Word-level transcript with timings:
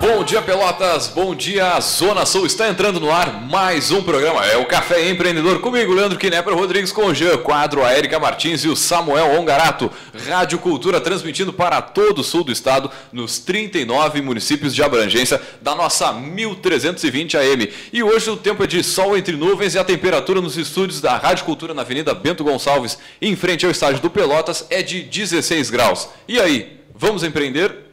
Bom 0.00 0.24
dia, 0.24 0.40
Pelotas. 0.40 1.08
Bom 1.08 1.34
dia, 1.34 1.78
Zona 1.80 2.24
Sul. 2.24 2.46
Está 2.46 2.68
entrando 2.68 2.98
no 2.98 3.10
ar 3.10 3.42
mais 3.42 3.90
um 3.90 4.02
programa. 4.02 4.46
É 4.46 4.56
o 4.56 4.64
Café 4.64 5.10
Empreendedor 5.10 5.60
comigo, 5.60 5.92
Leandro 5.92 6.18
Knepper 6.18 6.54
Rodrigues 6.54 6.90
com 6.92 7.06
o 7.06 7.14
Jean 7.14 7.36
Quadro, 7.38 7.84
a 7.84 7.92
Erika 7.96 8.18
Martins 8.18 8.64
e 8.64 8.68
o 8.68 8.76
Samuel 8.76 9.38
Ongarato. 9.38 9.90
Rádio 10.26 10.60
Cultura 10.60 11.00
transmitindo 11.00 11.52
para 11.52 11.82
todo 11.82 12.20
o 12.20 12.24
sul 12.24 12.42
do 12.42 12.52
estado, 12.52 12.90
nos 13.12 13.38
39 13.38 14.22
municípios 14.22 14.74
de 14.74 14.82
abrangência 14.82 15.42
da 15.60 15.74
nossa 15.74 16.12
1320 16.12 17.36
AM. 17.36 17.72
E 17.92 18.02
hoje 18.02 18.30
o 18.30 18.36
tempo 18.36 18.64
é 18.64 18.66
de 18.66 18.82
sol 18.82 19.16
entre 19.16 19.36
nuvens 19.36 19.74
e 19.74 19.78
a 19.78 19.84
temperatura 19.84 20.40
nos 20.40 20.56
estúdios 20.56 21.00
da 21.00 21.16
Rádio 21.16 21.44
Cultura 21.44 21.74
na 21.74 21.82
Avenida 21.82 22.14
Bento 22.14 22.44
Gonçalves, 22.44 22.98
em 23.20 23.36
frente 23.36 23.66
ao 23.66 23.72
estádio 23.72 24.00
do 24.00 24.08
Pelotas, 24.08 24.64
é 24.70 24.82
de 24.82 25.02
16 25.02 25.70
graus. 25.70 26.08
E 26.26 26.40
aí, 26.40 26.80
vamos 26.94 27.22
empreender? 27.24 27.87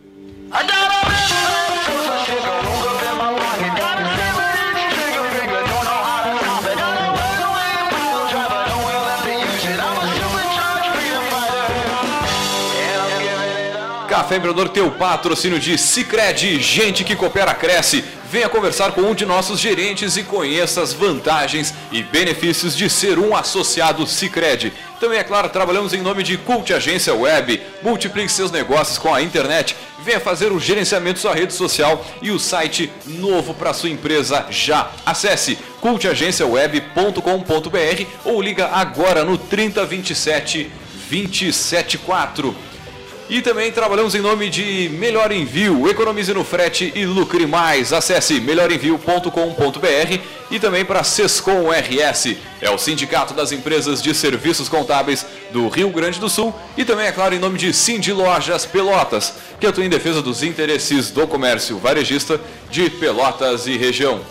Café 14.07 14.37
Empreendedor 14.37 14.69
teu 14.69 14.89
patrocínio 14.91 15.59
de 15.59 15.77
Cicred, 15.77 16.61
gente 16.61 17.03
que 17.03 17.17
coopera 17.17 17.53
cresce. 17.53 18.03
Venha 18.35 18.49
conversar 18.49 18.91
com 18.91 18.99
um 18.99 19.15
de 19.15 19.25
nossos 19.25 19.61
gerentes 19.61 20.17
e 20.17 20.23
conheça 20.23 20.81
as 20.81 20.91
vantagens 20.91 21.73
e 21.89 22.03
benefícios 22.03 22.75
de 22.75 22.89
ser 22.89 23.17
um 23.17 23.33
associado 23.33 24.05
Cicred. 24.05 24.73
Também, 24.99 25.19
é 25.19 25.23
claro, 25.23 25.47
trabalhamos 25.47 25.93
em 25.93 26.01
nome 26.01 26.21
de 26.21 26.37
Cult 26.39 26.73
Agência 26.73 27.15
Web. 27.15 27.61
Multiplique 27.81 28.29
seus 28.29 28.51
negócios 28.51 28.97
com 28.97 29.13
a 29.13 29.21
internet. 29.21 29.73
Venha 30.03 30.19
fazer 30.19 30.51
o 30.51 30.59
gerenciamento 30.59 31.15
da 31.15 31.21
sua 31.21 31.33
rede 31.33 31.53
social 31.53 32.05
e 32.21 32.29
o 32.29 32.37
site 32.37 32.91
novo 33.05 33.53
para 33.53 33.73
sua 33.73 33.89
empresa 33.89 34.45
já. 34.49 34.91
Acesse 35.05 35.57
cultagenciaweb.com.br 35.79 38.05
ou 38.25 38.41
liga 38.41 38.67
agora 38.67 39.23
no 39.23 39.37
3027 39.37 40.69
274. 41.09 42.74
E 43.27 43.41
também 43.41 43.71
trabalhamos 43.71 44.13
em 44.13 44.21
nome 44.21 44.49
de 44.49 44.89
Melhor 44.93 45.31
Envio. 45.31 45.89
Economize 45.89 46.31
no 46.31 46.43
frete 46.43 46.91
e 46.93 47.05
lucre 47.05 47.47
mais. 47.47 47.91
Acesse 47.91 48.39
melhorenvio.com.br 48.39 50.19
e 50.51 50.59
também 50.59 50.85
para 50.85 51.03
Sescom 51.03 51.71
RS. 51.71 52.35
É 52.61 52.69
o 52.69 52.77
Sindicato 52.77 53.33
das 53.33 53.51
Empresas 53.51 54.01
de 54.01 54.13
Serviços 54.13 54.69
Contábeis 54.69 55.25
do 55.51 55.67
Rio 55.67 55.89
Grande 55.89 56.19
do 56.19 56.29
Sul. 56.29 56.53
E 56.77 56.85
também, 56.85 57.07
é 57.07 57.11
claro, 57.11 57.33
em 57.33 57.39
nome 57.39 57.57
de 57.57 57.73
Cindy 57.73 58.13
Lojas 58.13 58.65
Pelotas, 58.65 59.33
que 59.59 59.65
atua 59.65 59.83
em 59.83 59.89
defesa 59.89 60.21
dos 60.21 60.43
interesses 60.43 61.09
do 61.09 61.27
comércio 61.27 61.79
varejista 61.79 62.39
de 62.69 62.91
Pelotas 62.91 63.65
e 63.65 63.75
região. 63.75 64.21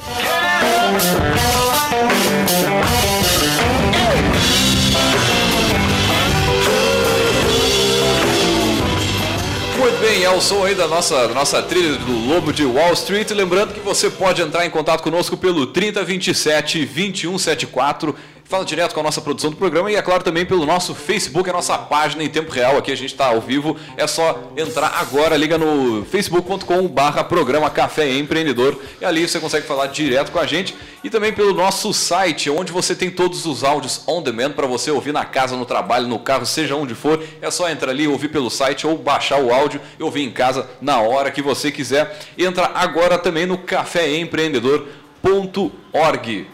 Muito 9.85 10.01
bem, 10.01 10.25
é 10.25 10.31
o 10.31 10.41
som 10.41 10.65
aí 10.65 10.75
da 10.75 10.89
nossa, 10.89 11.29
nossa 11.29 11.63
trilha 11.63 11.99
do 11.99 12.27
Lobo 12.27 12.55
de 12.55 12.65
Wall 12.65 12.95
Street. 12.95 13.31
Lembrando 13.33 13.75
que 13.75 13.81
você 13.81 14.09
pode 14.09 14.41
entrar 14.41 14.65
em 14.65 14.71
contato 14.71 15.03
conosco 15.03 15.37
pelo 15.37 15.67
3027 15.67 16.87
2174 16.87 18.17
fala 18.45 18.65
direto 18.65 18.95
com 18.95 19.01
a 19.01 19.03
nossa 19.03 19.21
produção 19.21 19.51
do 19.51 19.57
programa 19.57 19.91
e, 19.91 19.97
é 19.97 20.03
claro, 20.03 20.23
também 20.23 20.45
pelo 20.45 20.67
nosso 20.67 20.95
Facebook, 20.95 21.49
a 21.49 21.53
nossa 21.53 21.79
página 21.79 22.23
em 22.23 22.29
tempo 22.29 22.53
real. 22.53 22.77
Aqui 22.77 22.93
a 22.93 22.97
gente 22.97 23.13
está 23.13 23.27
ao 23.27 23.41
vivo. 23.41 23.77
É 23.97 24.07
só 24.07 24.53
entrar 24.57 24.99
agora, 25.01 25.37
liga 25.37 25.59
no 25.59 26.05
facebook.com/barra 26.05 27.25
programa 27.25 27.71
Café 27.71 28.13
Empreendedor 28.13 28.79
e 29.01 29.05
ali 29.05 29.27
você 29.27 29.41
consegue 29.41 29.67
falar 29.67 29.87
direto 29.87 30.31
com 30.31 30.39
a 30.39 30.47
gente 30.47 30.77
e 31.03 31.11
também 31.11 31.33
pelo 31.33 31.55
nosso 31.55 31.93
site, 31.93 32.49
onde 32.51 32.71
você 32.71 32.95
tem 32.95 33.11
todos 33.11 33.47
os 33.47 33.65
áudios 33.65 34.03
on 34.07 34.23
demand 34.23 34.53
para 34.53 34.67
você 34.67 34.91
ouvir 34.91 35.13
na 35.13 35.25
casa, 35.25 35.57
no 35.57 35.65
trabalho, 35.65 36.07
no 36.07 36.19
carro, 36.19 36.45
seja 36.47 36.77
onde 36.77 36.95
for. 36.95 37.23
É 37.41 37.51
só 37.51 37.71
entrar 37.71 37.91
ali, 37.91 38.07
ouvir 38.07 38.29
pelo 38.29 38.51
site 38.51 38.87
ou 38.87 38.97
baixar 38.97 39.41
o 39.41 39.53
áudio 39.53 39.81
e 39.99 40.03
ouvir 40.03 40.23
em 40.23 40.31
casa 40.31 40.69
na 40.81 41.01
hora 41.01 41.31
que 41.31 41.43
você 41.43 41.73
quiser. 41.73 42.19
Entra 42.39 42.71
agora 42.75 43.19
também 43.19 43.47
no 43.47 43.59
caféempreendedor.org. 43.59 46.54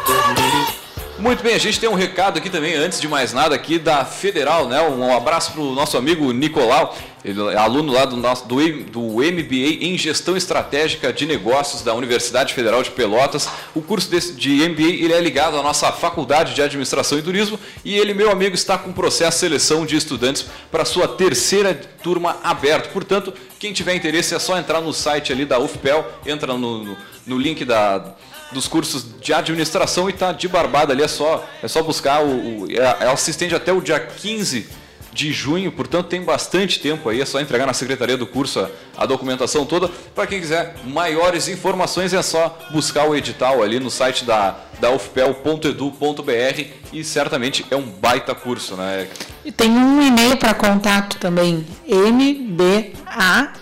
Muito 1.21 1.43
bem, 1.43 1.53
a 1.53 1.59
gente 1.59 1.79
tem 1.79 1.87
um 1.87 1.93
recado 1.93 2.39
aqui 2.39 2.49
também, 2.49 2.73
antes 2.73 2.99
de 2.99 3.07
mais 3.07 3.31
nada, 3.31 3.53
aqui 3.53 3.77
da 3.77 4.03
Federal, 4.03 4.67
né? 4.67 4.81
Um 4.81 5.15
abraço 5.15 5.51
para 5.51 5.61
o 5.61 5.71
nosso 5.75 5.95
amigo 5.95 6.33
Nicolau, 6.33 6.97
ele 7.23 7.39
é 7.49 7.57
aluno 7.57 7.93
lá 7.93 8.05
do, 8.05 8.17
nosso, 8.17 8.47
do, 8.47 8.55
do 8.85 9.01
MBA 9.01 9.85
em 9.85 9.95
Gestão 9.99 10.35
Estratégica 10.35 11.13
de 11.13 11.27
Negócios 11.27 11.83
da 11.83 11.93
Universidade 11.93 12.55
Federal 12.55 12.81
de 12.81 12.89
Pelotas. 12.89 13.47
O 13.75 13.83
curso 13.83 14.09
desse, 14.09 14.33
de 14.33 14.67
MBA 14.67 15.03
ele 15.03 15.13
é 15.13 15.21
ligado 15.21 15.55
à 15.59 15.61
nossa 15.61 15.91
Faculdade 15.91 16.55
de 16.55 16.61
Administração 16.63 17.19
e 17.19 17.21
Turismo 17.21 17.59
e 17.85 17.95
ele, 17.95 18.15
meu 18.15 18.31
amigo, 18.31 18.55
está 18.55 18.75
com 18.75 18.91
processo 18.91 19.37
de 19.37 19.41
seleção 19.41 19.85
de 19.85 19.95
estudantes 19.95 20.47
para 20.71 20.83
sua 20.85 21.07
terceira 21.07 21.79
turma 22.01 22.37
aberto. 22.43 22.91
Portanto, 22.91 23.31
quem 23.59 23.71
tiver 23.71 23.93
interesse 23.93 24.33
é 24.33 24.39
só 24.39 24.57
entrar 24.57 24.81
no 24.81 24.91
site 24.91 25.31
ali 25.31 25.45
da 25.45 25.59
UFPEL, 25.59 26.03
entra 26.25 26.57
no, 26.57 26.83
no, 26.83 26.97
no 27.27 27.37
link 27.37 27.63
da 27.63 28.15
dos 28.51 28.67
cursos 28.67 29.05
de 29.19 29.33
administração 29.33 30.09
e 30.09 30.13
tá 30.13 30.31
de 30.31 30.47
barbada 30.47 30.93
ali, 30.93 31.03
é 31.03 31.07
só, 31.07 31.47
é 31.61 31.67
só 31.67 31.81
buscar 31.81 32.23
o, 32.23 32.63
o 32.63 32.71
ela 32.71 33.15
se 33.17 33.31
estende 33.31 33.55
até 33.55 33.71
o 33.71 33.81
dia 33.81 33.99
15 33.99 34.81
de 35.13 35.31
junho, 35.31 35.71
portanto 35.71 36.07
tem 36.07 36.21
bastante 36.23 36.79
tempo 36.79 37.09
aí, 37.09 37.21
é 37.21 37.25
só 37.25 37.39
entregar 37.39 37.65
na 37.65 37.73
secretaria 37.73 38.15
do 38.15 38.25
curso 38.25 38.59
a, 38.59 38.69
a 39.03 39.05
documentação 39.05 39.65
toda. 39.65 39.89
Para 40.15 40.25
quem 40.25 40.39
quiser 40.39 40.75
maiores 40.85 41.47
informações 41.47 42.13
é 42.13 42.21
só 42.21 42.57
buscar 42.71 43.07
o 43.09 43.15
edital 43.15 43.61
ali 43.61 43.79
no 43.79 43.91
site 43.91 44.23
da, 44.23 44.55
da 44.79 44.89
ufpel.edu.br 44.91 46.65
e 46.93 47.03
certamente 47.03 47.65
é 47.69 47.75
um 47.75 47.83
baita 47.83 48.33
curso, 48.33 48.75
né? 48.75 49.07
E 49.43 49.51
tem 49.51 49.69
um 49.69 50.01
e-mail 50.01 50.37
para 50.37 50.53
contato 50.53 51.17
também, 51.17 51.65
mba 51.87 53.53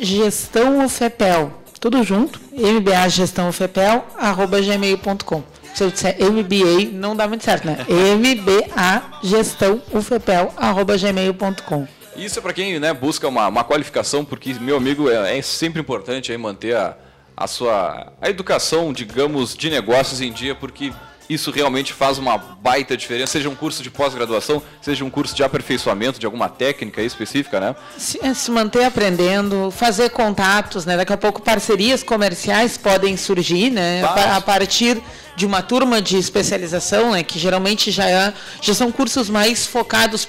gestão 0.00 0.84
ufpel 0.84 1.57
tudo 1.78 2.02
junto, 2.02 2.40
MBA 2.52 3.08
Gestão 3.08 3.52
FEPEL, 3.52 4.04
arroba 4.18 4.60
gmail.com. 4.60 5.42
Se 5.74 5.84
eu 5.84 5.90
disser 5.90 6.16
MBA, 6.18 6.90
não 6.92 7.14
dá 7.14 7.28
muito 7.28 7.44
certo, 7.44 7.66
né? 7.66 7.86
MBA 7.88 9.02
Gestão 9.22 9.80
UFEPEL, 9.92 10.52
arroba 10.56 10.96
gmail.com. 10.96 11.86
Isso 12.16 12.38
é 12.38 12.42
para 12.42 12.52
quem 12.52 12.80
né, 12.80 12.92
busca 12.92 13.28
uma, 13.28 13.46
uma 13.46 13.62
qualificação, 13.62 14.24
porque, 14.24 14.54
meu 14.54 14.76
amigo, 14.76 15.08
é, 15.08 15.38
é 15.38 15.42
sempre 15.42 15.80
importante 15.80 16.32
aí 16.32 16.38
manter 16.38 16.74
a, 16.74 16.96
a 17.36 17.46
sua 17.46 18.12
a 18.20 18.28
educação, 18.28 18.92
digamos, 18.92 19.56
de 19.56 19.70
negócios 19.70 20.20
em 20.20 20.32
dia, 20.32 20.54
porque 20.56 20.92
isso 21.28 21.50
realmente 21.50 21.92
faz 21.92 22.18
uma 22.18 22.38
baita 22.38 22.96
diferença, 22.96 23.32
seja 23.32 23.48
um 23.48 23.54
curso 23.54 23.82
de 23.82 23.90
pós-graduação, 23.90 24.62
seja 24.80 25.04
um 25.04 25.10
curso 25.10 25.34
de 25.34 25.42
aperfeiçoamento 25.42 26.18
de 26.18 26.26
alguma 26.26 26.48
técnica 26.48 27.02
específica, 27.02 27.60
né? 27.60 27.76
Se, 27.96 28.18
é, 28.24 28.32
se, 28.32 28.50
manter 28.50 28.84
aprendendo, 28.84 29.70
fazer 29.70 30.10
contatos, 30.10 30.86
né? 30.86 30.96
Daqui 30.96 31.12
a 31.12 31.16
pouco 31.16 31.42
parcerias 31.42 32.02
comerciais 32.02 32.76
podem 32.76 33.16
surgir, 33.16 33.70
né? 33.70 34.02
A 34.02 34.40
partir 34.40 35.00
de 35.38 35.46
uma 35.46 35.62
turma 35.62 36.02
de 36.02 36.18
especialização, 36.18 37.12
né? 37.12 37.22
Que 37.22 37.38
geralmente 37.38 37.92
já, 37.92 38.10
é, 38.10 38.34
já 38.60 38.74
são 38.74 38.90
cursos 38.90 39.30
mais 39.30 39.64
focados 39.64 40.26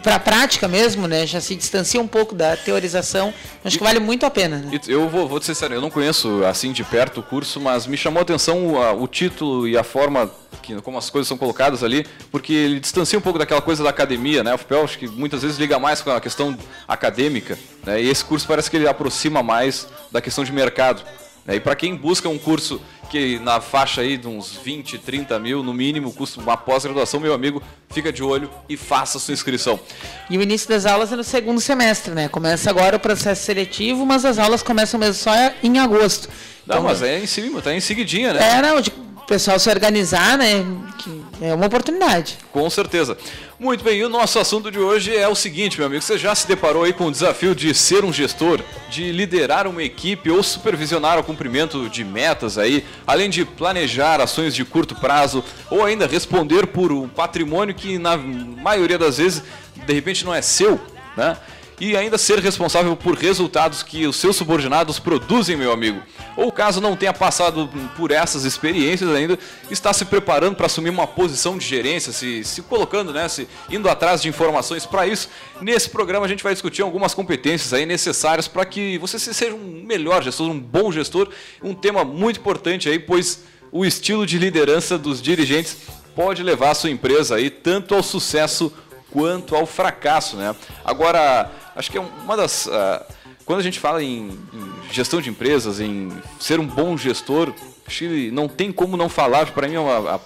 para 0.00 0.14
a 0.14 0.20
prática 0.20 0.68
mesmo, 0.68 1.08
né? 1.08 1.26
Já 1.26 1.40
se 1.40 1.56
distancia 1.56 2.00
um 2.00 2.06
pouco 2.06 2.36
da 2.36 2.56
teorização. 2.56 3.34
Acho 3.64 3.74
e, 3.74 3.78
que 3.78 3.84
vale 3.84 3.98
muito 3.98 4.24
a 4.24 4.30
pena. 4.30 4.58
Né? 4.58 4.80
Eu 4.86 5.08
vou, 5.08 5.26
vou 5.26 5.42
ser 5.42 5.56
sério, 5.56 5.74
eu 5.74 5.80
não 5.80 5.90
conheço 5.90 6.44
assim 6.44 6.70
de 6.70 6.84
perto 6.84 7.18
o 7.18 7.22
curso, 7.22 7.60
mas 7.60 7.84
me 7.88 7.96
chamou 7.96 8.20
a 8.20 8.22
atenção 8.22 8.74
o, 8.74 9.02
o 9.02 9.08
título 9.08 9.66
e 9.66 9.76
a 9.76 9.82
forma 9.82 10.30
que, 10.62 10.80
como 10.82 10.96
as 10.96 11.10
coisas 11.10 11.26
são 11.26 11.36
colocadas 11.36 11.82
ali, 11.82 12.06
porque 12.30 12.52
ele 12.52 12.78
distancia 12.78 13.18
um 13.18 13.22
pouco 13.22 13.40
daquela 13.40 13.60
coisa 13.60 13.82
da 13.82 13.90
academia, 13.90 14.44
né? 14.44 14.54
O 14.54 14.58
FPEL 14.58 14.84
acho 14.84 14.98
que 14.98 15.08
muitas 15.08 15.42
vezes 15.42 15.58
liga 15.58 15.80
mais 15.80 16.00
com 16.00 16.12
a 16.12 16.20
questão 16.20 16.56
acadêmica, 16.86 17.58
né? 17.84 18.00
E 18.00 18.08
esse 18.08 18.24
curso 18.24 18.46
parece 18.46 18.70
que 18.70 18.76
ele 18.76 18.86
aproxima 18.86 19.42
mais 19.42 19.88
da 20.12 20.20
questão 20.20 20.44
de 20.44 20.52
mercado. 20.52 21.02
Né? 21.48 21.56
E 21.56 21.60
para 21.60 21.74
quem 21.74 21.96
busca 21.96 22.28
um 22.28 22.38
curso 22.38 22.78
que 23.08 23.38
na 23.38 23.58
faixa 23.58 24.02
aí 24.02 24.18
de 24.18 24.28
uns 24.28 24.52
20, 24.52 24.98
30 24.98 25.38
mil, 25.38 25.62
no 25.62 25.72
mínimo, 25.72 26.12
custa 26.12 26.38
uma 26.38 26.58
pós-graduação, 26.58 27.18
meu 27.18 27.32
amigo, 27.32 27.62
fica 27.88 28.12
de 28.12 28.22
olho 28.22 28.50
e 28.68 28.76
faça 28.76 29.18
sua 29.18 29.32
inscrição. 29.32 29.80
E 30.28 30.36
o 30.36 30.42
início 30.42 30.68
das 30.68 30.84
aulas 30.84 31.10
é 31.10 31.16
no 31.16 31.24
segundo 31.24 31.58
semestre, 31.58 32.12
né? 32.12 32.28
Começa 32.28 32.68
agora 32.68 32.96
o 32.96 33.00
processo 33.00 33.42
seletivo, 33.46 34.04
mas 34.04 34.26
as 34.26 34.38
aulas 34.38 34.62
começam 34.62 35.00
mesmo 35.00 35.14
só 35.14 35.32
em 35.62 35.78
agosto. 35.78 36.28
Não, 36.66 36.76
então, 36.76 36.82
mas 36.82 37.00
é 37.00 37.18
em 37.18 37.26
cima, 37.26 37.62
tá 37.62 37.72
em 37.72 37.80
seguidinha, 37.80 38.34
né? 38.34 38.58
É, 38.58 38.60
não, 38.60 38.78
de 38.82 38.92
pessoal 39.28 39.58
se 39.58 39.68
organizar, 39.68 40.38
né? 40.38 40.64
Que 40.98 41.22
é 41.42 41.54
uma 41.54 41.66
oportunidade. 41.66 42.38
Com 42.50 42.68
certeza. 42.70 43.16
Muito 43.60 43.84
bem, 43.84 43.98
e 43.98 44.04
o 44.04 44.08
nosso 44.08 44.38
assunto 44.38 44.70
de 44.70 44.78
hoje 44.78 45.14
é 45.14 45.28
o 45.28 45.34
seguinte, 45.34 45.76
meu 45.76 45.86
amigo. 45.86 46.02
Você 46.02 46.16
já 46.16 46.34
se 46.34 46.48
deparou 46.48 46.84
aí 46.84 46.92
com 46.94 47.06
o 47.06 47.10
desafio 47.10 47.54
de 47.54 47.74
ser 47.74 48.04
um 48.04 48.12
gestor, 48.12 48.60
de 48.88 49.12
liderar 49.12 49.66
uma 49.66 49.82
equipe 49.82 50.30
ou 50.30 50.42
supervisionar 50.42 51.18
o 51.18 51.24
cumprimento 51.24 51.88
de 51.90 52.02
metas 52.04 52.56
aí, 52.56 52.84
além 53.06 53.28
de 53.28 53.44
planejar 53.44 54.20
ações 54.20 54.54
de 54.54 54.64
curto 54.64 54.94
prazo 54.94 55.44
ou 55.70 55.84
ainda 55.84 56.06
responder 56.06 56.66
por 56.68 56.90
um 56.90 57.06
patrimônio 57.06 57.74
que 57.74 57.98
na 57.98 58.16
maioria 58.16 58.96
das 58.96 59.18
vezes 59.18 59.42
de 59.86 59.92
repente 59.92 60.24
não 60.24 60.34
é 60.34 60.40
seu, 60.40 60.80
né? 61.16 61.36
E 61.80 61.96
ainda 61.96 62.18
ser 62.18 62.38
responsável 62.40 62.94
por 62.96 63.14
resultados 63.16 63.82
que 63.82 64.06
os 64.06 64.16
seus 64.16 64.36
subordinados 64.36 64.98
produzem, 64.98 65.56
meu 65.56 65.72
amigo. 65.72 66.02
Ou 66.36 66.50
caso 66.50 66.80
não 66.80 66.96
tenha 66.96 67.12
passado 67.12 67.68
por 67.96 68.10
essas 68.10 68.44
experiências 68.44 69.10
ainda, 69.10 69.38
está 69.70 69.92
se 69.92 70.04
preparando 70.04 70.56
para 70.56 70.66
assumir 70.66 70.90
uma 70.90 71.06
posição 71.06 71.56
de 71.56 71.66
gerência, 71.66 72.12
se, 72.12 72.42
se 72.44 72.62
colocando, 72.62 73.12
né, 73.12 73.28
se 73.28 73.48
indo 73.70 73.88
atrás 73.88 74.22
de 74.22 74.28
informações 74.28 74.84
para 74.84 75.06
isso. 75.06 75.28
Nesse 75.60 75.88
programa 75.90 76.26
a 76.26 76.28
gente 76.28 76.42
vai 76.42 76.52
discutir 76.52 76.82
algumas 76.82 77.14
competências 77.14 77.72
aí 77.72 77.86
necessárias 77.86 78.48
para 78.48 78.64
que 78.64 78.98
você 78.98 79.18
seja 79.18 79.54
um 79.54 79.84
melhor 79.84 80.22
gestor, 80.22 80.50
um 80.50 80.60
bom 80.60 80.90
gestor, 80.90 81.28
um 81.62 81.74
tema 81.74 82.04
muito 82.04 82.40
importante 82.40 82.88
aí, 82.88 82.98
pois 82.98 83.42
o 83.70 83.84
estilo 83.84 84.26
de 84.26 84.38
liderança 84.38 84.98
dos 84.98 85.20
dirigentes 85.20 85.76
pode 86.14 86.42
levar 86.42 86.70
a 86.70 86.74
sua 86.74 86.90
empresa 86.90 87.36
aí 87.36 87.50
tanto 87.50 87.94
ao 87.94 88.02
sucesso 88.02 88.72
quanto 89.10 89.54
ao 89.54 89.66
fracasso, 89.66 90.36
né? 90.36 90.54
Agora, 90.84 91.50
acho 91.78 91.90
que 91.90 91.96
é 91.96 92.00
uma 92.00 92.36
das. 92.36 92.66
Uh, 92.66 93.04
quando 93.46 93.60
a 93.60 93.62
gente 93.62 93.80
fala 93.80 94.02
em, 94.02 94.28
em, 94.28 94.92
gestão 94.92 95.22
de 95.22 95.30
empresas, 95.30 95.80
em 95.80 96.10
ser 96.38 96.60
um 96.60 96.66
bom 96.66 96.98
gestor, 96.98 97.54
que 97.88 98.30
não 98.30 98.46
tem 98.46 98.70
como 98.70 98.96
não 98.96 99.08
falar, 99.08 99.50
para 99.52 99.66
mim, 99.66 99.76
a, 99.76 100.16
a 100.16 100.18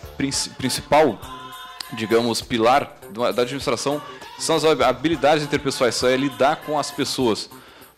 principal, 0.57 1.21
digamos, 1.93 2.43
pilar 2.43 2.97
da 3.13 3.43
administração 3.43 4.03
são 4.39 4.57
as 4.57 4.65
habilidades 4.65 5.45
interpessoais, 5.45 6.03
é 6.03 6.17
lidar 6.17 6.57
com 6.57 6.77
as 6.79 6.91
pessoas. 6.91 7.49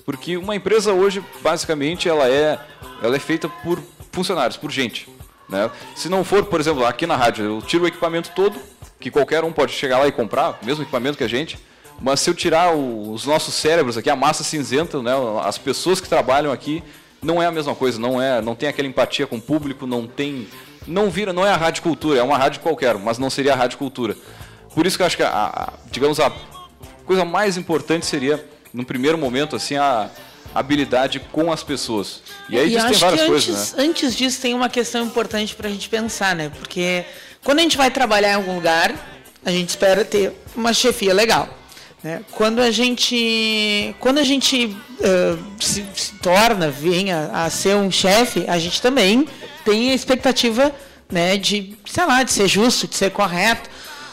Porque 0.04 0.36
uma 0.36 0.54
empresa 0.54 0.92
hoje, 0.92 1.24
basicamente, 1.40 2.06
ela 2.06 2.28
é, 2.28 2.58
ela 3.02 3.16
é 3.16 3.18
feita 3.18 3.48
por 3.48 3.80
funcionários, 4.12 4.58
por 4.58 4.70
gente. 4.70 5.08
Né? 5.48 5.70
Se 5.94 6.10
não 6.10 6.22
for, 6.22 6.44
por 6.44 6.60
exemplo, 6.60 6.84
aqui 6.84 7.06
na 7.06 7.16
rádio, 7.16 7.44
eu 7.44 7.62
tiro 7.62 7.84
o 7.84 7.86
equipamento 7.86 8.30
todo, 8.34 8.60
que 9.00 9.10
qualquer 9.10 9.42
um 9.42 9.52
pode 9.52 9.72
chegar 9.72 9.98
lá 9.98 10.06
e 10.06 10.12
comprar, 10.12 10.58
mesmo 10.62 10.82
equipamento 10.82 11.16
que 11.16 11.24
a 11.24 11.28
gente, 11.28 11.58
mas 12.00 12.20
se 12.20 12.30
eu 12.30 12.34
tirar 12.34 12.74
o, 12.74 13.12
os 13.12 13.24
nossos 13.24 13.54
cérebros 13.54 13.96
aqui, 13.96 14.10
a 14.10 14.16
massa 14.16 14.44
cinzenta, 14.44 15.02
né, 15.02 15.12
as 15.42 15.58
pessoas 15.58 16.00
que 16.00 16.08
trabalham 16.08 16.52
aqui, 16.52 16.82
não 17.22 17.42
é 17.42 17.46
a 17.46 17.50
mesma 17.50 17.74
coisa, 17.74 17.98
não 17.98 18.20
é, 18.20 18.40
não 18.40 18.54
tem 18.54 18.68
aquela 18.68 18.86
empatia 18.86 19.26
com 19.26 19.36
o 19.36 19.40
público, 19.40 19.86
não 19.86 20.06
tem, 20.06 20.46
não 20.86 21.10
vira, 21.10 21.32
não 21.32 21.46
é 21.46 21.50
a 21.50 21.56
rádio 21.56 21.82
cultura, 21.82 22.18
é 22.18 22.22
uma 22.22 22.36
rádio 22.36 22.60
qualquer, 22.60 22.96
mas 22.98 23.18
não 23.18 23.30
seria 23.30 23.54
a 23.54 23.56
rádio 23.56 23.78
cultura. 23.78 24.16
Por 24.74 24.86
isso 24.86 24.96
que 24.96 25.02
eu 25.02 25.06
acho 25.06 25.16
que 25.16 25.22
a, 25.22 25.28
a 25.30 25.72
digamos 25.90 26.20
a 26.20 26.32
coisa 27.06 27.24
mais 27.24 27.56
importante 27.56 28.04
seria 28.04 28.44
no 28.72 28.84
primeiro 28.84 29.16
momento 29.16 29.54
assim 29.54 29.76
a 29.76 30.10
habilidade 30.54 31.20
com 31.32 31.50
as 31.52 31.62
pessoas. 31.62 32.22
E 32.48 32.58
aí 32.58 32.76
e 32.76 32.80
tem 32.80 32.92
várias 32.94 33.26
coisas, 33.26 33.48
antes, 33.48 33.72
né? 33.72 33.84
Antes 33.84 34.16
disso 34.16 34.40
tem 34.40 34.54
uma 34.54 34.68
questão 34.68 35.04
importante 35.04 35.54
para 35.54 35.68
a 35.68 35.70
gente 35.70 35.88
pensar, 35.88 36.34
né? 36.34 36.50
Porque 36.58 37.04
quando 37.42 37.58
a 37.58 37.62
gente 37.62 37.76
vai 37.76 37.90
trabalhar 37.90 38.32
em 38.32 38.34
algum 38.34 38.54
lugar, 38.54 38.94
a 39.44 39.50
gente 39.50 39.68
espera 39.68 40.04
ter 40.04 40.32
uma 40.54 40.72
chefia 40.72 41.14
legal. 41.14 41.48
Né? 42.04 42.20
Quando 42.32 42.60
a 42.60 42.70
gente, 42.70 43.96
quando 43.98 44.18
a 44.18 44.22
gente 44.22 44.66
uh, 44.66 45.44
se, 45.58 45.82
se, 45.96 46.12
torna, 46.16 46.70
venha 46.70 47.30
a 47.32 47.48
ser 47.48 47.76
um 47.76 47.90
chefe, 47.90 48.44
a 48.46 48.58
gente 48.58 48.82
também 48.82 49.26
tem 49.64 49.90
a 49.90 49.94
expectativa 49.94 50.70
né, 51.10 51.38
de, 51.38 51.74
sei 51.86 52.04
lá, 52.04 52.22
de 52.22 52.30
ser 52.30 52.46
justo, 52.46 52.86
de 52.86 52.94
ser 52.94 53.10
correto. 53.10 53.70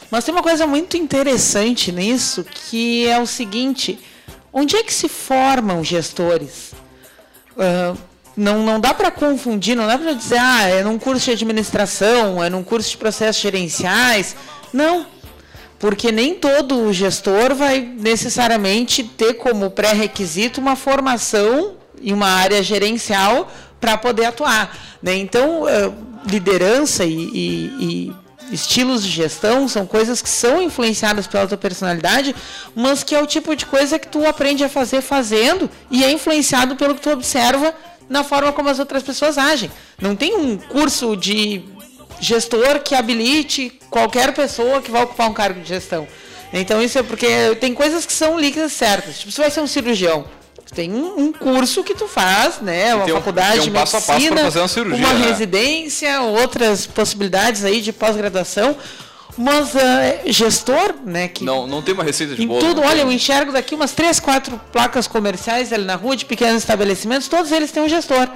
Mas 0.10 0.24
tem 0.24 0.34
uma 0.34 0.42
coisa 0.42 0.66
muito 0.66 0.96
interessante 0.96 1.92
nisso, 1.92 2.46
que 2.46 3.06
é 3.08 3.20
o 3.20 3.28
seguinte: 3.28 4.00
onde 4.54 4.78
é 4.78 4.84
que 4.84 4.94
se 4.94 5.10
formam 5.10 5.84
gestores? 5.84 6.72
Uh, 7.58 7.98
não, 8.38 8.64
não 8.64 8.80
dá 8.80 8.94
para 8.94 9.12
confundir, 9.12 9.76
não 9.76 9.86
dá 9.86 9.98
para 9.98 10.14
dizer, 10.14 10.40
ah, 10.40 10.64
é 10.64 10.82
num 10.82 10.98
curso 10.98 11.26
de 11.26 11.32
administração, 11.32 12.42
é 12.42 12.50
num 12.50 12.64
curso 12.64 12.90
de 12.92 12.98
processos 12.98 13.42
gerenciais. 13.42 14.34
Não 14.72 15.06
porque 15.82 16.12
nem 16.12 16.36
todo 16.36 16.94
gestor 16.94 17.56
vai 17.56 17.80
necessariamente 17.82 19.04
ter 19.04 19.34
como 19.34 19.72
pré-requisito 19.72 20.62
uma 20.62 20.76
formação 20.76 21.74
em 22.00 22.14
uma 22.14 22.28
área 22.28 22.62
gerencial 22.62 23.52
para 23.80 23.98
poder 23.98 24.26
atuar. 24.26 24.78
Né? 25.02 25.16
Então, 25.16 25.68
eh, 25.68 25.92
liderança 26.28 27.04
e, 27.04 27.16
e, 27.16 27.66
e, 27.80 28.16
estilos 28.54 29.04
de 29.04 29.10
gestão 29.10 29.68
são 29.68 29.88
coisas 29.88 30.22
que 30.22 30.30
são 30.30 30.62
influenciadas 30.62 31.26
pela 31.26 31.48
tua 31.48 31.58
personalidade, 31.58 32.36
mas 32.76 33.04
que 33.04 33.16
é 33.16 33.20
o 33.20 33.26
tipo 33.26 33.56
de 33.56 33.66
coisa 33.66 33.98
que 33.98 34.08
tu 34.08 34.24
aprende 34.28 34.64
a 34.64 34.70
fazer 34.70 35.02
fazendo 35.02 35.68
e 35.90 36.04
é 36.04 36.12
influenciado 36.12 36.76
pelo 36.76 36.94
que 36.94 37.02
tu 37.02 37.10
observa 37.10 37.74
na 38.08 38.24
forma 38.24 38.54
como 38.54 38.70
as 38.70 38.78
outras 38.78 39.02
pessoas 39.02 39.36
agem. 39.36 39.72
Não 40.00 40.16
tem 40.16 40.36
um 40.36 40.58
curso 40.58 41.18
de 41.18 41.64
gestor 42.22 42.80
que 42.80 42.96
habilite 42.96 43.74
qualquer 43.90 44.34
pessoa 44.34 44.82
que 44.82 44.92
vai 44.92 45.04
ocupar 45.04 45.30
um 45.30 45.34
cargo 45.34 45.60
de 45.60 45.68
gestão. 45.68 46.08
Então 46.54 46.82
isso 46.82 47.00
é 47.00 47.04
porque 47.04 47.56
tem 47.60 47.74
coisas 47.74 48.06
que 48.06 48.14
são 48.14 48.40
líquidas 48.40 48.72
certas. 48.72 49.20
Tipo, 49.20 49.32
você 49.32 49.42
vai 49.42 49.52
ser 49.52 49.62
um 49.62 49.68
cirurgião. 49.68 50.26
Tem 50.74 50.90
um, 50.94 51.20
um 51.20 51.34
curso 51.34 51.84
que 51.84 51.94
tu 51.94 52.08
faz, 52.08 52.62
né? 52.62 52.96
Uma 52.96 53.08
faculdade 53.08 53.60
um, 53.60 53.62
um 53.62 53.66
de 53.66 53.72
medicina, 53.72 54.42
passo 54.44 54.60
passo 54.60 54.74
cirurgia, 54.74 55.06
uma 55.06 55.14
né? 55.14 55.28
residência, 55.28 56.22
outras 56.22 56.86
possibilidades 56.86 57.66
aí 57.66 57.82
de 57.82 57.92
pós-graduação. 57.92 58.78
Mas 59.38 59.74
uh, 59.74 59.80
gestor, 60.28 60.94
né? 61.06 61.28
Que 61.28 61.44
não, 61.44 61.68
não 61.68 61.82
tem 61.82 61.94
uma 61.94 62.04
receita 62.04 62.36
de 62.36 62.46
bolo. 62.46 62.60
tudo, 62.60 62.82
olha, 62.82 63.02
eu 63.02 63.12
enxergo 63.12 63.52
daqui 63.52 63.76
umas 63.76 63.92
três, 63.92 64.20
quatro 64.20 64.60
placas 64.72 65.08
comerciais 65.08 65.74
ali 65.74 65.84
na 65.84 65.96
rua 65.96 66.16
de 66.16 66.26
pequenos 66.26 66.62
estabelecimentos, 66.62 67.28
todos 67.28 67.52
eles 67.52 67.72
têm 67.72 67.84
um 67.84 67.90
gestor. 67.90 68.30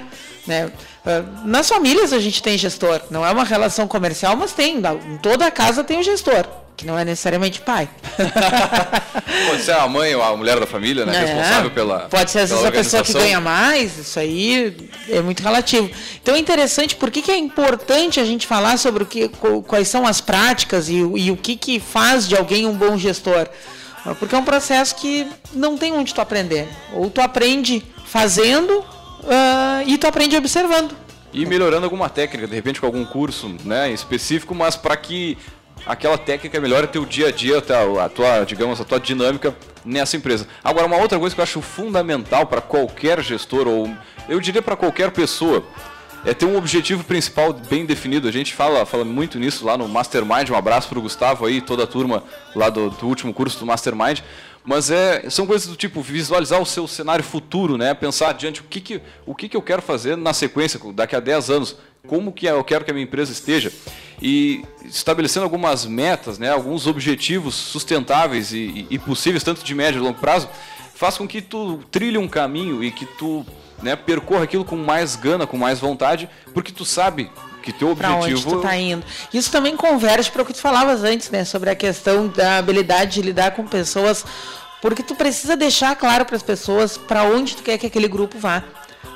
Né? 0.46 0.70
Ah, 1.06 1.22
nas 1.44 1.68
famílias 1.68 2.12
a 2.12 2.18
gente 2.18 2.42
tem 2.42 2.58
gestor, 2.58 3.00
não 3.10 3.24
é 3.24 3.30
uma 3.30 3.44
relação 3.44 3.86
comercial, 3.86 4.36
mas 4.36 4.52
tem. 4.52 4.78
Em 4.78 5.16
toda 5.18 5.46
a 5.46 5.50
casa 5.52 5.84
tem 5.84 5.98
um 5.98 6.02
gestor, 6.02 6.44
que 6.76 6.84
não 6.84 6.98
é 6.98 7.04
necessariamente 7.04 7.60
pai. 7.60 7.88
pode 9.48 9.62
ser 9.62 9.72
a 9.72 9.86
mãe 9.86 10.14
ou 10.16 10.22
a 10.22 10.36
mulher 10.36 10.58
da 10.58 10.66
família, 10.66 11.06
né? 11.06 11.14
É, 11.14 11.24
responsável 11.24 11.70
pela. 11.70 12.00
Pode 12.00 12.30
ser 12.30 12.40
às 12.40 12.50
vezes 12.50 12.64
a 12.64 12.72
pessoa 12.72 13.02
que 13.04 13.12
ganha 13.12 13.40
mais, 13.40 13.96
isso 13.96 14.18
aí 14.18 14.90
é 15.08 15.20
muito 15.20 15.44
relativo. 15.44 15.88
Então 16.20 16.34
é 16.34 16.38
interessante, 16.40 16.96
por 16.96 17.10
que, 17.10 17.22
que 17.22 17.30
é 17.30 17.38
importante 17.38 18.18
a 18.18 18.24
gente 18.24 18.44
falar 18.44 18.76
sobre 18.76 19.04
o 19.04 19.06
que, 19.06 19.30
quais 19.66 19.86
são 19.86 20.04
as 20.04 20.20
práticas 20.20 20.88
e, 20.88 20.96
e 20.96 21.30
o 21.30 21.36
que, 21.36 21.54
que 21.54 21.78
faz 21.78 22.26
de 22.26 22.36
alguém 22.36 22.66
um 22.66 22.74
bom 22.74 22.98
gestor? 22.98 23.48
Ah, 24.04 24.14
porque 24.14 24.34
é 24.34 24.38
um 24.38 24.44
processo 24.44 24.96
que 24.96 25.26
não 25.52 25.76
tem 25.76 25.92
onde 25.92 26.12
tu 26.12 26.20
aprender. 26.20 26.68
Ou 26.92 27.08
tu 27.10 27.20
aprende 27.20 27.82
fazendo, 28.06 28.84
uh, 29.26 29.88
e 29.88 29.98
tu 29.98 30.06
aprende 30.06 30.36
observando. 30.36 30.94
E 31.32 31.44
melhorando 31.44 31.84
alguma 31.84 32.08
técnica, 32.08 32.46
de 32.46 32.54
repente 32.54 32.80
com 32.80 32.86
algum 32.86 33.04
curso 33.04 33.54
né, 33.64 33.90
específico, 33.90 34.54
mas 34.54 34.76
para 34.76 34.96
que 34.96 35.36
aquela 35.84 36.16
técnica 36.16 36.60
melhore 36.60 36.86
teu 36.86 37.04
dia 37.04 37.28
a 37.28 37.30
dia, 37.30 37.58
a 37.58 38.08
tua, 38.08 38.44
digamos, 38.44 38.80
a 38.80 38.84
tua 38.84 38.98
dinâmica 38.98 39.54
nessa 39.84 40.16
empresa. 40.16 40.48
Agora, 40.64 40.86
uma 40.86 40.96
outra 40.96 41.18
coisa 41.18 41.34
que 41.34 41.40
eu 41.40 41.44
acho 41.44 41.60
fundamental 41.60 42.46
para 42.46 42.60
qualquer 42.60 43.22
gestor, 43.22 43.68
ou 43.68 43.90
eu 44.28 44.40
diria 44.40 44.62
para 44.62 44.76
qualquer 44.76 45.10
pessoa, 45.10 45.64
é 46.24 46.34
ter 46.34 46.44
um 46.44 46.56
objetivo 46.56 47.04
principal 47.04 47.52
bem 47.52 47.86
definido. 47.86 48.26
A 48.26 48.32
gente 48.32 48.52
fala, 48.52 48.84
fala 48.84 49.04
muito 49.04 49.38
nisso 49.38 49.64
lá 49.64 49.78
no 49.78 49.88
Mastermind. 49.88 50.50
Um 50.50 50.56
abraço 50.56 50.88
para 50.88 50.98
o 50.98 51.02
Gustavo 51.02 51.46
aí, 51.46 51.60
toda 51.60 51.84
a 51.84 51.86
turma 51.86 52.24
lá 52.54 52.68
do, 52.68 52.90
do 52.90 53.06
último 53.06 53.32
curso 53.32 53.60
do 53.60 53.66
Mastermind. 53.66 54.20
Mas 54.66 54.90
é, 54.90 55.30
são 55.30 55.46
coisas 55.46 55.68
do 55.68 55.76
tipo 55.76 56.02
visualizar 56.02 56.60
o 56.60 56.66
seu 56.66 56.88
cenário 56.88 57.24
futuro, 57.24 57.78
né? 57.78 57.94
Pensar 57.94 58.30
adiante 58.30 58.60
o 58.60 58.64
que, 58.64 58.80
que, 58.80 59.00
o 59.24 59.34
que, 59.34 59.48
que 59.48 59.56
eu 59.56 59.62
quero 59.62 59.80
fazer 59.80 60.16
na 60.16 60.32
sequência, 60.32 60.80
daqui 60.92 61.14
a 61.14 61.20
10 61.20 61.50
anos, 61.50 61.76
como 62.06 62.32
que 62.32 62.46
eu 62.46 62.64
quero 62.64 62.84
que 62.84 62.90
a 62.90 62.94
minha 62.94 63.04
empresa 63.04 63.30
esteja. 63.30 63.72
E 64.20 64.64
estabelecendo 64.84 65.44
algumas 65.44 65.86
metas, 65.86 66.38
né? 66.38 66.50
alguns 66.50 66.86
objetivos 66.88 67.54
sustentáveis 67.54 68.52
e, 68.52 68.86
e 68.90 68.98
possíveis, 68.98 69.44
tanto 69.44 69.62
de 69.62 69.74
médio 69.74 70.00
e 70.00 70.02
longo 70.02 70.18
prazo, 70.18 70.48
faz 70.94 71.16
com 71.16 71.28
que 71.28 71.40
tu 71.40 71.78
trilhe 71.90 72.18
um 72.18 72.26
caminho 72.26 72.82
e 72.82 72.90
que 72.90 73.06
tu 73.06 73.46
né, 73.82 73.94
percorra 73.94 74.44
aquilo 74.44 74.64
com 74.64 74.76
mais 74.76 75.14
gana, 75.14 75.46
com 75.46 75.56
mais 75.56 75.78
vontade, 75.78 76.28
porque 76.52 76.72
tu 76.72 76.84
sabe 76.84 77.30
que 77.66 77.72
teu 77.72 77.90
objetivo... 77.90 78.20
Pra 78.20 78.30
onde 78.30 78.44
tu 78.44 78.60
tá 78.60 78.76
indo. 78.76 79.04
Isso 79.34 79.50
também 79.50 79.76
converge 79.76 80.30
para 80.30 80.42
o 80.42 80.46
que 80.46 80.52
tu 80.52 80.60
falavas 80.60 81.02
antes, 81.02 81.30
né? 81.30 81.44
Sobre 81.44 81.68
a 81.68 81.74
questão 81.74 82.28
da 82.28 82.58
habilidade 82.58 83.14
de 83.14 83.22
lidar 83.22 83.50
com 83.50 83.66
pessoas, 83.66 84.24
porque 84.80 85.02
tu 85.02 85.16
precisa 85.16 85.56
deixar 85.56 85.96
claro 85.96 86.24
para 86.24 86.36
as 86.36 86.42
pessoas 86.42 86.96
para 86.96 87.24
onde 87.24 87.56
tu 87.56 87.62
quer 87.64 87.76
que 87.76 87.86
aquele 87.86 88.06
grupo 88.06 88.38
vá. 88.38 88.62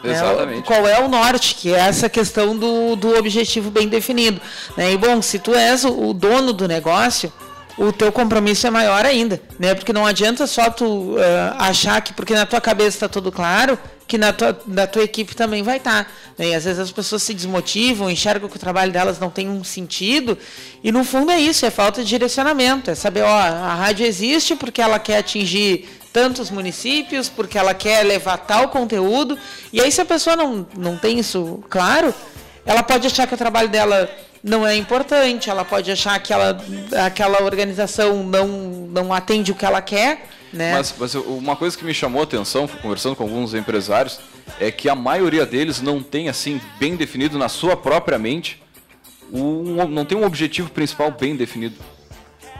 Né? 0.02 0.12
Exatamente. 0.12 0.62
Qual 0.62 0.86
é 0.88 0.98
o 1.00 1.08
norte, 1.08 1.54
que 1.54 1.72
é 1.72 1.78
essa 1.78 2.08
questão 2.08 2.56
do, 2.56 2.96
do 2.96 3.16
objetivo 3.16 3.70
bem 3.70 3.86
definido. 3.86 4.40
Né? 4.76 4.92
E 4.92 4.98
bom, 4.98 5.22
se 5.22 5.38
tu 5.38 5.54
és 5.54 5.84
o, 5.84 6.08
o 6.08 6.12
dono 6.12 6.52
do 6.52 6.66
negócio, 6.66 7.32
o 7.78 7.92
teu 7.92 8.10
compromisso 8.10 8.66
é 8.66 8.70
maior 8.70 9.06
ainda, 9.06 9.40
né? 9.58 9.74
Porque 9.74 9.92
não 9.92 10.04
adianta 10.04 10.46
só 10.46 10.70
tu 10.70 10.84
uh, 10.84 11.18
achar 11.56 12.00
que 12.00 12.12
porque 12.12 12.34
na 12.34 12.44
tua 12.44 12.60
cabeça 12.60 12.88
está 12.88 13.08
tudo 13.08 13.30
claro, 13.30 13.78
que 14.10 14.18
na 14.18 14.32
tua, 14.32 14.60
na 14.66 14.88
tua 14.88 15.04
equipe 15.04 15.36
também 15.36 15.62
vai 15.62 15.76
estar. 15.76 16.04
Tá, 16.04 16.10
né? 16.36 16.52
Às 16.56 16.64
vezes 16.64 16.80
as 16.80 16.90
pessoas 16.90 17.22
se 17.22 17.32
desmotivam, 17.32 18.10
enxergam 18.10 18.48
que 18.48 18.56
o 18.56 18.58
trabalho 18.58 18.90
delas 18.90 19.20
não 19.20 19.30
tem 19.30 19.48
um 19.48 19.62
sentido, 19.62 20.36
e 20.82 20.90
no 20.90 21.04
fundo 21.04 21.30
é 21.30 21.38
isso, 21.38 21.64
é 21.64 21.70
falta 21.70 22.02
de 22.02 22.08
direcionamento, 22.08 22.90
é 22.90 22.96
saber, 22.96 23.22
ó, 23.22 23.28
a 23.28 23.74
rádio 23.76 24.04
existe 24.04 24.56
porque 24.56 24.82
ela 24.82 24.98
quer 24.98 25.18
atingir 25.18 25.88
tantos 26.12 26.50
municípios, 26.50 27.28
porque 27.28 27.56
ela 27.56 27.72
quer 27.72 28.04
levar 28.04 28.36
tal 28.38 28.68
conteúdo, 28.70 29.38
e 29.72 29.80
aí 29.80 29.92
se 29.92 30.00
a 30.00 30.04
pessoa 30.04 30.34
não, 30.34 30.66
não 30.76 30.96
tem 30.96 31.20
isso 31.20 31.62
claro, 31.70 32.12
ela 32.64 32.82
pode 32.82 33.06
achar 33.06 33.26
que 33.26 33.34
o 33.34 33.38
trabalho 33.38 33.68
dela 33.68 34.10
não 34.42 34.66
é 34.66 34.74
importante, 34.74 35.50
ela 35.50 35.64
pode 35.64 35.90
achar 35.90 36.18
que 36.20 36.32
ela, 36.32 36.58
aquela 37.04 37.42
organização 37.42 38.22
não, 38.22 38.48
não 38.48 39.12
atende 39.12 39.52
o 39.52 39.54
que 39.54 39.64
ela 39.64 39.82
quer. 39.82 40.26
Né? 40.52 40.72
Mas, 40.72 40.94
mas 40.98 41.14
uma 41.14 41.54
coisa 41.54 41.76
que 41.76 41.84
me 41.84 41.94
chamou 41.94 42.20
a 42.20 42.24
atenção, 42.24 42.66
conversando 42.66 43.14
com 43.14 43.22
alguns 43.22 43.54
empresários, 43.54 44.18
é 44.58 44.70
que 44.70 44.88
a 44.88 44.94
maioria 44.94 45.46
deles 45.46 45.80
não 45.80 46.02
tem 46.02 46.28
assim 46.28 46.60
bem 46.78 46.96
definido 46.96 47.38
na 47.38 47.48
sua 47.48 47.76
própria 47.76 48.18
mente, 48.18 48.60
um, 49.32 49.86
não 49.86 50.04
tem 50.04 50.18
um 50.18 50.24
objetivo 50.24 50.70
principal 50.70 51.10
bem 51.10 51.36
definido. 51.36 51.76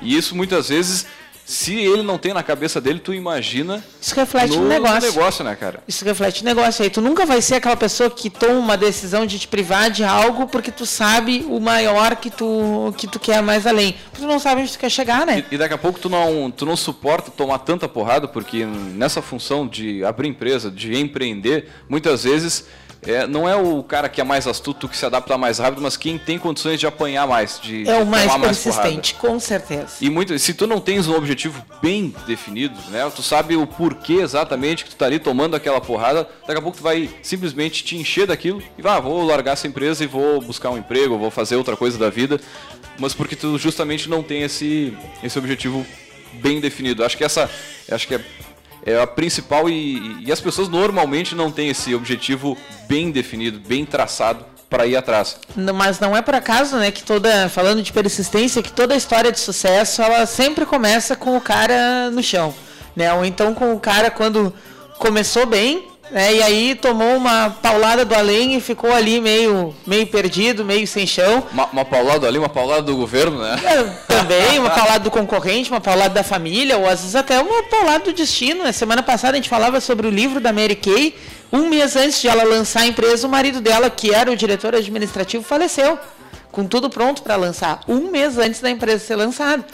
E 0.01 0.17
isso 0.17 0.37
muitas 0.37 0.69
vezes 0.69 1.07
se 1.51 1.75
ele 1.75 2.05
não 2.05 2.17
tem 2.17 2.33
na 2.33 2.45
cabeça 2.45 2.81
dele, 2.81 3.01
tu 3.01 3.13
imagina. 3.13 3.85
Isso 4.01 4.15
reflete 4.15 4.55
no, 4.55 4.63
no 4.63 4.69
negócio. 4.69 5.11
negócio, 5.11 5.45
né, 5.45 5.57
cara? 5.57 5.83
Isso 5.89 6.05
reflete 6.05 6.45
no 6.45 6.49
negócio. 6.49 6.85
Aí 6.85 6.89
tu 6.89 7.01
nunca 7.01 7.27
vai 7.27 7.43
ser 7.43 7.57
aquela 7.57 7.77
pessoa 7.77 8.09
que 8.09 8.31
toma 8.31 8.55
uma 8.55 8.77
decisão 8.77 9.27
de 9.27 9.37
te 9.37 9.49
privar 9.49 9.91
de 9.91 10.05
algo 10.05 10.47
porque 10.47 10.71
tu 10.71 10.87
sabe 10.87 11.45
o 11.51 11.59
maior 11.59 12.15
que 12.15 12.31
tu, 12.31 12.95
que 12.97 13.09
tu 13.09 13.19
quer 13.19 13.43
mais 13.43 13.67
além. 13.67 13.97
Porque 14.13 14.25
tu 14.25 14.29
não 14.29 14.39
sabe 14.39 14.61
onde 14.61 14.71
tu 14.71 14.79
quer 14.79 14.91
chegar, 14.91 15.27
né? 15.27 15.45
E, 15.51 15.57
e 15.57 15.59
daqui 15.59 15.75
a 15.75 15.79
pouco 15.79 15.99
tu 15.99 16.09
não, 16.09 16.53
tu 16.53 16.65
não 16.65 16.77
suporta 16.77 17.33
tomar 17.33 17.59
tanta 17.59 17.89
porrada, 17.89 18.29
porque 18.29 18.65
nessa 18.65 19.21
função 19.21 19.67
de 19.67 20.05
abrir 20.05 20.29
empresa, 20.29 20.71
de 20.71 20.97
empreender, 20.97 21.67
muitas 21.89 22.23
vezes 22.23 22.67
é, 23.03 23.27
não 23.27 23.49
é 23.49 23.57
o 23.57 23.83
cara 23.83 24.09
que 24.09 24.21
é 24.21 24.25
mais 24.25 24.47
astuto 24.47 24.89
que 24.89 24.97
se 24.97 25.07
adapta 25.07 25.37
mais 25.39 25.59
rápido, 25.59 25.81
mas 25.81 25.97
quem 25.97 26.19
tem 26.19 26.39
condições 26.39 26.79
de 26.79 26.87
apanhar 26.87 27.27
mais, 27.27 27.59
de 27.61 27.89
é 27.89 27.97
o 27.97 28.07
mais 28.07 28.35
persistente, 28.37 29.15
mais 29.15 29.23
com 29.23 29.41
certeza. 29.41 29.95
E 30.01 30.11
muito, 30.11 30.39
se 30.39 30.53
tu 30.53 30.67
não 30.67 30.81
tens 30.81 31.09
um 31.09 31.15
objetivo 31.15 31.65
bem 31.81 32.15
definido, 32.27 32.79
né, 32.91 33.11
tu 33.15 33.23
sabe 33.23 33.57
o 33.57 33.67
porquê 33.67 34.15
exatamente 34.15 34.85
que 34.85 34.91
tu 34.91 34.97
tá 34.97 35.07
ali 35.07 35.19
tomando 35.19 35.57
aquela 35.57 35.81
porrada, 35.81 36.29
daqui 36.47 36.59
a 36.59 36.63
pouco 36.63 36.77
tu 36.77 36.83
vai 36.83 37.09
simplesmente 37.23 37.83
te 37.83 37.97
encher 37.97 38.27
daquilo 38.27 38.63
e 38.77 38.83
vai, 38.83 38.97
ah, 38.97 39.01
vou 39.01 39.25
largar 39.25 39.53
essa 39.53 39.67
empresa 39.67 40.05
e 40.05 40.07
vou 40.07 40.41
buscar 40.43 40.71
um 40.71 40.77
emprego, 40.77 41.17
vou 41.17 41.31
fazer 41.31 41.57
outra 41.57 41.77
coisa 41.77 41.97
da 41.97 42.11
vida, 42.11 42.39
mas 42.99 43.15
porque 43.15 43.35
tu 43.35 43.57
justamente 43.57 44.11
não 44.11 44.23
tem 44.23 44.43
esse 44.43 44.97
esse 45.23 45.39
objetivo 45.39 45.87
bem 46.35 46.61
definido. 46.61 47.05
Acho 47.05 47.17
que 47.17 47.25
essa, 47.25 47.51
acho 47.91 48.07
que 48.07 48.15
é 48.15 48.21
é 48.85 49.01
a 49.01 49.07
principal 49.07 49.69
e, 49.69 50.25
e 50.25 50.33
as 50.33 50.41
pessoas 50.41 50.69
normalmente 50.69 51.35
não 51.35 51.51
têm 51.51 51.69
esse 51.69 51.95
objetivo 51.95 52.57
bem 52.89 53.11
definido, 53.11 53.61
bem 53.61 53.85
traçado 53.85 54.45
para 54.69 54.87
ir 54.87 54.97
atrás. 54.97 55.37
Mas 55.75 55.99
não 55.99 56.17
é 56.17 56.23
por 56.23 56.35
acaso, 56.35 56.77
né, 56.77 56.91
que 56.91 57.03
toda, 57.03 57.49
falando 57.49 57.83
de 57.83 57.93
persistência, 57.93 58.63
que 58.63 58.73
toda 58.73 58.95
história 58.95 59.33
de 59.33 59.41
sucesso, 59.41 60.01
ela 60.01 60.25
sempre 60.27 60.65
começa 60.65 61.17
com 61.17 61.37
o 61.37 61.41
cara 61.41 62.11
no 62.11 62.23
chão, 62.23 62.55
né? 62.95 63.13
Ou 63.13 63.25
então 63.25 63.53
com 63.53 63.75
o 63.75 63.81
cara 63.81 64.11
quando 64.11 64.55
começou 64.99 65.45
bem, 65.45 65.90
né? 66.11 66.35
E 66.35 66.43
aí 66.43 66.75
tomou 66.75 67.17
uma 67.17 67.51
paulada 67.51 68.05
do 68.05 68.15
além 68.15 68.57
e 68.57 68.61
ficou 68.61 68.93
ali 68.93 69.21
meio, 69.21 69.75
meio 69.87 70.07
perdido, 70.07 70.65
meio 70.65 70.87
sem 70.87 71.07
chão. 71.07 71.45
Uma, 71.53 71.67
uma 71.67 71.85
paulada 71.85 72.27
ali, 72.27 72.39
uma 72.39 72.49
paulada 72.49 72.83
do 72.83 72.97
governo, 72.97 73.39
né? 73.39 73.61
É, 73.65 73.83
também, 74.13 74.59
uma 74.59 74.71
paulada 74.71 75.01
do 75.01 75.11
concorrente, 75.11 75.71
uma 75.71 75.81
paulada 75.81 76.15
da 76.15 76.25
família, 76.25 76.77
ou 76.77 76.87
às 76.87 77.01
vezes 77.01 77.15
até 77.15 77.41
uma 77.41 77.63
paulada 77.65 78.05
do 78.05 78.13
destino. 78.13 78.65
Na 78.65 78.73
semana 78.73 79.03
passada 79.03 79.35
a 79.35 79.37
gente 79.37 79.49
falava 79.49 79.81
sobre 79.81 80.07
o 80.07 80.11
livro 80.11 80.41
da 80.41 80.53
Mary 80.53 80.75
Kay. 80.75 81.15
Um 81.53 81.69
mês 81.69 81.97
antes 81.97 82.21
de 82.21 82.29
ela 82.29 82.45
lançar 82.45 82.83
a 82.83 82.87
empresa, 82.87 83.27
o 83.27 83.31
marido 83.31 83.61
dela, 83.61 83.91
que 83.91 84.15
era 84.15 84.31
o 84.31 84.37
diretor 84.37 84.75
administrativo, 84.75 85.43
faleceu. 85.45 85.99
Com 86.51 86.65
tudo 86.65 86.91
pronto 86.91 87.23
para 87.23 87.37
lançar. 87.37 87.81
Um 87.87 88.11
mês 88.11 88.37
antes 88.37 88.61
da 88.61 88.71
empresa 88.71 89.05
ser 89.05 89.17
lançada. 89.17 89.65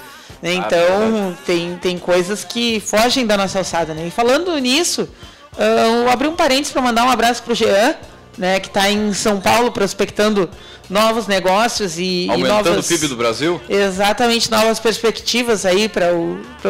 Né? 0.43 0.55
Então, 0.55 1.33
ah, 1.33 1.35
tem, 1.47 1.77
tem 1.79 1.99
coisas 1.99 2.45
que 2.45 2.81
fogem 2.81 3.27
da 3.27 3.37
nossa 3.37 3.59
alçada. 3.59 3.95
Né? 3.95 4.09
E 4.09 4.11
falando 4.11 4.57
nisso, 4.59 5.09
Uh, 5.57 6.11
abri 6.11 6.29
um 6.29 6.37
parênteses 6.37 6.73
para 6.73 6.83
mandar 6.83 7.05
um 7.05 7.11
abraço 7.11 7.43
para 7.43 7.53
o 7.53 7.57
Jean, 7.57 7.95
né, 8.37 8.61
que 8.61 8.69
está 8.69 8.91
em 8.91 9.13
São 9.15 9.41
Paulo 9.41 9.73
prospectando 9.73 10.49
novos 10.89 11.27
negócios 11.27 11.99
e, 11.99 12.27
Aumentando 12.31 12.69
e 12.69 12.71
novas, 12.71 12.87
o 12.87 12.89
PIB 12.89 13.09
do 13.09 13.17
Brasil? 13.17 13.61
Exatamente, 13.69 14.51
novas 14.51 14.79
perspectivas 14.79 15.65
aí 15.65 15.89
para 15.89 16.13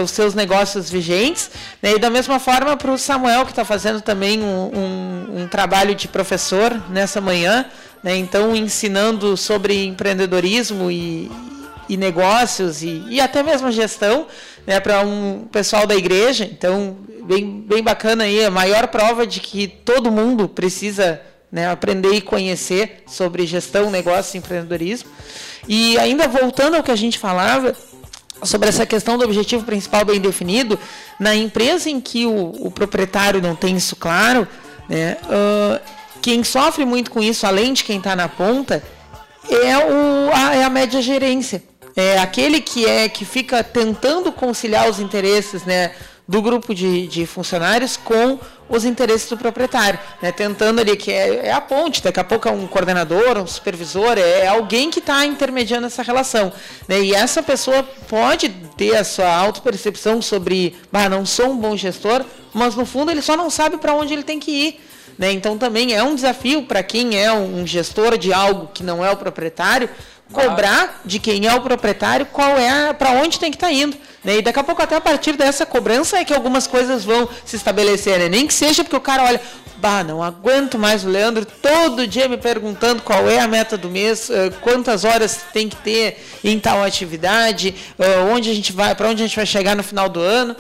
os 0.01 0.11
seus 0.11 0.35
negócios 0.35 0.89
vigentes. 0.89 1.51
Né, 1.83 1.95
e 1.95 1.99
da 1.99 2.09
mesma 2.09 2.39
forma 2.39 2.77
para 2.77 2.93
o 2.93 2.99
Samuel, 2.99 3.45
que 3.45 3.53
está 3.53 3.65
fazendo 3.65 4.01
também 4.01 4.41
um, 4.43 4.71
um, 4.73 5.43
um, 5.43 5.49
trabalho 5.49 5.95
de 5.95 6.09
professor 6.09 6.73
nessa 6.89 7.21
manhã, 7.21 7.67
né, 8.03 8.17
então 8.17 8.55
ensinando 8.55 9.37
sobre 9.37 9.85
empreendedorismo 9.85 10.91
e, 10.91 11.31
e 11.89 11.97
negócios 11.97 12.83
e, 12.83 13.05
e 13.09 13.21
até 13.21 13.43
mesmo 13.43 13.71
gestão 13.71 14.27
né, 14.67 14.81
para 14.81 15.01
um 15.01 15.47
pessoal 15.51 15.87
da 15.87 15.95
igreja. 15.95 16.45
Então, 16.45 16.97
bem, 17.25 17.61
bem 17.61 17.83
bacana 17.83 18.25
aí, 18.25 18.45
a 18.45 18.51
maior 18.51 18.89
prova 18.89 19.27
de 19.27 19.41
que 19.41 19.67
todo 19.67 20.11
mundo 20.11 20.49
precisa 20.49 21.21
né, 21.51 21.71
aprender 21.71 22.15
e 22.15 22.21
conhecer 22.21 23.05
sobre 23.07 23.47
gestão, 23.47 23.91
negócio 23.91 24.37
e 24.37 24.39
empreendedorismo. 24.39 25.11
E 25.69 25.99
ainda 25.99 26.29
voltando 26.29 26.77
ao 26.77 26.83
que 26.83 26.91
a 26.91 26.97
gente 26.97 27.19
falava, 27.19 27.75
sobre 28.43 28.69
essa 28.69 28.85
questão 28.85 29.17
do 29.17 29.25
objetivo 29.25 29.65
principal 29.65 30.05
bem 30.05 30.21
definido, 30.21 30.79
na 31.19 31.35
empresa 31.35 31.89
em 31.89 32.01
que 32.01 32.27
o, 32.27 32.67
o 32.67 32.71
proprietário 32.71 33.41
não 33.41 33.57
tem 33.57 33.77
isso 33.77 33.97
claro, 33.97 34.47
né, 34.89 35.17
uh, 35.25 35.81
quem 36.21 36.45
sofre 36.45 36.85
muito 36.85 37.11
com 37.11 37.23
isso, 37.23 37.47
além 37.47 37.73
de 37.73 37.85
quem 37.85 37.99
está 37.99 38.15
na 38.15 38.29
ponta, 38.29 38.83
é, 39.49 39.79
o, 39.79 40.31
a, 40.33 40.57
é 40.57 40.65
a 40.65 40.71
média 40.71 41.01
gerência. 41.01 41.63
É 41.97 42.19
aquele 42.19 42.61
que 42.61 42.85
é 42.85 43.09
que 43.09 43.25
fica 43.25 43.65
tentando 43.65 44.31
conciliar 44.31 44.89
os 44.89 45.01
interesses, 45.01 45.65
né, 45.65 45.93
do 46.29 46.43
grupo 46.43 46.75
de, 46.75 47.07
de 47.07 47.25
funcionários 47.25 47.97
com 47.97 48.39
os 48.69 48.85
interesses 48.85 49.29
do 49.29 49.37
proprietário, 49.37 49.99
né? 50.21 50.33
tentando 50.33 50.81
ali 50.81 50.97
que 50.97 51.13
é, 51.13 51.47
é, 51.47 51.53
a 51.53 51.61
ponte, 51.61 52.03
daqui 52.03 52.19
a 52.19 52.25
pouco 52.25 52.49
é 52.49 52.51
um 52.51 52.67
coordenador, 52.67 53.39
um 53.39 53.47
supervisor, 53.47 54.19
é, 54.19 54.41
é 54.41 54.49
alguém 54.49 54.91
que 54.91 54.99
está 54.99 55.25
intermediando 55.25 55.87
essa 55.87 56.03
relação, 56.03 56.53
né? 56.89 57.01
E 57.01 57.15
essa 57.15 57.45
pessoa 57.45 57.85
pode 58.09 58.49
ter 58.77 58.97
a 58.97 59.05
sua 59.05 59.33
autopercepção 59.33 60.21
sobre, 60.21 60.75
bah, 60.91 61.09
não 61.09 61.25
sou 61.25 61.51
um 61.51 61.57
bom 61.57 61.77
gestor, 61.77 62.25
mas 62.53 62.75
no 62.75 62.85
fundo 62.85 63.13
ele 63.13 63.23
só 63.23 63.37
não 63.37 63.49
sabe 63.49 63.77
para 63.77 63.95
onde 63.95 64.13
ele 64.13 64.25
tem 64.25 64.41
que 64.41 64.51
ir. 64.51 64.81
Né? 65.17 65.33
Então 65.33 65.57
também 65.57 65.95
é 65.95 66.03
um 66.03 66.15
desafio 66.15 66.65
para 66.65 66.83
quem 66.83 67.19
é 67.19 67.33
um 67.33 67.67
gestor 67.67 68.19
de 68.19 68.33
algo 68.33 68.69
que 68.75 68.83
não 68.83 69.05
é 69.05 69.11
o 69.11 69.17
proprietário, 69.17 69.89
cobrar 70.33 71.01
de 71.05 71.19
quem 71.19 71.47
é 71.47 71.55
o 71.55 71.61
proprietário 71.61 72.27
qual 72.27 72.59
é 72.59 72.93
para 72.93 73.11
onde 73.13 73.39
tem 73.39 73.51
que 73.51 73.57
estar 73.57 73.69
tá 73.69 73.73
indo. 73.73 73.97
Né? 74.25 74.39
E 74.39 74.43
daqui 74.43 74.59
a 74.59 74.65
pouco, 74.65 74.83
até 74.83 74.97
a 74.97 75.01
partir 75.01 75.37
dessa 75.37 75.65
cobrança, 75.65 76.19
é 76.19 76.25
que 76.25 76.35
algumas 76.35 76.67
coisas 76.67 77.05
vão 77.05 77.29
se 77.45 77.57
estabelecer. 77.57 78.19
Né? 78.19 78.29
Nem 78.29 78.47
que 78.47 78.55
seja 78.55 78.83
porque 78.83 78.97
o 78.97 79.01
cara 79.01 79.23
olha, 79.23 79.41
bah, 79.77 80.03
não 80.03 80.23
aguento 80.23 80.79
mais 80.79 81.05
o 81.05 81.09
Leandro 81.09 81.47
todo 81.47 82.07
dia 82.07 82.29
me 82.29 82.37
perguntando 82.37 83.03
qual 83.03 83.29
é 83.29 83.39
a 83.39 83.47
meta 83.47 83.77
do 83.77 83.89
mês, 83.89 84.29
eh, 84.31 84.51
quantas 84.61 85.05
horas 85.05 85.41
tem 85.53 85.69
que 85.69 85.77
ter 85.77 86.25
em 86.43 86.59
tal 86.59 86.83
atividade, 86.83 87.75
eh, 87.99 88.19
onde 88.33 88.51
a 88.51 88.55
gente 88.55 88.73
vai, 88.73 88.95
para 88.95 89.09
onde 89.09 89.23
a 89.23 89.27
gente 89.27 89.37
vai 89.37 89.47
chegar 89.47 89.77
no 89.77 89.83
final 89.83 90.09
do 90.09 90.21
ano. 90.21 90.57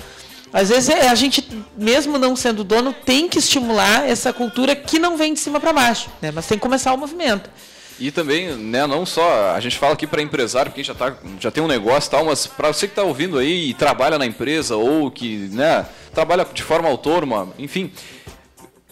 Às 0.52 0.68
vezes 0.68 0.88
é, 0.88 1.08
a 1.08 1.14
gente, 1.14 1.46
mesmo 1.76 2.18
não 2.18 2.36
sendo 2.36 2.62
dono, 2.62 2.92
tem 2.92 3.28
que 3.28 3.38
estimular 3.38 4.08
essa 4.08 4.32
cultura 4.32 4.76
que 4.76 4.98
não 4.98 5.16
vem 5.16 5.34
de 5.34 5.40
cima 5.40 5.60
para 5.60 5.72
baixo, 5.72 6.08
né? 6.22 6.30
mas 6.30 6.46
tem 6.46 6.56
que 6.56 6.62
começar 6.62 6.94
o 6.94 6.96
movimento. 6.96 7.50
E 7.98 8.10
também, 8.10 8.54
né, 8.54 8.86
não 8.86 9.06
só, 9.06 9.52
a 9.52 9.60
gente 9.60 9.78
fala 9.78 9.94
aqui 9.94 10.06
para 10.06 10.20
empresário, 10.20 10.70
porque 10.70 10.84
já, 10.84 10.94
tá, 10.94 11.16
já 11.40 11.50
tem 11.50 11.62
um 11.62 11.66
negócio 11.66 12.08
e 12.08 12.10
tal, 12.10 12.24
mas 12.26 12.46
para 12.46 12.68
você 12.68 12.86
que 12.86 12.92
está 12.92 13.02
ouvindo 13.02 13.38
aí 13.38 13.70
e 13.70 13.74
trabalha 13.74 14.18
na 14.18 14.26
empresa 14.26 14.76
ou 14.76 15.10
que 15.10 15.48
né, 15.50 15.86
trabalha 16.12 16.44
de 16.44 16.62
forma 16.62 16.88
autônoma, 16.88 17.48
enfim, 17.58 17.90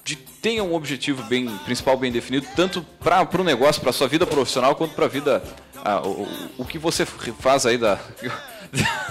de, 0.02 0.16
tenha 0.16 0.64
um 0.64 0.74
objetivo 0.74 1.22
bem 1.24 1.46
principal 1.66 1.98
bem 1.98 2.10
definido, 2.10 2.46
tanto 2.56 2.82
para 2.98 3.28
o 3.38 3.44
negócio, 3.44 3.82
para 3.82 3.92
sua 3.92 4.08
vida 4.08 4.26
profissional, 4.26 4.74
quanto 4.74 4.94
para 4.94 5.04
a 5.04 5.08
vida. 5.08 5.42
Ah, 5.84 6.00
o, 6.00 6.26
o 6.56 6.64
que 6.64 6.78
você 6.78 7.04
faz 7.04 7.66
aí 7.66 7.76
da. 7.76 7.98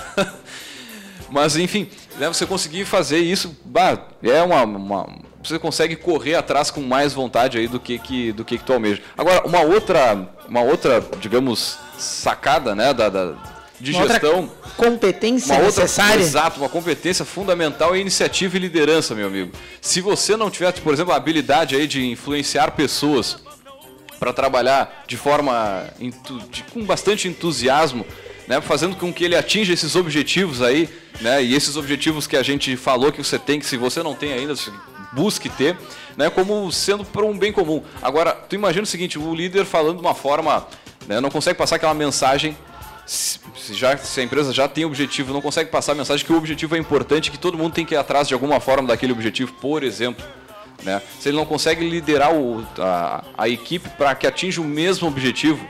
mas 1.30 1.56
enfim, 1.56 1.88
né, 2.18 2.28
você 2.28 2.48
conseguir 2.48 2.86
fazer 2.86 3.20
isso, 3.20 3.56
bah, 3.64 4.08
é 4.24 4.42
uma, 4.42 4.64
uma 4.64 5.08
você 5.50 5.60
consegue 5.60 5.96
correr 5.96 6.36
atrás 6.36 6.72
com 6.72 6.82
mais 6.82 7.14
vontade 7.14 7.58
aí 7.58 7.68
do 7.68 7.80
que, 7.80 8.00
que 8.00 8.32
do 8.32 8.46
que, 8.46 8.58
que 8.58 8.64
tu 8.64 8.74
almeja. 8.74 9.02
Agora, 9.18 9.46
uma 9.46 9.62
outra, 9.62 10.28
uma 10.48 10.62
outra, 10.62 11.04
digamos, 11.20 11.78
sacada, 11.98 12.74
né, 12.76 12.94
da, 12.94 13.10
da 13.10 13.34
de 13.80 13.92
uma 13.92 14.08
gestão, 14.08 14.50
competência 14.78 15.56
uma 15.56 15.64
necessária. 15.64 16.12
Outra, 16.12 16.26
exato, 16.26 16.60
uma 16.60 16.70
competência 16.70 17.26
fundamental 17.26 17.96
é 17.96 18.00
iniciativa 18.00 18.56
e 18.56 18.60
liderança, 18.60 19.14
meu 19.14 19.28
amigo. 19.28 19.52
Se 19.82 20.00
você 20.00 20.38
não 20.38 20.50
tiver, 20.50 20.72
por 20.74 20.94
exemplo, 20.94 21.12
a 21.12 21.18
habilidade 21.18 21.76
aí 21.76 21.86
de 21.86 22.06
influenciar 22.06 22.72
pessoas 22.72 23.38
para 24.20 24.32
trabalhar 24.32 25.04
de 25.06 25.18
forma 25.18 25.86
de, 26.50 26.64
com 26.72 26.86
bastante 26.86 27.28
entusiasmo 27.28 28.06
né, 28.48 28.62
fazendo 28.62 28.96
com 28.96 29.12
que 29.12 29.24
ele 29.24 29.36
atinja 29.36 29.74
esses 29.74 29.96
objetivos 29.96 30.62
aí, 30.62 30.90
né, 31.22 31.44
e 31.44 31.56
esses 31.56 31.76
objetivos 31.76 32.28
que 32.28 32.36
a 32.36 32.44
gente 32.44 32.76
falou 32.76 33.12
que 33.12 33.24
você 33.24 33.40
tem, 33.40 33.60
que 33.60 33.66
se 33.66 33.78
você 33.78 34.04
não 34.04 34.14
tem 34.14 34.34
ainda, 34.34 34.54
busque 35.14 35.50
ter, 35.50 35.78
né, 36.18 36.30
como 36.30 36.72
sendo 36.72 37.06
para 37.06 37.26
um 37.26 37.38
bem 37.38 37.52
comum. 37.52 37.84
Agora, 38.02 38.32
tu 38.34 38.56
imagina 38.56 38.84
o 38.84 38.88
seguinte, 38.88 39.18
o 39.18 39.34
líder 39.34 39.66
falando 39.66 39.98
de 39.98 40.02
uma 40.02 40.16
forma, 40.16 40.68
né, 41.08 41.20
não 41.20 41.30
consegue 41.30 41.58
passar 41.58 41.78
aquela 41.78 41.94
mensagem 41.94 42.58
se, 43.06 43.40
já, 43.74 43.98
se 43.98 44.20
a 44.20 44.24
empresa 44.24 44.54
já 44.54 44.68
tem 44.68 44.86
objetivo, 44.86 45.34
não 45.34 45.42
consegue 45.42 45.70
passar 45.70 45.92
a 45.92 45.96
mensagem 45.96 46.26
que 46.26 46.32
o 46.32 46.38
objetivo 46.38 46.76
é 46.76 46.80
importante, 46.80 47.32
que 47.32 47.38
todo 47.38 47.58
mundo 47.58 47.74
tem 47.74 47.86
que 47.86 47.94
ir 47.94 47.98
atrás 47.98 48.28
de 48.28 48.34
alguma 48.34 48.60
forma 48.60 48.88
daquele 48.88 49.12
objetivo, 49.12 49.54
por 49.54 49.84
exemplo. 49.84 50.26
Né? 50.84 51.02
Se 51.20 51.30
ele 51.30 51.38
não 51.38 51.46
consegue 51.46 51.88
liderar 51.88 52.34
o, 52.34 52.66
a, 52.78 53.24
a 53.38 53.50
equipe 53.50 53.90
para 53.90 54.16
que 54.16 54.26
atinja 54.26 54.62
o 54.62 54.66
mesmo 54.66 55.08
objetivo, 55.08 55.66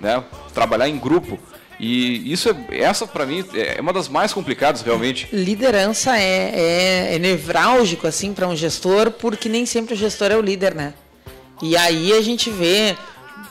né? 0.00 0.22
trabalhar 0.54 0.88
em 0.88 0.98
grupo, 0.98 1.38
e 1.78 2.32
isso 2.32 2.48
é, 2.48 2.80
essa 2.80 3.06
para 3.06 3.26
mim 3.26 3.44
é 3.54 3.80
uma 3.80 3.92
das 3.92 4.08
mais 4.08 4.32
complicadas 4.32 4.82
realmente. 4.82 5.28
Liderança 5.32 6.16
é, 6.16 7.10
é, 7.10 7.14
é 7.14 7.18
nevrálgico 7.18 8.06
assim 8.06 8.32
para 8.32 8.48
um 8.48 8.56
gestor, 8.56 9.10
porque 9.10 9.48
nem 9.48 9.66
sempre 9.66 9.94
o 9.94 9.96
gestor 9.96 10.30
é 10.30 10.36
o 10.36 10.40
líder, 10.40 10.74
né? 10.74 10.94
E 11.62 11.76
aí 11.76 12.12
a 12.12 12.20
gente 12.20 12.50
vê, 12.50 12.96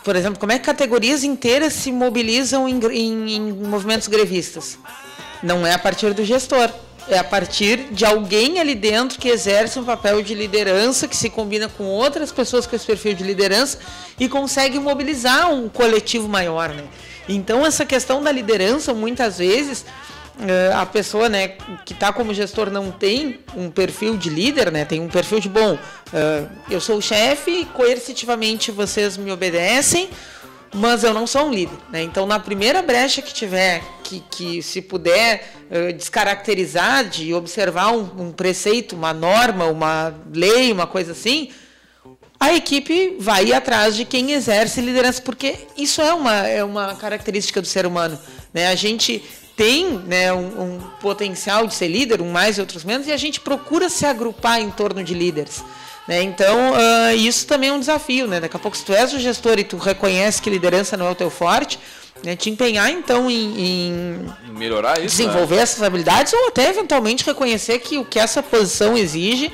por 0.04 0.16
exemplo, 0.16 0.40
como 0.40 0.52
é 0.52 0.60
que 0.60 0.66
categorias 0.66 1.24
inteiras 1.24 1.74
se 1.74 1.92
mobilizam 1.92 2.68
em, 2.68 2.80
em, 2.92 3.36
em 3.36 3.52
movimentos 3.52 4.08
grevistas. 4.08 4.78
Não 5.42 5.66
é 5.66 5.74
a 5.74 5.80
partir 5.80 6.14
do 6.14 6.24
gestor, 6.24 6.70
é 7.08 7.20
a 7.20 7.24
partir 7.24 7.88
de 7.92 8.04
alguém 8.06 8.60
ali 8.60 8.74
dentro 8.74 9.20
que 9.20 9.28
exerce 9.28 9.80
um 9.80 9.84
papel 9.84 10.22
de 10.24 10.34
liderança, 10.34 11.08
que 11.08 11.16
se 11.16 11.30
combina 11.30 11.70
com 11.70 11.84
outras 11.86 12.32
pessoas 12.32 12.66
com 12.66 12.76
esse 12.76 12.86
perfil 12.86 13.14
de 13.14 13.24
liderança 13.24 13.78
e 14.20 14.28
consegue 14.28 14.80
mobilizar 14.80 15.52
um 15.52 15.70
coletivo 15.70 16.28
maior, 16.28 16.70
né? 16.70 16.84
Então, 17.28 17.66
essa 17.66 17.86
questão 17.86 18.22
da 18.22 18.32
liderança, 18.32 18.94
muitas 18.94 19.38
vezes, 19.40 19.86
eh, 20.40 20.72
a 20.74 20.86
pessoa 20.86 21.30
né, 21.30 21.50
que 21.86 21.94
está 21.94 22.12
como 22.14 22.34
gestor 22.34 22.70
não 22.70 22.92
tem 22.92 23.40
um 23.56 23.70
perfil 23.70 24.18
de 24.18 24.30
líder, 24.30 24.72
né, 24.72 24.86
tem 24.86 25.00
um 25.00 25.08
perfil 25.08 25.40
de, 25.40 25.50
bom, 25.50 25.78
eh, 26.14 26.44
eu 26.70 26.80
sou 26.80 26.98
o 26.98 27.02
chefe, 27.02 27.66
coercitivamente 27.74 28.72
vocês 28.72 29.18
me 29.18 29.32
obedecem, 29.32 30.10
mas 30.76 31.04
eu 31.04 31.14
não 31.14 31.26
sou 31.26 31.48
um 31.48 31.54
líder. 31.54 31.78
Né? 31.90 32.04
Então, 32.04 32.26
na 32.26 32.38
primeira 32.38 32.82
brecha 32.82 33.22
que 33.22 33.34
tiver, 33.34 33.82
que, 34.04 34.20
que 34.30 34.62
se 34.62 34.82
puder 34.82 35.54
uh, 35.72 35.94
descaracterizar, 35.94 37.06
de 37.06 37.34
observar 37.34 37.94
um, 37.94 38.28
um, 38.28 38.32
preceito, 38.32 38.96
uma 38.96 39.14
norma, 39.14 39.66
uma 39.66 40.14
lei, 40.34 40.72
uma 40.72 40.86
coisa 40.86 41.14
assim, 41.14 41.50
a 42.40 42.54
equipe 42.54 43.16
vai 43.20 43.52
atrás 43.54 43.96
de 43.96 44.06
quem 44.06 44.32
exerce 44.32 44.82
liderança, 44.82 45.22
porque 45.22 45.56
isso 45.78 46.02
é 46.02 46.14
uma, 46.14 46.36
é 46.48 46.64
uma 46.64 46.96
característica 46.96 47.62
do 47.62 47.68
ser 47.68 47.86
humano. 47.86 48.20
Né? 48.54 48.68
A 48.68 48.76
gente 48.76 49.24
tem 49.56 49.98
né, 50.00 50.34
um, 50.34 50.64
um 50.64 50.80
potencial 51.00 51.66
de 51.66 51.74
ser 51.74 51.88
líder, 51.88 52.22
um 52.22 52.32
mais 52.32 52.58
e 52.58 52.62
outros 52.62 52.84
menos, 52.84 53.08
e 53.08 53.12
a 53.12 53.18
gente 53.18 53.40
procura 53.40 53.90
se 53.90 54.06
agrupar 54.06 54.60
em 54.60 54.70
torno 54.70 55.04
de 55.04 55.14
líderes. 55.14 55.64
Né? 56.08 56.22
Então, 56.24 56.74
uh, 56.74 57.16
isso 57.16 57.48
também 57.48 57.70
é 57.70 57.74
um 57.74 57.80
desafio. 57.80 58.28
Né? 58.28 58.40
Daqui 58.40 58.56
a 58.56 58.60
pouco, 58.60 58.76
se 58.76 58.84
tu 58.84 58.94
és 58.94 59.14
o 59.14 59.20
gestor 59.20 59.58
e 59.58 59.64
tu 59.64 59.78
reconhece 59.78 60.42
que 60.42 60.50
liderança 60.50 60.98
não 60.98 61.08
é 61.08 61.12
o 61.12 61.16
teu 61.16 61.30
forte, 61.30 61.80
né, 62.24 62.36
te 62.36 62.50
empenhar 62.50 62.90
então 62.90 63.30
em, 63.30 63.60
em 63.60 64.34
melhorar 64.58 64.98
isso, 65.00 65.18
desenvolver 65.18 65.58
né? 65.58 65.62
essas 65.62 65.84
habilidades 65.84 66.32
ou 66.34 66.48
até 66.48 66.70
eventualmente 66.70 67.26
reconhecer 67.26 67.80
que 67.80 67.98
o 67.98 68.06
que 68.06 68.18
essa 68.18 68.42
posição 68.42 68.98
exige 68.98 69.52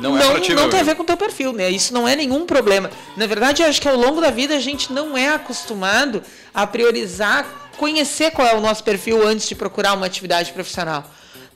não, 0.00 0.18
é 0.18 0.24
não, 0.24 0.40
ti, 0.40 0.54
não 0.54 0.68
tem 0.68 0.80
a 0.80 0.84
ver 0.84 0.94
com 0.94 1.02
o 1.02 1.06
teu 1.06 1.16
perfil, 1.16 1.52
né? 1.52 1.70
Isso 1.70 1.92
não 1.92 2.06
é 2.06 2.16
nenhum 2.16 2.46
problema. 2.46 2.90
Na 3.16 3.26
verdade, 3.26 3.62
eu 3.62 3.68
acho 3.68 3.80
que 3.80 3.88
ao 3.88 3.96
longo 3.96 4.20
da 4.20 4.30
vida 4.30 4.54
a 4.54 4.60
gente 4.60 4.92
não 4.92 5.16
é 5.16 5.28
acostumado 5.28 6.22
a 6.52 6.66
priorizar, 6.66 7.46
conhecer 7.76 8.30
qual 8.30 8.46
é 8.46 8.54
o 8.54 8.60
nosso 8.60 8.82
perfil 8.82 9.26
antes 9.26 9.48
de 9.48 9.54
procurar 9.54 9.94
uma 9.94 10.06
atividade 10.06 10.52
profissional. 10.52 11.04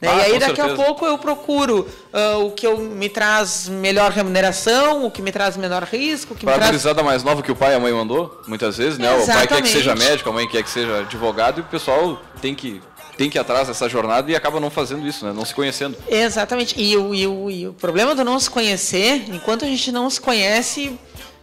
Né? 0.00 0.08
Ah, 0.08 0.16
e 0.16 0.20
aí 0.20 0.38
daqui 0.38 0.56
certeza. 0.56 0.80
a 0.80 0.84
pouco 0.84 1.04
eu 1.04 1.18
procuro 1.18 1.88
uh, 2.12 2.46
o 2.46 2.52
que 2.52 2.64
eu, 2.64 2.78
me 2.78 3.08
traz 3.08 3.68
melhor 3.68 4.12
remuneração, 4.12 5.04
o 5.04 5.10
que 5.10 5.20
me 5.20 5.32
traz 5.32 5.56
menor 5.56 5.82
risco. 5.82 6.36
Que 6.36 6.44
Para 6.44 6.72
me 6.72 6.78
traz... 6.78 7.04
mais 7.04 7.24
nova 7.24 7.42
que 7.42 7.50
o 7.50 7.56
pai 7.56 7.72
e 7.72 7.74
a 7.74 7.80
mãe 7.80 7.92
mandou, 7.92 8.40
muitas 8.46 8.76
vezes, 8.76 8.96
né? 8.96 9.08
Exatamente. 9.08 9.30
O 9.30 9.34
pai 9.34 9.46
quer 9.48 9.62
que 9.62 9.68
seja 9.68 9.94
médico, 9.96 10.30
a 10.30 10.32
mãe 10.32 10.46
quer 10.46 10.62
que 10.62 10.70
seja 10.70 11.00
advogado 11.00 11.58
e 11.58 11.60
o 11.62 11.64
pessoal 11.64 12.22
tem 12.40 12.54
que 12.54 12.80
tem 13.18 13.28
que 13.28 13.36
ir 13.36 13.40
atrás 13.40 13.66
dessa 13.66 13.88
jornada 13.88 14.30
e 14.30 14.36
acaba 14.36 14.60
não 14.60 14.70
fazendo 14.70 15.06
isso, 15.06 15.26
né? 15.26 15.32
não 15.32 15.44
se 15.44 15.52
conhecendo. 15.52 15.98
Exatamente. 16.08 16.80
E 16.80 16.96
o, 16.96 17.12
e, 17.12 17.26
o, 17.26 17.50
e 17.50 17.66
o 17.66 17.72
problema 17.72 18.14
do 18.14 18.24
não 18.24 18.38
se 18.38 18.48
conhecer, 18.48 19.24
enquanto 19.28 19.64
a 19.64 19.68
gente 19.68 19.90
não 19.90 20.08
se 20.08 20.20
conhece, 20.20 20.96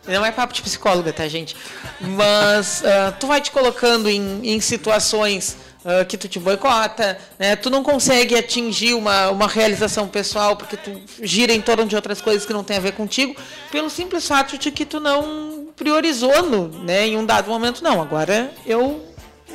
não 0.07 0.25
é 0.25 0.31
papo 0.31 0.53
de 0.53 0.61
psicóloga, 0.61 1.11
tá, 1.11 1.27
gente? 1.27 1.53
Mas 1.99 2.81
uh, 2.81 3.13
tu 3.19 3.27
vai 3.27 3.41
te 3.41 3.51
colocando 3.51 4.09
em, 4.09 4.39
em 4.55 4.61
situações 4.61 5.57
uh, 5.83 6.05
que 6.05 6.17
tu 6.17 6.29
te 6.29 6.39
boicota, 6.39 7.17
né? 7.37 7.57
Tu 7.57 7.69
não 7.69 7.83
consegue 7.83 8.37
atingir 8.37 8.93
uma, 8.93 9.29
uma 9.29 9.47
realização 9.47 10.07
pessoal 10.07 10.55
porque 10.55 10.77
tu 10.77 11.01
gira 11.21 11.51
em 11.51 11.59
torno 11.59 11.85
de 11.85 11.95
outras 11.97 12.21
coisas 12.21 12.45
que 12.45 12.53
não 12.53 12.63
tem 12.63 12.77
a 12.77 12.79
ver 12.79 12.93
contigo, 12.93 13.35
pelo 13.69 13.89
simples 13.89 14.25
fato 14.25 14.57
de 14.57 14.71
que 14.71 14.85
tu 14.85 15.01
não 15.01 15.67
priorizou 15.75 16.43
no, 16.43 16.69
né, 16.69 17.05
em 17.05 17.17
um 17.17 17.25
dado 17.25 17.49
momento. 17.49 17.83
Não, 17.83 18.01
agora 18.01 18.49
eu 18.65 19.03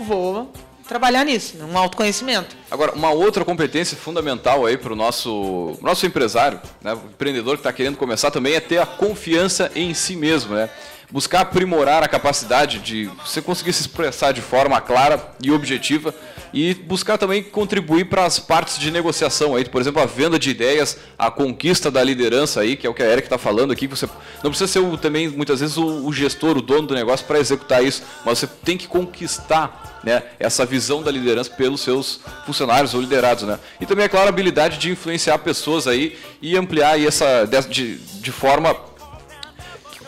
vou 0.06 0.52
trabalhar 0.90 1.24
nisso, 1.24 1.56
um 1.56 1.78
autoconhecimento. 1.78 2.56
Agora, 2.68 2.90
uma 2.96 3.12
outra 3.12 3.44
competência 3.44 3.96
fundamental 3.96 4.66
aí 4.66 4.76
para 4.76 4.92
o 4.92 4.96
nosso, 4.96 5.78
nosso 5.80 6.04
empresário, 6.04 6.60
né, 6.82 6.94
o 6.94 7.06
empreendedor 7.14 7.54
que 7.54 7.60
está 7.60 7.72
querendo 7.72 7.96
começar 7.96 8.32
também 8.32 8.54
é 8.54 8.60
ter 8.60 8.78
a 8.78 8.86
confiança 8.86 9.70
em 9.76 9.94
si 9.94 10.16
mesmo, 10.16 10.52
né? 10.52 10.68
Buscar 11.10 11.40
aprimorar 11.40 12.02
a 12.02 12.08
capacidade 12.08 12.78
de 12.78 13.10
você 13.24 13.42
conseguir 13.42 13.72
se 13.72 13.80
expressar 13.80 14.32
de 14.32 14.40
forma 14.40 14.80
clara 14.80 15.32
e 15.42 15.50
objetiva 15.50 16.14
e 16.52 16.74
buscar 16.74 17.16
também 17.18 17.42
contribuir 17.42 18.06
para 18.06 18.24
as 18.24 18.38
partes 18.38 18.78
de 18.78 18.90
negociação 18.90 19.54
aí, 19.54 19.64
por 19.64 19.80
exemplo, 19.80 20.02
a 20.02 20.06
venda 20.06 20.38
de 20.38 20.50
ideias, 20.50 20.98
a 21.18 21.30
conquista 21.30 21.90
da 21.90 22.02
liderança 22.02 22.60
aí, 22.60 22.76
que 22.76 22.86
é 22.86 22.90
o 22.90 22.94
que 22.94 23.02
a 23.02 23.06
Erika 23.06 23.26
está 23.26 23.38
falando 23.38 23.72
aqui, 23.72 23.86
você 23.86 24.08
não 24.42 24.50
precisa 24.50 24.70
ser 24.70 24.78
o, 24.80 24.96
também 24.96 25.28
muitas 25.28 25.60
vezes 25.60 25.76
o, 25.76 26.06
o 26.06 26.12
gestor, 26.12 26.56
o 26.56 26.62
dono 26.62 26.88
do 26.88 26.94
negócio 26.94 27.26
para 27.26 27.38
executar 27.38 27.84
isso, 27.84 28.02
mas 28.24 28.38
você 28.38 28.46
tem 28.46 28.76
que 28.76 28.88
conquistar 28.88 30.00
né, 30.02 30.22
essa 30.38 30.64
visão 30.64 31.02
da 31.02 31.10
liderança 31.10 31.50
pelos 31.50 31.80
seus 31.82 32.20
funcionários 32.46 32.94
ou 32.94 33.00
liderados, 33.00 33.44
né? 33.44 33.58
E 33.80 33.86
também 33.86 34.06
é 34.06 34.08
claro 34.08 34.26
a 34.26 34.30
habilidade 34.30 34.78
de 34.78 34.90
influenciar 34.90 35.38
pessoas 35.38 35.86
aí 35.86 36.18
e 36.40 36.56
ampliar 36.56 36.92
aí 36.92 37.06
essa 37.06 37.44
de, 37.68 37.96
de 37.96 38.32
forma 38.32 38.74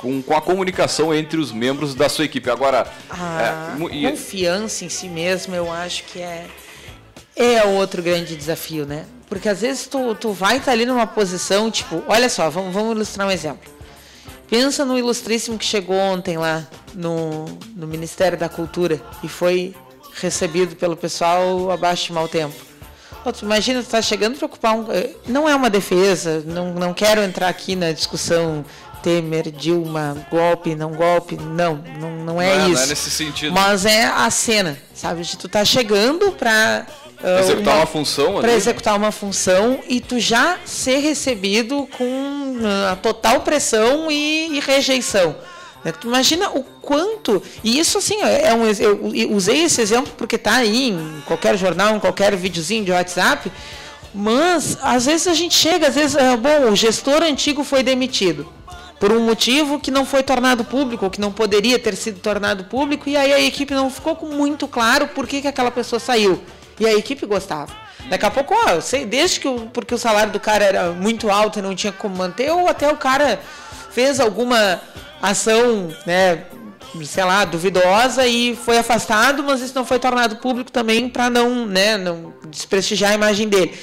com, 0.03 0.21
com 0.21 0.37
a 0.37 0.43
comunicação 0.43 1.15
entre 1.15 1.39
os 1.39 1.53
membros 1.53 1.95
da 1.95 2.09
sua 2.09 2.27
equipe. 2.27 2.51
Agora, 2.51 2.87
a 3.09 3.77
é, 3.91 4.11
confiança 4.11 4.85
em 4.85 4.89
si 4.89 5.09
mesmo, 5.09 5.55
eu 5.55 5.73
acho 5.73 6.05
que 6.05 6.21
é 6.21 6.47
é 7.35 7.65
outro 7.65 8.03
grande 8.03 8.37
desafio, 8.37 8.85
né? 8.85 9.07
Porque 9.27 9.49
às 9.49 9.63
vezes 9.63 9.87
tu, 9.87 10.15
tu 10.15 10.33
vai 10.33 10.59
estar 10.59 10.67
tá 10.67 10.73
ali 10.73 10.85
numa 10.85 11.07
posição, 11.07 11.71
tipo, 11.71 12.03
olha 12.07 12.29
só, 12.29 12.51
vamos, 12.51 12.75
vamos 12.75 12.95
ilustrar 12.95 13.27
um 13.27 13.31
exemplo. 13.31 13.73
Pensa 14.49 14.85
no 14.85 14.99
ilustríssimo 14.99 15.57
que 15.57 15.65
chegou 15.65 15.97
ontem 15.97 16.37
lá 16.37 16.67
no, 16.95 17.47
no 17.75 17.87
Ministério 17.87 18.37
da 18.37 18.51
Cultura 18.51 19.01
e 19.23 19.29
foi 19.29 19.75
recebido 20.21 20.77
pelo 20.77 20.95
pessoal 20.95 21.71
abaixo 21.71 22.09
de 22.09 22.13
mau 22.13 22.29
tempo. 22.29 22.55
Imagina, 23.41 23.83
tu 23.83 23.89
tá 23.89 24.03
chegando 24.03 24.37
para 24.37 24.47
ocupar 24.47 24.75
um. 24.75 24.93
Eh, 24.93 25.11
não 25.29 25.49
é 25.49 25.55
uma 25.55 25.71
defesa, 25.71 26.43
não, 26.45 26.75
não 26.75 26.93
quero 26.93 27.23
entrar 27.23 27.49
aqui 27.49 27.77
na 27.77 27.93
discussão 27.93 28.65
Temer, 29.03 29.51
Dilma, 29.51 30.27
golpe, 30.31 30.75
não 30.77 30.93
golpe, 30.93 31.37
não, 31.37 31.83
não, 31.99 32.11
não 32.25 32.41
é 32.41 32.57
não 32.57 32.65
é, 32.65 32.69
isso. 32.69 32.75
Não 32.75 32.83
é 32.83 32.87
nesse 32.87 33.11
sentido. 33.11 33.53
Mas 33.53 33.85
é 33.85 34.05
a 34.05 34.31
cena, 34.31 34.79
sabe? 34.95 35.23
De 35.23 35.37
tu 35.37 35.49
tá 35.49 35.65
chegando 35.65 36.31
para 36.33 36.87
uh, 37.21 37.27
ah, 37.27 37.41
executar 37.41 37.75
uma, 37.75 37.81
uma 37.81 37.87
função, 37.87 38.41
para 38.41 38.55
executar 38.55 38.97
uma 38.97 39.13
função 39.13 39.81
e 39.89 40.01
tu 40.01 40.21
já 40.21 40.59
ser 40.65 40.99
recebido 40.99 41.89
com 41.99 42.05
uh, 42.05 42.93
a 42.93 42.97
total 42.97 43.41
pressão 43.41 44.11
e, 44.11 44.57
e 44.57 44.61
rejeição. 44.61 45.35
Né? 45.85 45.91
Tu 45.91 46.07
imagina 46.07 46.51
o 46.51 46.63
quanto. 46.63 47.43
E 47.65 47.81
isso, 47.81 47.99
assim, 47.99 48.21
é 48.23 48.55
um, 48.55 48.65
eu 48.67 49.33
usei 49.33 49.65
esse 49.65 49.81
exemplo 49.81 50.13
porque 50.17 50.37
está 50.37 50.57
aí 50.57 50.91
em 50.91 51.23
qualquer 51.27 51.59
jornal, 51.59 51.97
em 51.97 52.01
qualquer 52.01 52.37
videozinho 52.37 52.85
de 52.85 52.93
WhatsApp. 52.93 53.51
Mas, 54.15 54.79
às 54.83 55.07
vezes 55.07 55.27
a 55.27 55.35
gente 55.35 55.55
chega, 55.55 55.89
às 55.89 55.95
vezes, 55.95 56.15
uh, 56.15 56.37
bom, 56.37 56.71
o 56.71 56.77
gestor 56.77 57.23
antigo 57.23 57.65
foi 57.65 57.83
demitido 57.83 58.47
por 59.03 59.11
um 59.11 59.19
motivo 59.19 59.81
que 59.81 59.91
não 59.91 60.07
foi 60.07 60.23
tornado 60.23 60.65
público, 60.65 61.11
que 61.11 61.21
não 61.21 61.33
poderia 61.33 61.77
ter 61.77 61.97
sido 61.97 62.21
tornado 62.21 62.63
público, 62.63 63.09
e 63.09 63.17
aí 63.17 63.33
a 63.33 63.41
equipe 63.41 63.75
não 63.75 63.91
ficou 63.91 64.17
muito 64.31 64.69
claro 64.69 65.09
por 65.09 65.27
que, 65.27 65.43
que 65.43 65.49
aquela 65.49 65.73
pessoa 65.73 65.99
saiu. 65.99 66.41
E 66.79 66.87
a 66.87 66.95
equipe 66.95 67.27
gostava. 67.27 67.73
Daqui 68.09 68.25
a 68.25 68.31
pouco, 68.31 68.55
ó, 68.55 68.71
eu 68.71 68.81
sei, 68.81 69.05
desde 69.05 69.41
que 69.41 69.49
o, 69.49 69.69
porque 69.73 69.93
o 69.93 69.99
salário 69.99 70.33
do 70.33 70.39
cara 70.39 70.65
era 70.65 70.93
muito 70.93 71.29
alto 71.33 71.59
e 71.59 71.63
não 71.63 71.75
tinha 71.75 71.93
como 71.93 72.15
manter, 72.15 72.53
ou 72.53 72.69
até 72.69 72.89
o 72.93 72.97
cara 72.97 73.41
fez 73.91 74.21
alguma 74.21 74.81
ação, 75.21 75.93
né, 76.07 76.45
sei 77.05 77.25
lá, 77.25 77.45
duvidosa 77.45 78.25
e 78.25 78.55
foi 78.55 78.79
afastado, 78.79 79.43
mas 79.43 79.63
isso 79.63 79.75
não 79.75 79.85
foi 79.85 79.99
tornado 79.99 80.37
público 80.37 80.71
também 80.71 81.09
para 81.09 81.29
não, 81.29 81.67
né, 81.67 81.99
não 81.99 82.33
desprestigiar 82.47 83.11
a 83.11 83.15
imagem 83.17 83.49
dele. 83.49 83.77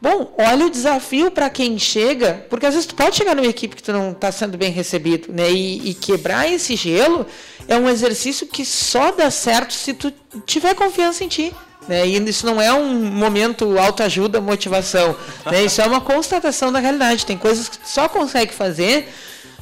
Bom, 0.00 0.34
olha 0.38 0.66
o 0.66 0.70
desafio 0.70 1.30
para 1.30 1.48
quem 1.48 1.78
chega, 1.78 2.44
porque 2.50 2.66
às 2.66 2.74
vezes 2.74 2.86
tu 2.86 2.94
pode 2.94 3.16
chegar 3.16 3.34
numa 3.34 3.46
equipe 3.46 3.74
que 3.74 3.82
tu 3.82 3.92
não 3.92 4.12
está 4.12 4.30
sendo 4.30 4.58
bem 4.58 4.70
recebido, 4.70 5.32
né? 5.32 5.50
E, 5.50 5.90
e, 5.90 5.94
quebrar 5.94 6.50
esse 6.50 6.76
gelo 6.76 7.26
é 7.66 7.76
um 7.76 7.88
exercício 7.88 8.46
que 8.46 8.64
só 8.64 9.10
dá 9.10 9.30
certo 9.30 9.72
se 9.72 9.94
tu 9.94 10.12
tiver 10.44 10.74
confiança 10.74 11.24
em 11.24 11.28
ti. 11.28 11.52
Né? 11.88 12.06
E 12.06 12.16
isso 12.28 12.44
não 12.44 12.60
é 12.60 12.72
um 12.72 12.94
momento 12.94 13.78
autoajuda, 13.78 14.40
motivação. 14.40 15.16
Né? 15.46 15.64
Isso 15.64 15.80
é 15.80 15.86
uma 15.86 16.00
constatação 16.00 16.72
da 16.72 16.78
realidade. 16.78 17.24
Tem 17.24 17.38
coisas 17.38 17.68
que 17.68 17.78
tu 17.78 17.88
só 17.88 18.08
consegue 18.08 18.52
fazer 18.52 19.08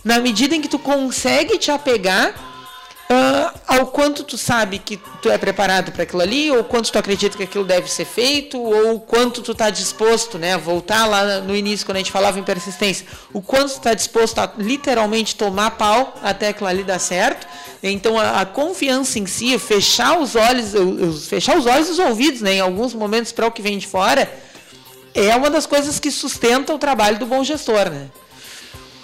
na 0.02 0.18
medida 0.18 0.54
em 0.54 0.60
que 0.60 0.68
tu 0.68 0.78
consegue 0.78 1.58
te 1.58 1.70
apegar 1.70 2.53
uh, 3.10 3.58
ao 3.66 3.86
quanto 3.86 4.22
tu 4.24 4.36
sabe 4.38 4.78
que 4.78 4.96
tu 5.20 5.30
é 5.30 5.38
preparado 5.38 5.92
para 5.92 6.04
aquilo 6.04 6.22
ali, 6.22 6.50
ou 6.50 6.64
quanto 6.64 6.90
tu 6.90 6.98
acredita 6.98 7.36
que 7.36 7.42
aquilo 7.42 7.64
deve 7.64 7.90
ser 7.90 8.04
feito, 8.04 8.60
ou 8.60 9.00
quanto 9.00 9.42
tu 9.42 9.52
está 9.52 9.70
disposto, 9.70 10.38
né? 10.38 10.56
Voltar 10.56 11.06
lá 11.06 11.40
no 11.40 11.54
início, 11.54 11.86
quando 11.86 11.96
a 11.96 12.00
gente 12.00 12.12
falava 12.12 12.38
em 12.38 12.42
persistência, 12.42 13.06
o 13.32 13.40
quanto 13.40 13.70
tu 13.70 13.78
está 13.78 13.94
disposto 13.94 14.38
a 14.38 14.52
literalmente 14.58 15.34
tomar 15.34 15.72
pau 15.72 16.14
até 16.22 16.48
aquilo 16.48 16.68
ali 16.68 16.82
dar 16.82 16.98
certo. 16.98 17.46
Então 17.82 18.18
a, 18.18 18.40
a 18.40 18.46
confiança 18.46 19.18
em 19.18 19.26
si, 19.26 19.58
fechar 19.58 20.18
os 20.18 20.34
olhos, 20.34 20.74
os, 20.74 21.26
fechar 21.28 21.56
os 21.56 21.66
olhos 21.66 21.88
e 21.88 21.92
os 21.92 21.98
ouvidos, 21.98 22.40
né? 22.40 22.54
Em 22.54 22.60
alguns 22.60 22.94
momentos 22.94 23.32
para 23.32 23.46
o 23.46 23.50
que 23.50 23.62
vem 23.62 23.78
de 23.78 23.86
fora, 23.86 24.32
é 25.14 25.34
uma 25.36 25.50
das 25.50 25.66
coisas 25.66 26.00
que 26.00 26.10
sustenta 26.10 26.74
o 26.74 26.78
trabalho 26.78 27.18
do 27.18 27.26
bom 27.26 27.44
gestor, 27.44 27.90
né? 27.90 28.08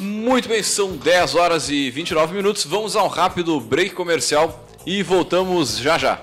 Muito 0.01 0.49
bem, 0.49 0.63
são 0.63 0.97
10 0.97 1.35
horas 1.35 1.69
e 1.69 1.91
29 1.91 2.35
minutos. 2.35 2.65
Vamos 2.65 2.97
a 2.97 3.05
um 3.05 3.07
rápido 3.07 3.61
break 3.61 3.95
comercial 3.95 4.67
e 4.87 5.03
voltamos 5.03 5.77
já 5.77 5.99
já. 5.99 6.23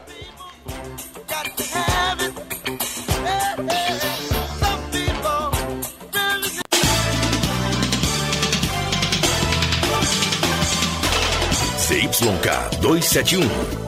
CYK 11.88 12.80
271, 12.82 13.87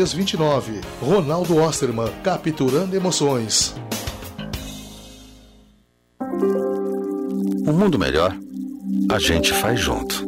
3329. 0.00 0.80
Ronaldo 1.02 1.56
Osterman, 1.58 2.10
capturando 2.22 2.96
emoções. 2.96 3.74
Um 7.66 7.72
mundo 7.72 7.98
melhor, 7.98 8.34
a 9.10 9.18
gente 9.18 9.52
faz 9.52 9.78
junto. 9.78 10.26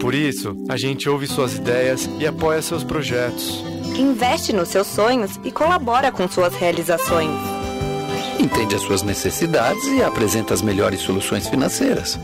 Por 0.00 0.14
isso, 0.14 0.56
a 0.68 0.76
gente 0.76 1.08
ouve 1.08 1.26
suas 1.26 1.54
ideias 1.54 2.08
e 2.18 2.26
apoia 2.26 2.60
seus 2.60 2.82
projetos. 2.82 3.64
Investe 3.96 4.52
nos 4.52 4.68
seus 4.68 4.88
sonhos 4.88 5.38
e 5.44 5.52
colabora 5.52 6.10
com 6.10 6.28
suas 6.28 6.54
realizações. 6.54 7.30
Entende 8.38 8.74
as 8.74 8.82
suas 8.82 9.02
necessidades 9.02 9.84
e 9.86 10.02
apresenta 10.02 10.52
as 10.52 10.60
melhores 10.60 11.00
soluções 11.00 11.48
financeiras. 11.48 12.18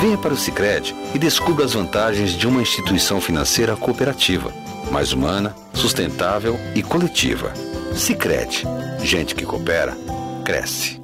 Venha 0.00 0.16
para 0.16 0.32
o 0.32 0.36
Sicredi 0.36 0.94
e 1.14 1.18
descubra 1.18 1.64
as 1.66 1.74
vantagens 1.74 2.32
de 2.32 2.48
uma 2.48 2.62
instituição 2.62 3.20
financeira 3.20 3.76
cooperativa 3.76 4.52
mais 4.90 5.12
humana, 5.12 5.54
sustentável 5.72 6.58
e 6.74 6.82
coletiva. 6.82 7.52
Sicredi, 7.94 8.64
gente 9.02 9.34
que 9.34 9.44
coopera, 9.44 9.96
cresce. 10.44 11.03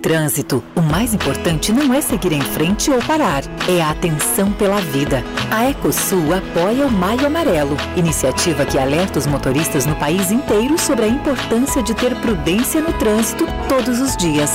Trânsito, 0.00 0.64
o 0.74 0.80
mais 0.80 1.12
importante 1.12 1.72
não 1.72 1.92
é 1.92 2.00
seguir 2.00 2.32
em 2.32 2.40
frente 2.40 2.90
ou 2.90 2.98
parar, 3.02 3.42
é 3.68 3.82
a 3.82 3.90
atenção 3.90 4.50
pela 4.50 4.80
vida. 4.80 5.22
A 5.50 5.68
Ecosul 5.68 6.34
apoia 6.34 6.86
o 6.86 6.90
Maio 6.90 7.26
Amarelo, 7.26 7.76
iniciativa 7.96 8.64
que 8.64 8.78
alerta 8.78 9.18
os 9.18 9.26
motoristas 9.26 9.84
no 9.84 9.94
país 9.96 10.30
inteiro 10.30 10.78
sobre 10.78 11.04
a 11.04 11.08
importância 11.08 11.82
de 11.82 11.92
ter 11.94 12.14
prudência 12.16 12.80
no 12.80 12.94
trânsito 12.94 13.46
todos 13.68 14.00
os 14.00 14.16
dias. 14.16 14.50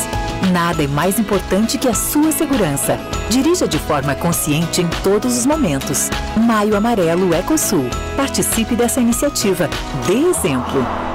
Nada 0.52 0.84
é 0.84 0.88
mais 0.88 1.20
importante 1.20 1.78
que 1.78 1.88
a 1.88 1.94
sua 1.94 2.32
segurança. 2.32 2.98
Dirija 3.30 3.68
de 3.68 3.78
forma 3.78 4.16
consciente 4.16 4.82
em 4.82 4.88
todos 5.04 5.38
os 5.38 5.46
momentos. 5.46 6.10
Maio 6.36 6.76
Amarelo 6.76 7.36
Ecosul. 7.36 7.86
Participe 8.18 8.76
dessa 8.76 9.00
iniciativa. 9.00 9.70
Dê 10.08 10.28
exemplo. 10.28 11.15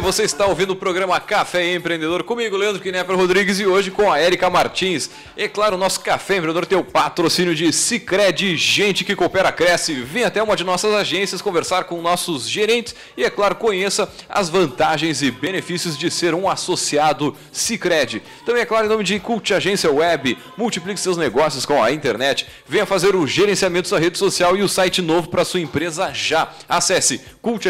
Você 0.00 0.22
está 0.22 0.46
ouvindo 0.46 0.70
o 0.70 0.76
programa 0.76 1.20
Café 1.20 1.74
Empreendedor 1.74 2.22
comigo, 2.22 2.56
Leandro 2.56 2.80
Knepper 2.80 3.16
Rodrigues, 3.16 3.58
e 3.58 3.66
hoje 3.66 3.90
com 3.90 4.10
a 4.10 4.18
Érica 4.18 4.48
Martins. 4.48 5.10
E 5.36 5.48
claro, 5.48 5.74
o 5.74 5.78
nosso 5.78 6.00
Café 6.00 6.36
Empreendedor 6.36 6.66
tem 6.66 6.78
o 6.78 6.84
patrocínio 6.84 7.54
de 7.54 7.72
Cicred, 7.72 8.56
gente 8.56 9.04
que 9.04 9.16
coopera, 9.16 9.50
cresce. 9.50 9.94
Vem 9.94 10.24
até 10.24 10.42
uma 10.42 10.56
de 10.56 10.62
nossas 10.62 10.94
agências 10.94 11.42
conversar 11.42 11.84
com 11.84 12.00
nossos 12.00 12.48
gerentes 12.48 12.94
e, 13.16 13.24
é 13.24 13.30
claro, 13.30 13.56
conheça 13.56 14.08
as 14.28 14.48
vantagens 14.48 15.20
e 15.20 15.30
benefícios 15.30 15.98
de 15.98 16.10
ser 16.10 16.32
um 16.32 16.48
associado 16.48 17.36
Cicred. 17.52 18.22
Também, 18.46 18.62
é 18.62 18.66
claro, 18.66 18.86
em 18.86 18.88
nome 18.88 19.04
de 19.04 19.18
Cult 19.18 19.52
Agência 19.52 19.90
Web, 19.90 20.38
multiplique 20.56 21.00
seus 21.00 21.16
negócios 21.16 21.66
com 21.66 21.82
a 21.82 21.90
internet. 21.90 22.46
Venha 22.66 22.86
fazer 22.86 23.16
o 23.16 23.26
gerenciamento 23.26 23.90
da 23.90 23.98
rede 23.98 24.16
social 24.16 24.56
e 24.56 24.62
o 24.62 24.68
site 24.68 25.02
novo 25.02 25.28
para 25.28 25.44
sua 25.44 25.60
empresa 25.60 26.12
já. 26.14 26.52
Acesse 26.68 27.20
Cult 27.42 27.68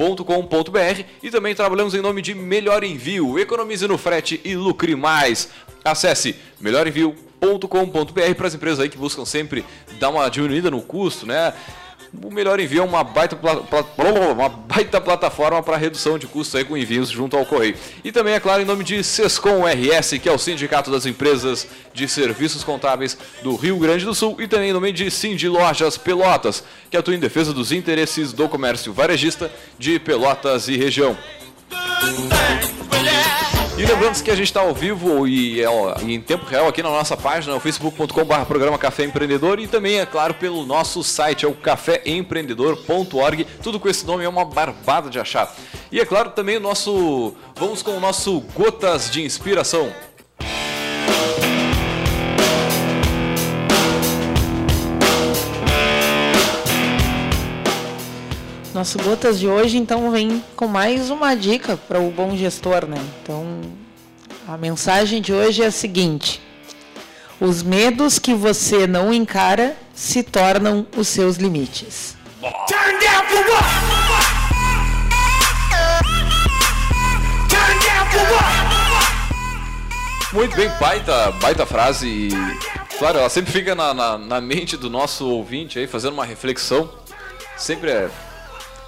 Agência 0.00 0.10
Web 0.10 0.24
com.br 0.24 1.04
e 1.22 1.30
também 1.30 1.54
trabalhamos 1.54 1.94
em 1.94 2.00
nome 2.00 2.22
de 2.22 2.34
Melhor 2.34 2.82
Envio. 2.82 3.38
Economize 3.38 3.86
no 3.86 3.98
frete 3.98 4.40
e 4.44 4.56
lucre 4.56 4.96
mais. 4.96 5.50
Acesse 5.84 6.34
melhorenvio.com.br 6.58 8.34
para 8.36 8.46
as 8.46 8.54
empresas 8.54 8.80
aí 8.80 8.88
que 8.88 8.96
buscam 8.96 9.24
sempre 9.24 9.64
dar 9.98 10.08
uma 10.08 10.28
diminuída 10.28 10.70
no 10.70 10.80
custo, 10.80 11.26
né? 11.26 11.52
O 12.12 12.30
melhor 12.32 12.58
envio 12.58 12.82
é 12.82 12.84
uma 12.84 13.04
baita, 13.04 13.38
uma 13.96 14.48
baita 14.48 15.00
plataforma 15.00 15.62
para 15.62 15.76
redução 15.76 16.18
de 16.18 16.26
custos 16.26 16.56
aí 16.56 16.64
com 16.64 16.76
envios 16.76 17.08
junto 17.08 17.36
ao 17.36 17.46
correio. 17.46 17.76
E 18.02 18.10
também, 18.10 18.34
é 18.34 18.40
claro, 18.40 18.62
em 18.62 18.64
nome 18.64 18.82
de 18.82 19.02
Sescom 19.04 19.64
RS, 19.64 20.18
que 20.20 20.28
é 20.28 20.32
o 20.32 20.38
Sindicato 20.38 20.90
das 20.90 21.06
Empresas 21.06 21.66
de 21.94 22.08
Serviços 22.08 22.64
Contábeis 22.64 23.16
do 23.42 23.54
Rio 23.54 23.78
Grande 23.78 24.04
do 24.04 24.14
Sul, 24.14 24.36
e 24.40 24.48
também 24.48 24.70
em 24.70 24.72
nome 24.72 24.92
de 24.92 25.10
Cindy 25.10 25.48
Lojas 25.48 25.96
Pelotas, 25.96 26.64
que 26.90 26.96
atua 26.96 27.14
em 27.14 27.20
defesa 27.20 27.52
dos 27.52 27.70
interesses 27.70 28.32
do 28.32 28.48
comércio 28.48 28.92
varejista 28.92 29.50
de 29.78 29.98
Pelotas 29.98 30.68
e 30.68 30.76
região. 30.76 31.16
E 33.80 33.86
lembrando 33.86 34.22
que 34.22 34.30
a 34.30 34.34
gente 34.34 34.48
está 34.48 34.60
ao 34.60 34.74
vivo 34.74 35.26
e 35.26 35.64
é, 35.64 35.66
em 36.02 36.20
tempo 36.20 36.44
real 36.44 36.68
aqui 36.68 36.82
na 36.82 36.90
nossa 36.90 37.16
página, 37.16 37.58
facebook.com.br 37.58 38.44
programa 38.46 38.76
Café 38.76 39.04
Empreendedor 39.04 39.58
e 39.58 39.66
também, 39.66 40.00
é 40.00 40.04
claro, 40.04 40.34
pelo 40.34 40.66
nosso 40.66 41.02
site, 41.02 41.46
é 41.46 41.48
o 41.48 41.54
caféempreendedor.org. 41.54 43.46
Tudo 43.62 43.80
com 43.80 43.88
esse 43.88 44.06
nome 44.06 44.22
é 44.22 44.28
uma 44.28 44.44
barbada 44.44 45.08
de 45.08 45.18
achar. 45.18 45.50
E 45.90 45.98
é 45.98 46.04
claro, 46.04 46.28
também 46.28 46.58
o 46.58 46.60
nosso. 46.60 47.34
Vamos 47.56 47.80
com 47.80 47.92
o 47.92 48.00
nosso 48.00 48.40
Gotas 48.54 49.10
de 49.10 49.24
Inspiração. 49.24 49.90
Nosso 58.80 58.96
Gotas 59.02 59.38
de 59.38 59.46
hoje, 59.46 59.76
então, 59.76 60.10
vem 60.10 60.42
com 60.56 60.66
mais 60.66 61.10
uma 61.10 61.34
dica 61.34 61.76
para 61.76 62.00
o 62.00 62.10
bom 62.10 62.34
gestor, 62.34 62.86
né? 62.86 62.96
Então, 63.22 63.60
a 64.48 64.56
mensagem 64.56 65.20
de 65.20 65.34
hoje 65.34 65.62
é 65.62 65.66
a 65.66 65.70
seguinte: 65.70 66.40
os 67.38 67.62
medos 67.62 68.18
que 68.18 68.32
você 68.32 68.86
não 68.86 69.12
encara 69.12 69.76
se 69.92 70.22
tornam 70.22 70.86
os 70.96 71.08
seus 71.08 71.36
limites. 71.36 72.16
Muito 80.32 80.56
bem, 80.56 80.70
baita, 80.80 81.32
baita 81.32 81.66
frase 81.66 82.08
e, 82.08 82.30
claro, 82.98 83.18
ela 83.18 83.28
sempre 83.28 83.52
fica 83.52 83.74
na, 83.74 83.92
na, 83.92 84.16
na 84.16 84.40
mente 84.40 84.74
do 84.78 84.88
nosso 84.88 85.28
ouvinte 85.28 85.78
aí, 85.78 85.86
fazendo 85.86 86.14
uma 86.14 86.24
reflexão. 86.24 86.88
Sempre 87.58 87.90
é 87.90 88.10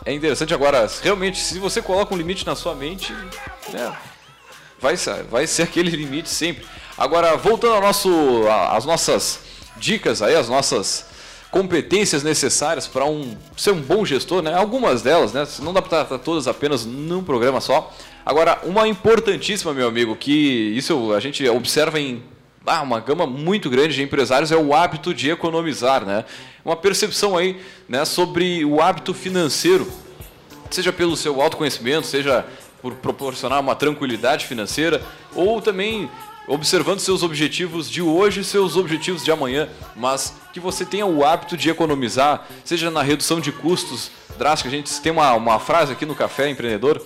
é 0.04 0.12
interessante 0.12 0.52
agora, 0.52 0.88
realmente, 1.02 1.38
se 1.38 1.58
você 1.58 1.80
coloca 1.80 2.14
um 2.14 2.16
limite 2.16 2.44
na 2.46 2.54
sua 2.54 2.74
mente, 2.74 3.12
né, 3.72 3.96
vai, 4.80 4.96
ser, 4.96 5.22
vai 5.24 5.46
ser 5.46 5.62
aquele 5.64 5.90
limite 5.90 6.28
sempre. 6.28 6.64
Agora, 6.96 7.36
voltando 7.36 7.74
ao 7.74 7.80
nosso, 7.80 8.10
às 8.70 8.84
nossas 8.84 9.40
dicas 9.76 10.20
aí, 10.20 10.34
as 10.34 10.48
nossas 10.48 11.06
competências 11.50 12.22
necessárias 12.22 12.86
para 12.86 13.04
um, 13.04 13.36
ser 13.56 13.72
um 13.72 13.80
bom 13.80 14.04
gestor, 14.04 14.42
né? 14.42 14.54
Algumas 14.54 15.02
delas, 15.02 15.32
né? 15.32 15.46
Não 15.60 15.72
dá 15.72 15.82
para 15.82 16.04
tratar 16.04 16.18
todas 16.18 16.48
apenas 16.48 16.86
num 16.86 17.22
programa 17.22 17.60
só. 17.60 17.92
Agora, 18.24 18.60
uma 18.64 18.88
importantíssima, 18.88 19.74
meu 19.74 19.86
amigo, 19.86 20.16
que 20.16 20.32
isso 20.76 21.12
a 21.12 21.20
gente 21.20 21.46
observa 21.48 22.00
em 22.00 22.22
ah, 22.66 22.82
uma 22.82 23.00
gama 23.00 23.26
muito 23.26 23.68
grande 23.68 23.94
de 23.94 24.02
empresários 24.02 24.52
é 24.52 24.56
o 24.56 24.74
hábito 24.74 25.12
de 25.12 25.30
economizar, 25.30 26.04
né? 26.04 26.24
Uma 26.64 26.76
percepção 26.76 27.36
aí, 27.36 27.60
né, 27.88 28.04
sobre 28.04 28.64
o 28.64 28.80
hábito 28.80 29.12
financeiro, 29.12 29.90
seja 30.70 30.92
pelo 30.92 31.16
seu 31.16 31.40
autoconhecimento, 31.42 32.06
seja 32.06 32.46
por 32.80 32.94
proporcionar 32.94 33.60
uma 33.60 33.74
tranquilidade 33.74 34.46
financeira, 34.46 35.02
ou 35.34 35.60
também 35.60 36.08
observando 36.46 36.98
seus 36.98 37.22
objetivos 37.22 37.88
de 37.88 38.02
hoje 38.02 38.40
e 38.40 38.44
seus 38.44 38.76
objetivos 38.76 39.24
de 39.24 39.30
amanhã, 39.30 39.68
mas 39.94 40.34
que 40.52 40.58
você 40.58 40.84
tenha 40.84 41.06
o 41.06 41.24
hábito 41.24 41.56
de 41.56 41.70
economizar, 41.70 42.46
seja 42.64 42.90
na 42.90 43.02
redução 43.02 43.40
de 43.40 43.52
custos 43.52 44.10
drástica. 44.38 44.68
A 44.68 44.72
gente 44.72 45.00
tem 45.00 45.12
uma, 45.12 45.32
uma 45.34 45.58
frase 45.60 45.92
aqui 45.92 46.04
no 46.04 46.14
Café 46.14 46.48
Empreendedor 46.48 47.00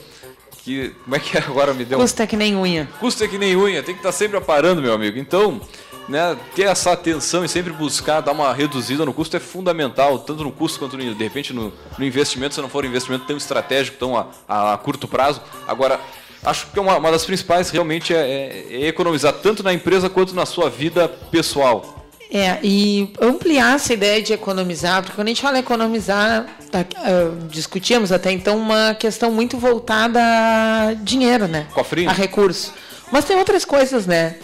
que 0.66 0.90
como 1.05 1.14
é 1.14 1.20
que 1.20 1.38
é 1.38 1.40
agora 1.46 1.72
me 1.72 1.85
deu? 1.85 1.98
Custa 1.98 2.26
que 2.26 2.37
nem 2.37 2.57
unha. 2.57 2.88
Custa 2.98 3.29
que 3.29 3.38
nem 3.38 3.57
unha, 3.57 3.83
tem 3.85 3.94
que 3.94 4.00
estar 4.00 4.11
tá 4.11 4.12
sempre 4.12 4.37
aparando, 4.37 4.83
meu 4.83 4.92
amigo. 4.92 5.16
Então, 5.16 5.61
né, 6.09 6.37
ter 6.57 6.64
essa 6.64 6.90
atenção 6.90 7.44
e 7.44 7.48
sempre 7.48 7.72
buscar 7.72 8.20
dar 8.20 8.33
uma 8.33 8.52
reduzida 8.52 9.05
no 9.05 9.14
custo 9.14 9.37
é 9.37 9.40
fundamental, 9.40 10.18
tanto 10.18 10.42
no 10.42 10.50
custo 10.50 10.81
quanto 10.81 10.96
no, 10.98 11.14
de 11.14 11.24
repente 11.24 11.52
no, 11.52 11.72
no 11.96 12.05
investimento, 12.05 12.57
se 12.57 12.61
não 12.61 12.68
for 12.68 12.85
um 12.85 12.88
investimento 12.88 13.24
tão 13.26 13.37
estratégico, 13.37 13.96
tão 13.96 14.16
a, 14.16 14.26
a, 14.48 14.74
a 14.74 14.79
curto 14.79 15.07
prazo. 15.07 15.40
Agora, 15.68 16.00
acho 16.44 16.66
que 16.66 16.79
é 16.79 16.83
uma, 16.83 16.96
uma 16.96 17.12
das 17.12 17.24
principais 17.24 17.70
realmente 17.70 18.12
é, 18.12 18.18
é, 18.18 18.66
é, 18.70 18.87
economizar 18.88 19.35
tanto 19.35 19.62
na 19.62 19.72
empresa 19.72 20.11
quanto 20.11 20.35
na 20.35 20.46
sua 20.46 20.68
vida 20.68 21.09
pessoal. 21.09 22.06
É, 22.31 22.59
e 22.62 23.12
ampliar 23.21 23.77
essa 23.77 23.93
ideia 23.93 24.21
de 24.21 24.33
economizar, 24.33 25.01
porque 25.03 25.15
quando 25.15 25.29
a 25.29 25.31
gente 25.31 25.43
fala 25.43 25.59
economizar, 25.59 26.47
tá, 26.71 26.81
uh, 26.81 27.47
discutíamos 27.49 28.11
até 28.11 28.33
então 28.33 28.59
uma 28.59 28.95
questão 28.95 29.31
muito 29.31 29.57
voltada 29.57 30.21
a 30.21 30.95
dinheiro, 30.95 31.47
né? 31.47 31.69
Cofrinho. 31.73 32.11
A 32.11 32.12
recurso. 32.12 32.75
Mas 33.12 33.25
tem 33.25 33.37
outras 33.37 33.65
coisas, 33.65 34.07
né? 34.07 34.37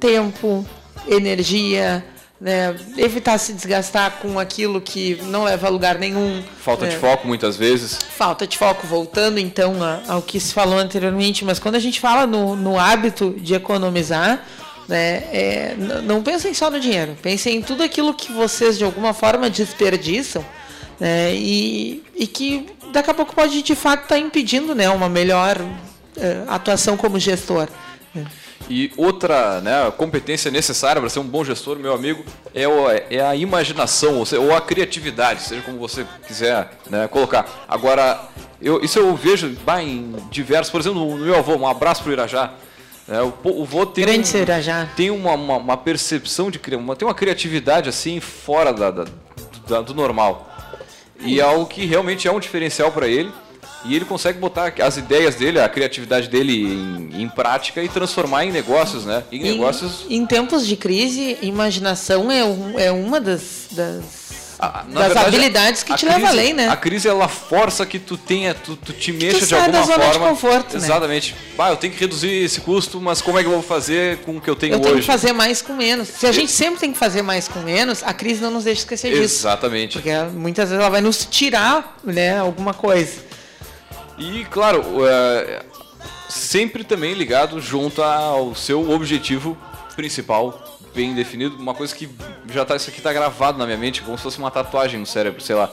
Tempo, 0.00 0.64
energia, 1.06 2.02
né? 2.40 2.74
evitar 2.96 3.36
se 3.38 3.52
desgastar 3.52 4.18
com 4.22 4.38
aquilo 4.38 4.80
que 4.80 5.20
não 5.24 5.44
leva 5.44 5.66
a 5.66 5.70
lugar 5.70 5.98
nenhum. 5.98 6.42
Falta 6.60 6.86
né? 6.86 6.92
de 6.92 6.96
foco 6.96 7.26
muitas 7.26 7.56
vezes. 7.56 7.98
Falta 8.16 8.46
de 8.46 8.56
foco, 8.56 8.86
voltando 8.86 9.38
então 9.38 9.76
ao 10.06 10.22
que 10.22 10.38
se 10.38 10.54
falou 10.54 10.78
anteriormente, 10.78 11.44
mas 11.44 11.58
quando 11.58 11.74
a 11.74 11.80
gente 11.80 12.00
fala 12.00 12.26
no, 12.26 12.56
no 12.56 12.78
hábito 12.78 13.34
de 13.38 13.54
economizar, 13.54 14.44
né, 14.88 15.24
é, 15.32 15.76
não 16.02 16.22
pensem 16.22 16.54
só 16.54 16.70
no 16.70 16.80
dinheiro, 16.80 17.16
pensem 17.20 17.56
em 17.56 17.62
tudo 17.62 17.82
aquilo 17.82 18.14
que 18.14 18.32
vocês 18.32 18.78
de 18.78 18.84
alguma 18.84 19.12
forma 19.12 19.50
desperdiçam 19.50 20.44
né, 20.98 21.34
e, 21.34 22.02
e 22.16 22.26
que 22.26 22.66
daqui 22.92 23.10
a 23.10 23.14
pouco 23.14 23.34
pode 23.34 23.62
de 23.62 23.74
fato 23.74 24.04
estar 24.04 24.14
tá 24.14 24.18
impedindo 24.18 24.74
né, 24.74 24.88
uma 24.88 25.08
melhor 25.08 25.58
é, 26.16 26.42
atuação 26.48 26.96
como 26.96 27.18
gestor. 27.18 27.68
E 28.70 28.92
outra 28.96 29.60
né, 29.60 29.90
competência 29.96 30.50
necessária 30.50 31.00
para 31.00 31.08
ser 31.08 31.20
um 31.20 31.24
bom 31.24 31.44
gestor, 31.44 31.78
meu 31.78 31.94
amigo, 31.94 32.24
é, 32.54 32.68
o, 32.68 32.90
é 32.90 33.20
a 33.20 33.34
imaginação, 33.34 34.16
ou, 34.16 34.26
seja, 34.26 34.42
ou, 34.42 34.54
a 34.54 34.60
criatividade, 34.60 35.42
seja 35.42 35.62
como 35.62 35.78
você 35.78 36.04
quiser 36.26 36.70
né, 36.90 37.08
colocar. 37.08 37.64
Agora, 37.66 38.28
eu, 38.60 38.82
isso 38.82 38.98
eu 38.98 39.14
vejo 39.14 39.56
bah, 39.64 39.82
em 39.82 40.14
diversos, 40.30 40.70
por 40.70 40.80
exemplo, 40.80 41.16
no 41.16 41.24
meu 41.24 41.36
avô, 41.36 41.56
um 41.56 41.66
abraço 41.66 42.02
para 42.02 42.10
o 42.10 42.12
Irajá. 42.12 42.52
É, 43.08 43.22
o, 43.22 43.32
o 43.42 43.64
vô 43.64 43.86
tem, 43.86 44.04
Grande 44.04 44.28
um, 44.28 44.86
tem 44.94 45.10
uma, 45.10 45.32
uma, 45.32 45.56
uma, 45.56 45.76
percepção 45.78 46.50
de 46.50 46.60
uma, 46.76 46.94
tem 46.94 47.08
uma 47.08 47.14
criatividade 47.14 47.88
assim 47.88 48.20
fora 48.20 48.70
da, 48.70 48.90
da, 48.90 49.04
da 49.66 49.80
do 49.80 49.94
normal. 49.94 50.46
E 51.20 51.40
é 51.40 51.42
algo 51.42 51.64
que 51.66 51.86
realmente 51.86 52.28
é 52.28 52.32
um 52.32 52.38
diferencial 52.38 52.92
para 52.92 53.08
ele. 53.08 53.32
E 53.84 53.94
ele 53.94 54.04
consegue 54.04 54.38
botar 54.38 54.74
as 54.82 54.96
ideias 54.96 55.36
dele, 55.36 55.60
a 55.60 55.68
criatividade 55.68 56.28
dele 56.28 56.64
em, 56.64 57.22
em 57.22 57.28
prática 57.28 57.82
e 57.82 57.88
transformar 57.88 58.44
em 58.44 58.50
negócios, 58.50 59.04
né? 59.04 59.22
Em, 59.30 59.38
em 59.38 59.52
negócios. 59.52 60.04
Em 60.10 60.26
tempos 60.26 60.66
de 60.66 60.76
crise, 60.76 61.38
imaginação 61.40 62.30
é, 62.30 62.44
um, 62.44 62.78
é 62.78 62.90
uma 62.90 63.20
das, 63.20 63.68
das 63.70 64.17
a, 64.58 64.82
das 64.82 65.06
verdade, 65.06 65.26
habilidades 65.28 65.82
que 65.84 65.94
te 65.94 66.04
crise, 66.04 66.20
leva 66.20 66.28
além, 66.28 66.52
né? 66.52 66.68
A 66.68 66.76
crise 66.76 67.06
ela 67.06 67.28
força 67.28 67.86
que 67.86 67.98
tu 67.98 68.16
tenha, 68.16 68.54
tu, 68.54 68.74
tu 68.74 68.92
te 68.92 69.12
mexa 69.12 69.38
tu 69.38 69.46
de 69.46 69.54
alguma 69.54 69.84
forma. 69.84 70.12
De 70.12 70.18
conforto, 70.18 70.76
né? 70.76 70.84
Exatamente. 70.84 71.32
Né? 71.32 71.38
Bah, 71.56 71.70
eu 71.70 71.76
tenho 71.76 71.92
que 71.92 72.00
reduzir 72.00 72.44
esse 72.44 72.60
custo, 72.60 73.00
mas 73.00 73.22
como 73.22 73.38
é 73.38 73.42
que 73.42 73.48
eu 73.48 73.52
vou 73.52 73.62
fazer 73.62 74.18
com 74.18 74.36
o 74.36 74.40
que 74.40 74.50
eu 74.50 74.56
tenho 74.56 74.72
eu 74.72 74.78
hoje? 74.78 74.88
Eu 74.88 74.92
tenho 74.94 75.00
que 75.02 75.06
fazer 75.06 75.32
mais 75.32 75.62
com 75.62 75.74
menos. 75.74 76.08
Se 76.08 76.26
a 76.26 76.32
gente 76.32 76.50
sempre 76.50 76.80
tem 76.80 76.92
que 76.92 76.98
fazer 76.98 77.22
mais 77.22 77.46
com 77.46 77.60
menos, 77.60 78.02
a 78.02 78.12
crise 78.12 78.42
não 78.42 78.50
nos 78.50 78.64
deixa 78.64 78.80
esquecer 78.80 79.12
disso. 79.12 79.42
Exatamente. 79.42 79.92
Porque 79.92 80.12
muitas 80.34 80.70
vezes 80.70 80.80
ela 80.80 80.90
vai 80.90 81.00
nos 81.00 81.24
tirar, 81.24 81.96
né, 82.02 82.40
alguma 82.40 82.74
coisa. 82.74 83.28
E, 84.18 84.44
claro, 84.50 84.82
é, 85.06 85.62
sempre 86.28 86.82
também 86.82 87.14
ligado 87.14 87.60
junto 87.60 88.02
ao 88.02 88.56
seu 88.56 88.90
objetivo 88.90 89.56
principal 89.94 90.67
bem 90.94 91.14
definido, 91.14 91.56
uma 91.56 91.74
coisa 91.74 91.94
que 91.94 92.08
já 92.52 92.64
tá, 92.64 92.76
isso 92.76 92.90
aqui 92.90 92.98
está 92.98 93.12
gravado 93.12 93.58
na 93.58 93.66
minha 93.66 93.78
mente, 93.78 94.02
como 94.02 94.16
se 94.16 94.22
fosse 94.22 94.38
uma 94.38 94.50
tatuagem 94.50 94.98
no 94.98 95.06
cérebro, 95.06 95.40
sei 95.40 95.56
lá. 95.56 95.70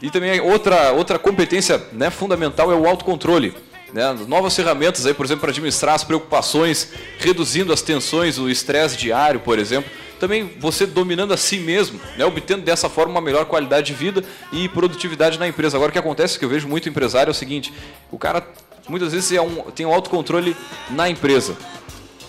E 0.00 0.10
também 0.10 0.40
outra, 0.40 0.92
outra 0.92 1.18
competência 1.18 1.80
né, 1.92 2.10
fundamental 2.10 2.72
é 2.72 2.74
o 2.74 2.86
autocontrole. 2.86 3.54
Né, 3.92 4.04
novas 4.26 4.56
ferramentas 4.56 5.04
aí, 5.04 5.12
por 5.12 5.26
exemplo, 5.26 5.42
para 5.42 5.50
administrar 5.50 5.94
as 5.94 6.02
preocupações, 6.02 6.92
reduzindo 7.18 7.72
as 7.72 7.82
tensões, 7.82 8.38
o 8.38 8.48
estresse 8.48 8.96
diário, 8.96 9.40
por 9.40 9.58
exemplo 9.58 9.90
também 10.22 10.52
você 10.60 10.86
dominando 10.86 11.34
a 11.34 11.36
si 11.36 11.58
mesmo, 11.58 12.00
né, 12.16 12.24
obtendo 12.24 12.62
dessa 12.62 12.88
forma 12.88 13.10
uma 13.10 13.20
melhor 13.20 13.44
qualidade 13.44 13.88
de 13.88 13.92
vida 13.92 14.22
e 14.52 14.68
produtividade 14.68 15.36
na 15.36 15.48
empresa. 15.48 15.76
Agora 15.76 15.90
o 15.90 15.92
que 15.92 15.98
acontece, 15.98 16.38
que 16.38 16.44
eu 16.44 16.48
vejo 16.48 16.68
muito 16.68 16.88
empresário, 16.88 17.30
é 17.30 17.32
o 17.32 17.34
seguinte, 17.34 17.74
o 18.08 18.16
cara 18.16 18.46
muitas 18.88 19.12
vezes 19.12 19.32
é 19.32 19.42
um, 19.42 19.62
tem 19.72 19.84
um 19.84 19.92
autocontrole 19.92 20.56
na 20.90 21.08
empresa. 21.08 21.56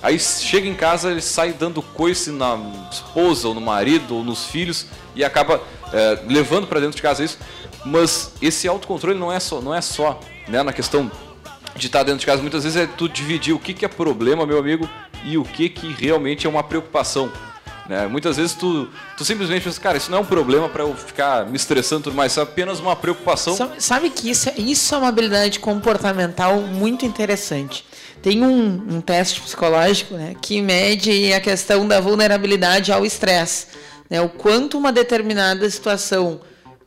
Aí 0.03 0.19
chega 0.19 0.67
em 0.67 0.75
casa, 0.75 1.09
ele 1.09 1.21
sai 1.21 1.53
dando 1.53 1.81
coice 1.81 2.29
na 2.29 2.59
esposa, 2.91 3.47
ou 3.47 3.55
no 3.55 3.61
marido, 3.61 4.17
ou 4.17 4.23
nos 4.23 4.45
filhos, 4.47 4.85
e 5.15 5.23
acaba 5.23 5.61
é, 5.93 6.19
levando 6.27 6.67
para 6.67 6.81
dentro 6.81 6.97
de 6.97 7.01
casa 7.01 7.23
isso. 7.23 7.37
Mas 7.85 8.33
esse 8.41 8.67
autocontrole 8.67 9.17
não 9.17 9.31
é 9.31 9.39
só, 9.39 9.61
não 9.61 9.73
é 9.73 9.79
só 9.79 10.19
né, 10.49 10.61
na 10.61 10.73
questão 10.73 11.09
de 11.77 11.87
estar 11.87 12.03
dentro 12.03 12.19
de 12.19 12.25
casa. 12.25 12.41
Muitas 12.41 12.65
vezes 12.65 12.77
é 12.77 12.85
tu 12.85 13.07
dividir 13.07 13.53
o 13.55 13.59
que, 13.59 13.73
que 13.73 13.85
é 13.85 13.87
problema, 13.87 14.45
meu 14.45 14.59
amigo, 14.59 14.89
e 15.23 15.37
o 15.37 15.43
que, 15.43 15.69
que 15.69 15.93
realmente 15.93 16.45
é 16.45 16.49
uma 16.49 16.63
preocupação. 16.63 17.31
Né? 17.87 18.07
Muitas 18.07 18.37
vezes 18.37 18.53
tu, 18.53 18.87
tu 19.17 19.25
simplesmente 19.25 19.63
pensa, 19.63 19.79
cara, 19.79 19.97
isso 19.97 20.09
não 20.09 20.19
é 20.19 20.21
um 20.21 20.25
problema 20.25 20.69
para 20.69 20.83
eu 20.83 20.95
ficar 20.95 21.45
me 21.45 21.55
estressando 21.55 22.03
tudo 22.03 22.15
mais, 22.15 22.31
isso 22.31 22.39
é 22.39 22.43
apenas 22.43 22.79
uma 22.79 22.95
preocupação. 22.95 23.57
Sabe 23.77 24.09
que 24.09 24.29
isso, 24.29 24.49
é, 24.49 24.53
isso 24.57 24.95
é 24.95 24.97
uma 24.97 25.09
habilidade 25.09 25.59
comportamental 25.59 26.61
muito 26.61 27.05
interessante. 27.05 27.85
Tem 28.21 28.41
um, 28.41 28.95
um 28.95 29.01
teste 29.01 29.41
psicológico 29.41 30.15
né, 30.15 30.33
que 30.41 30.61
mede 30.61 31.33
a 31.33 31.41
questão 31.41 31.85
da 31.85 31.99
vulnerabilidade 31.99 32.91
ao 32.91 33.05
estresse. 33.05 33.67
Né, 34.09 34.21
o 34.21 34.29
quanto 34.29 34.77
uma 34.77 34.91
determinada 34.93 35.69
situação 35.69 36.39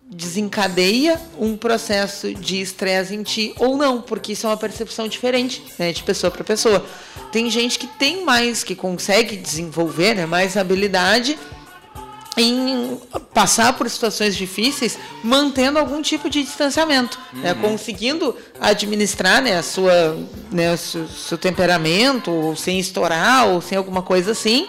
desencadeia 0.08 1.20
um 1.38 1.56
processo 1.56 2.32
de 2.32 2.60
estresse 2.60 3.14
em 3.14 3.22
ti 3.22 3.52
ou 3.58 3.76
não, 3.76 4.00
porque 4.00 4.32
isso 4.32 4.46
é 4.46 4.50
uma 4.50 4.56
percepção 4.56 5.08
diferente, 5.08 5.62
né, 5.78 5.92
de 5.92 6.02
pessoa 6.02 6.30
para 6.30 6.44
pessoa. 6.44 6.84
Tem 7.32 7.50
gente 7.50 7.78
que 7.78 7.86
tem 7.86 8.24
mais, 8.24 8.62
que 8.62 8.74
consegue 8.76 9.36
desenvolver, 9.36 10.14
né, 10.14 10.24
mais 10.24 10.56
habilidade 10.56 11.36
em 12.36 13.00
passar 13.32 13.72
por 13.72 13.88
situações 13.88 14.36
difíceis, 14.36 14.98
mantendo 15.24 15.78
algum 15.78 16.02
tipo 16.02 16.28
de 16.28 16.42
distanciamento, 16.42 17.18
né, 17.32 17.52
uhum. 17.52 17.60
né, 17.62 17.68
conseguindo 17.68 18.36
administrar, 18.60 19.42
né, 19.42 19.58
a 19.58 19.62
sua, 19.62 20.16
né, 20.52 20.72
o 20.72 20.76
seu, 20.76 21.08
seu 21.08 21.38
temperamento, 21.38 22.30
ou 22.30 22.54
sem 22.54 22.78
estourar, 22.78 23.48
ou 23.48 23.60
sem 23.60 23.76
alguma 23.76 24.02
coisa 24.02 24.32
assim, 24.32 24.68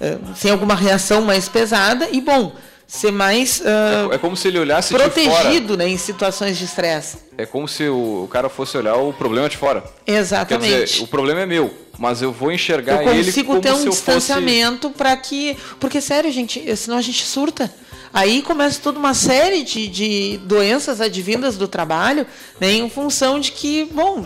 eh, 0.00 0.18
sem 0.36 0.50
alguma 0.50 0.74
reação 0.74 1.22
mais 1.22 1.48
pesada 1.48 2.08
e 2.12 2.20
bom 2.20 2.54
ser 2.86 3.10
mais 3.10 3.60
uh, 3.60 4.12
é, 4.12 4.14
é, 4.14 4.18
como 4.18 4.36
se 4.36 4.48
ele 4.48 4.58
olhasse 4.58 4.94
protegido 4.94 5.76
né, 5.76 5.88
em 5.88 5.96
situações 5.96 6.56
de 6.56 6.64
estresse. 6.64 7.18
É 7.36 7.44
como 7.44 7.66
se 7.66 7.88
o, 7.88 8.24
o, 8.24 8.28
cara 8.28 8.48
fosse 8.48 8.76
olhar 8.78 8.96
o 8.96 9.12
problema 9.12 9.48
de 9.48 9.56
fora. 9.56 9.82
Exatamente. 10.06 10.70
Quer 10.70 10.84
dizer, 10.84 11.02
o 11.02 11.06
problema 11.08 11.40
é 11.40 11.46
meu, 11.46 11.74
mas 11.98 12.22
eu 12.22 12.32
vou 12.32 12.52
enxergar 12.52 13.02
eu 13.02 13.12
ele 13.12 13.32
como 13.44 13.60
ter 13.60 13.72
um 13.72 13.78
se 13.78 13.88
distanciamento 13.88 14.88
fosse... 14.88 14.98
para 14.98 15.16
que, 15.16 15.56
porque 15.80 16.00
sério, 16.00 16.30
gente, 16.30 16.76
senão 16.76 16.96
a 16.96 17.02
gente 17.02 17.24
surta. 17.24 17.72
Aí 18.14 18.40
começa 18.40 18.80
toda 18.80 18.98
uma 18.98 19.12
série 19.12 19.62
de, 19.62 19.88
de 19.88 20.40
doenças 20.44 21.00
advindas 21.00 21.58
do 21.58 21.68
trabalho, 21.68 22.26
né, 22.58 22.72
em 22.72 22.88
função 22.88 23.38
de 23.38 23.52
que, 23.52 23.84
bom, 23.92 24.24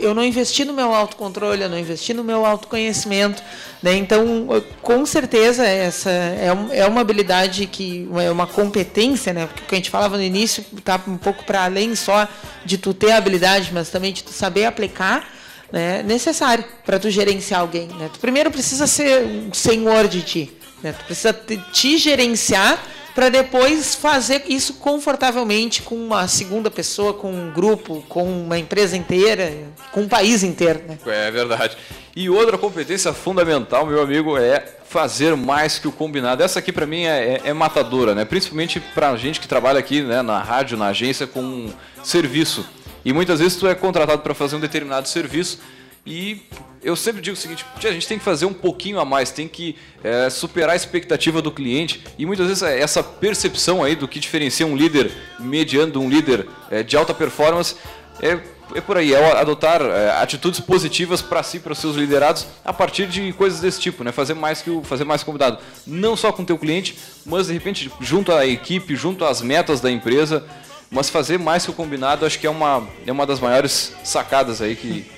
eu 0.00 0.14
não 0.14 0.24
investi 0.24 0.64
no 0.64 0.72
meu 0.72 0.94
autocontrole, 0.94 1.62
eu 1.62 1.68
não 1.68 1.78
investi 1.78 2.14
no 2.14 2.24
meu 2.24 2.44
autoconhecimento. 2.44 3.42
Né? 3.82 3.94
Então, 3.96 4.48
com 4.82 5.04
certeza, 5.04 5.64
essa 5.66 6.10
é, 6.10 6.50
é 6.72 6.86
uma 6.86 7.00
habilidade 7.00 7.66
que 7.66 8.08
é 8.22 8.30
uma 8.30 8.46
competência, 8.46 9.32
né? 9.32 9.46
porque 9.46 9.62
o 9.62 9.66
que 9.66 9.74
a 9.74 9.78
gente 9.78 9.90
falava 9.90 10.16
no 10.16 10.22
início 10.22 10.64
está 10.76 11.00
um 11.06 11.16
pouco 11.16 11.44
para 11.44 11.64
além 11.64 11.94
só 11.94 12.28
de 12.64 12.78
tu 12.78 12.94
ter 12.94 13.12
habilidade, 13.12 13.70
mas 13.72 13.90
também 13.90 14.12
de 14.12 14.22
tu 14.24 14.32
saber 14.32 14.64
aplicar. 14.66 15.34
Né, 15.72 16.00
necessário 16.04 16.64
para 16.84 16.96
tu 16.96 17.10
gerenciar 17.10 17.60
alguém. 17.60 17.88
Né? 17.88 18.08
Tu 18.12 18.20
primeiro 18.20 18.52
precisa 18.52 18.86
ser 18.86 19.24
um 19.24 19.52
senhor 19.52 20.06
de 20.06 20.22
ti. 20.22 20.52
Né? 20.80 20.92
Tu 20.92 21.04
precisa 21.04 21.32
te, 21.32 21.56
te 21.72 21.98
gerenciar 21.98 22.80
para 23.16 23.30
depois 23.30 23.94
fazer 23.94 24.42
isso 24.46 24.74
confortavelmente 24.74 25.80
com 25.80 25.94
uma 25.94 26.28
segunda 26.28 26.70
pessoa, 26.70 27.14
com 27.14 27.32
um 27.32 27.50
grupo, 27.50 28.04
com 28.10 28.22
uma 28.24 28.58
empresa 28.58 28.94
inteira, 28.94 29.50
com 29.90 30.02
um 30.02 30.08
país 30.08 30.42
inteiro. 30.42 30.82
Né? 30.86 30.98
É 31.06 31.30
verdade. 31.30 31.78
E 32.14 32.28
outra 32.28 32.58
competência 32.58 33.14
fundamental, 33.14 33.86
meu 33.86 34.02
amigo, 34.02 34.36
é 34.36 34.62
fazer 34.86 35.34
mais 35.34 35.78
que 35.78 35.88
o 35.88 35.92
combinado. 35.92 36.42
Essa 36.42 36.58
aqui 36.58 36.70
para 36.70 36.84
mim 36.84 37.04
é, 37.04 37.40
é, 37.42 37.48
é, 37.48 37.52
matadora, 37.54 38.14
né? 38.14 38.26
Principalmente 38.26 38.80
para 38.80 39.16
gente 39.16 39.40
que 39.40 39.48
trabalha 39.48 39.78
aqui 39.78 40.02
né, 40.02 40.20
na 40.20 40.42
rádio, 40.42 40.76
na 40.76 40.88
agência 40.88 41.26
com 41.26 41.70
serviço. 42.04 42.66
E 43.02 43.14
muitas 43.14 43.40
vezes 43.40 43.56
tu 43.56 43.66
é 43.66 43.74
contratado 43.74 44.20
para 44.20 44.34
fazer 44.34 44.56
um 44.56 44.60
determinado 44.60 45.08
serviço 45.08 45.58
e 46.06 46.40
eu 46.82 46.94
sempre 46.94 47.20
digo 47.20 47.36
o 47.36 47.40
seguinte: 47.40 47.66
a 47.82 47.90
gente 47.90 48.06
tem 48.06 48.16
que 48.16 48.24
fazer 48.24 48.46
um 48.46 48.52
pouquinho 48.52 49.00
a 49.00 49.04
mais, 49.04 49.32
tem 49.32 49.48
que 49.48 49.74
é, 50.04 50.30
superar 50.30 50.70
a 50.70 50.76
expectativa 50.76 51.42
do 51.42 51.50
cliente. 51.50 52.04
E 52.16 52.24
muitas 52.24 52.46
vezes 52.46 52.62
é, 52.62 52.80
essa 52.80 53.02
percepção 53.02 53.82
aí 53.82 53.96
do 53.96 54.06
que 54.06 54.20
diferencia 54.20 54.64
um 54.64 54.76
líder 54.76 55.10
mediano 55.40 55.90
de 55.90 55.98
um 55.98 56.08
líder 56.08 56.46
é, 56.70 56.84
de 56.84 56.96
alta 56.96 57.12
performance 57.12 57.74
é, 58.22 58.38
é 58.74 58.80
por 58.80 58.96
aí, 58.96 59.14
é 59.14 59.32
adotar 59.32 59.82
é, 59.82 60.10
atitudes 60.22 60.60
positivas 60.60 61.20
para 61.20 61.42
si, 61.42 61.58
para 61.58 61.72
os 61.72 61.78
seus 61.78 61.96
liderados, 61.96 62.46
a 62.64 62.72
partir 62.72 63.08
de 63.08 63.32
coisas 63.32 63.60
desse 63.60 63.80
tipo, 63.80 64.04
né? 64.04 64.12
Fazer 64.12 64.34
mais 64.34 64.62
que 64.62 64.70
o 64.70 64.84
fazer 64.84 65.04
mais 65.04 65.24
convidado, 65.24 65.58
não 65.84 66.16
só 66.16 66.30
com 66.30 66.42
o 66.42 66.46
teu 66.46 66.56
cliente, 66.56 66.96
mas 67.24 67.48
de 67.48 67.52
repente 67.52 67.90
junto 68.00 68.30
à 68.30 68.46
equipe, 68.46 68.94
junto 68.94 69.24
às 69.24 69.42
metas 69.42 69.80
da 69.80 69.90
empresa, 69.90 70.46
mas 70.88 71.10
fazer 71.10 71.36
mais 71.36 71.64
que 71.64 71.70
o 71.72 71.74
combinado, 71.74 72.24
acho 72.24 72.38
que 72.38 72.46
é 72.46 72.50
uma 72.50 72.86
é 73.04 73.10
uma 73.10 73.26
das 73.26 73.40
maiores 73.40 73.92
sacadas 74.04 74.62
aí 74.62 74.76
que 74.76 75.15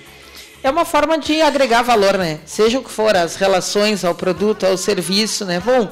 é 0.63 0.71
uma 0.71 0.85
forma 0.85 1.19
de 1.19 1.41
agregar 1.41 1.83
valor, 1.83 2.19
né? 2.19 2.41
Seja 2.45 2.79
o 2.79 2.83
que 2.83 2.91
for, 2.91 3.17
as 3.17 3.37
relações 3.37 4.05
ao 4.05 4.15
produto, 4.15 4.67
ao 4.67 4.77
serviço, 4.77 5.45
né? 5.45 5.61
Bom, 5.61 5.89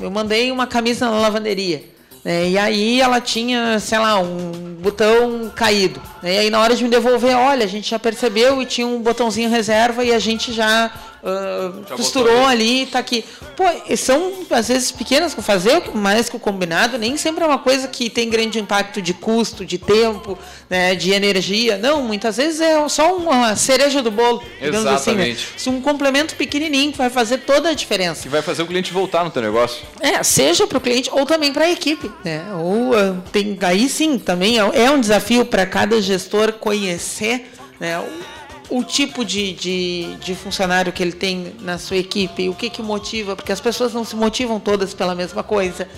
eu 0.00 0.10
mandei 0.10 0.50
uma 0.50 0.66
camisa 0.66 1.08
na 1.08 1.18
lavanderia. 1.18 1.84
Né? 2.24 2.50
E 2.50 2.58
aí 2.58 3.00
ela 3.00 3.20
tinha, 3.20 3.78
sei 3.78 3.98
lá, 3.98 4.18
um 4.18 4.76
botão 4.80 5.50
caído. 5.54 6.00
Né? 6.22 6.34
E 6.34 6.38
aí 6.38 6.50
na 6.50 6.60
hora 6.60 6.74
de 6.74 6.84
me 6.84 6.90
devolver, 6.90 7.36
olha, 7.36 7.64
a 7.64 7.68
gente 7.68 7.88
já 7.90 7.98
percebeu 7.98 8.60
e 8.60 8.66
tinha 8.66 8.86
um 8.86 9.00
botãozinho 9.00 9.48
reserva 9.48 10.04
e 10.04 10.12
a 10.12 10.18
gente 10.18 10.52
já 10.52 10.90
uh, 11.22 11.96
costurou 11.96 12.46
ali 12.46 12.86
tá 12.86 12.98
aqui. 12.98 13.24
Pô, 13.56 13.64
são 13.96 14.32
às 14.50 14.68
vezes 14.68 14.90
pequenas 14.90 15.34
fazer 15.34 15.82
mais 15.94 16.28
que 16.28 16.36
o 16.36 16.38
combinado, 16.38 16.98
nem 16.98 17.16
sempre 17.16 17.44
é 17.44 17.46
uma 17.46 17.58
coisa 17.58 17.88
que 17.88 18.08
tem 18.08 18.28
grande 18.28 18.58
impacto 18.58 19.00
de 19.00 19.12
custo, 19.12 19.64
de 19.64 19.78
tempo, 19.78 20.38
né, 20.68 20.94
de 20.94 21.12
energia. 21.12 21.76
Não, 21.76 22.02
muitas 22.02 22.36
vezes 22.36 22.60
é 22.60 22.88
só 22.88 23.16
uma 23.16 23.56
cereja 23.56 24.02
do 24.02 24.10
bolo, 24.10 24.42
digamos 24.60 24.80
Exatamente. 24.80 25.48
assim. 25.56 25.70
Né? 25.70 25.76
Um 25.76 25.80
complemento 25.80 26.34
pequenininho 26.36 26.92
que 26.92 26.98
vai 26.98 27.10
fazer 27.10 27.38
toda 27.38 27.70
a 27.70 27.74
diferença. 27.74 28.22
Que 28.22 28.28
vai 28.28 28.42
fazer 28.42 28.62
o 28.62 28.66
cliente 28.66 28.92
voltar 28.92 29.24
no 29.24 29.30
teu 29.30 29.42
negócio. 29.42 29.82
É, 30.00 30.22
seja 30.22 30.66
para 30.66 30.78
o 30.78 30.80
cliente 30.80 31.10
ou 31.12 31.26
também 31.26 31.52
para 31.52 31.64
a 31.64 31.70
equipe. 31.70 32.10
Né? 32.24 32.44
Ou 32.54 32.90
uh, 32.90 33.22
tem, 33.32 33.58
aí 33.62 33.88
sim, 33.88 34.18
também 34.18 34.58
é, 34.58 34.84
é 34.84 34.90
um 34.90 35.00
desafio 35.00 35.44
para 35.44 35.66
cada 35.66 36.00
gestor 36.00 36.52
conhecer 36.54 37.50
né, 37.80 37.98
o 38.70 38.84
tipo 38.84 39.24
de, 39.24 39.52
de, 39.52 40.16
de, 40.16 40.34
funcionário 40.34 40.92
que 40.92 41.02
ele 41.02 41.12
tem 41.12 41.54
na 41.60 41.76
sua 41.76 41.96
equipe, 41.96 42.48
o 42.48 42.54
que 42.54 42.70
que 42.70 42.80
motiva, 42.80 43.34
porque 43.34 43.50
as 43.50 43.60
pessoas 43.60 43.92
não 43.92 44.04
se 44.04 44.14
motivam 44.14 44.60
todas 44.60 44.94
pela 44.94 45.14
mesma 45.14 45.42
coisa. 45.42 45.88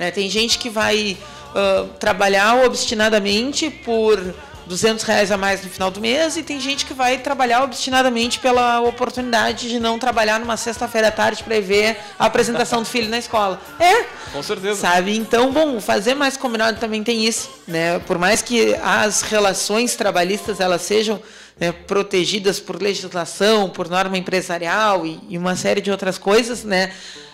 Né? 0.00 0.10
Tem 0.10 0.28
gente 0.30 0.58
que 0.58 0.70
vai 0.70 1.16
uh, 1.54 1.88
trabalhar 1.98 2.64
obstinadamente 2.64 3.70
por 3.70 4.18
200 4.66 5.04
reais 5.04 5.30
a 5.30 5.36
mais 5.36 5.62
no 5.62 5.68
final 5.68 5.90
do 5.90 6.00
mês 6.00 6.36
e 6.36 6.42
tem 6.42 6.58
gente 6.58 6.86
que 6.86 6.94
vai 6.94 7.18
trabalhar 7.18 7.62
obstinadamente 7.62 8.38
pela 8.38 8.80
oportunidade 8.80 9.68
de 9.68 9.78
não 9.78 9.98
trabalhar 9.98 10.40
numa 10.40 10.56
sexta-feira 10.56 11.08
à 11.08 11.10
tarde 11.10 11.42
para 11.42 11.60
ver 11.60 11.98
a 12.18 12.26
apresentação 12.26 12.80
do 12.80 12.88
filho 12.88 13.08
na 13.08 13.18
escola. 13.18 13.60
É. 13.78 14.04
Com 14.32 14.42
certeza. 14.42 14.80
Sabe? 14.80 15.16
Então, 15.16 15.52
bom, 15.52 15.80
fazer 15.80 16.14
mais 16.14 16.36
combinado 16.36 16.80
também 16.80 17.02
tem 17.02 17.26
isso, 17.26 17.50
né? 17.66 17.98
Por 18.00 18.18
mais 18.18 18.40
que 18.40 18.74
as 18.82 19.22
relações 19.22 19.94
trabalhistas 19.96 20.60
elas 20.60 20.82
sejam 20.82 21.20
né, 21.62 21.70
protegidas 21.70 22.58
por 22.58 22.82
legislação, 22.82 23.70
por 23.70 23.88
norma 23.88 24.18
empresarial 24.18 25.06
e, 25.06 25.20
e, 25.28 25.38
uma 25.38 25.54
série 25.54 25.80
de 25.80 25.92
outras 25.92 26.18
coisas, 26.18 26.64
né? 26.64 26.92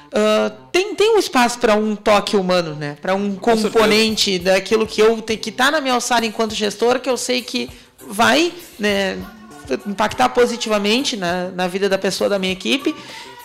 Uh, 0.08 0.68
tem, 0.70 0.94
tem 0.94 1.16
um 1.16 1.18
espaço 1.18 1.58
para 1.58 1.74
um 1.74 1.96
toque 1.96 2.36
humano, 2.36 2.74
né? 2.74 2.98
Para 3.00 3.14
um 3.14 3.36
componente 3.36 4.38
daquilo 4.38 4.86
que 4.86 5.00
eu 5.00 5.22
tenho 5.22 5.38
que 5.38 5.48
estar 5.48 5.66
tá 5.66 5.70
na 5.70 5.80
minha 5.80 5.94
alçada 5.94 6.26
enquanto 6.26 6.54
gestor, 6.54 7.00
que 7.00 7.08
eu 7.08 7.16
sei 7.16 7.40
que 7.40 7.70
vai 8.06 8.52
né, 8.78 9.16
impactar 9.86 10.28
positivamente 10.28 11.16
na, 11.16 11.48
na 11.48 11.66
vida 11.66 11.88
da 11.88 11.96
pessoa 11.96 12.28
da 12.28 12.38
minha 12.38 12.52
equipe 12.52 12.94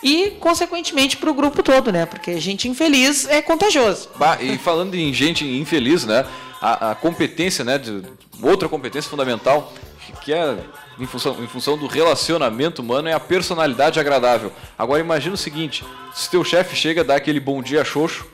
e, 0.02 0.32
consequentemente, 0.38 1.16
para 1.16 1.30
o 1.30 1.34
grupo 1.34 1.62
todo, 1.62 1.90
né? 1.90 2.04
Porque 2.04 2.38
gente 2.38 2.68
infeliz 2.68 3.26
é 3.26 3.40
contagioso. 3.40 4.10
Bah, 4.18 4.36
e 4.38 4.58
falando 4.58 4.94
em 4.94 5.14
gente 5.14 5.46
infeliz, 5.46 6.04
né? 6.04 6.26
A, 6.60 6.90
a 6.90 6.94
competência, 6.94 7.64
né? 7.64 7.78
De, 7.78 8.02
outra 8.42 8.68
competência 8.68 9.10
fundamental 9.10 9.72
que 10.22 10.32
é 10.32 10.56
em 10.98 11.06
função, 11.06 11.42
em 11.42 11.46
função 11.46 11.76
do 11.76 11.86
relacionamento 11.86 12.82
humano, 12.82 13.08
é 13.08 13.12
a 13.12 13.20
personalidade 13.20 13.98
agradável. 13.98 14.52
Agora 14.78 15.00
imagina 15.00 15.34
o 15.34 15.38
seguinte, 15.38 15.84
se 16.14 16.30
teu 16.30 16.44
chefe 16.44 16.76
chega 16.76 17.02
dá 17.02 17.16
aquele 17.16 17.40
bom 17.40 17.62
dia 17.62 17.84
xoxo, 17.84 18.26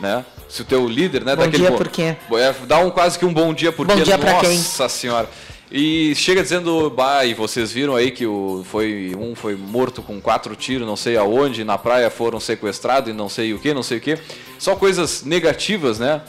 né? 0.00 0.24
Se 0.48 0.62
o 0.62 0.64
teu 0.64 0.88
líder, 0.88 1.24
né, 1.24 1.36
bom 1.36 1.42
dá 1.42 1.48
aquele 1.48 1.62
dia 1.62 1.70
bom, 1.70 1.76
por 1.76 1.88
quê? 1.88 2.16
É, 2.32 2.54
dá 2.66 2.78
um 2.78 2.90
quase 2.90 3.18
que 3.18 3.24
um 3.24 3.32
bom 3.32 3.52
dia 3.52 3.70
porque 3.70 3.94
bom 3.94 4.02
dia 4.02 4.16
nossa 4.16 4.46
quem? 4.46 4.88
senhora. 4.88 5.28
E 5.72 6.12
chega 6.16 6.42
dizendo, 6.42 6.90
bah, 6.90 7.24
e 7.24 7.32
vocês 7.32 7.70
viram 7.70 7.94
aí 7.94 8.10
que 8.10 8.26
o, 8.26 8.64
foi, 8.64 9.14
um 9.16 9.36
foi 9.36 9.54
morto 9.54 10.02
com 10.02 10.20
quatro 10.20 10.56
tiros, 10.56 10.84
não 10.84 10.96
sei 10.96 11.16
aonde, 11.16 11.62
na 11.62 11.78
praia 11.78 12.10
foram 12.10 12.40
sequestrados 12.40 13.08
e 13.08 13.12
não 13.12 13.28
sei 13.28 13.54
o 13.54 13.58
que, 13.58 13.72
não 13.72 13.82
sei 13.82 13.98
o 13.98 14.00
que. 14.00 14.18
Só 14.58 14.74
coisas 14.74 15.22
negativas, 15.22 16.00
né? 16.00 16.22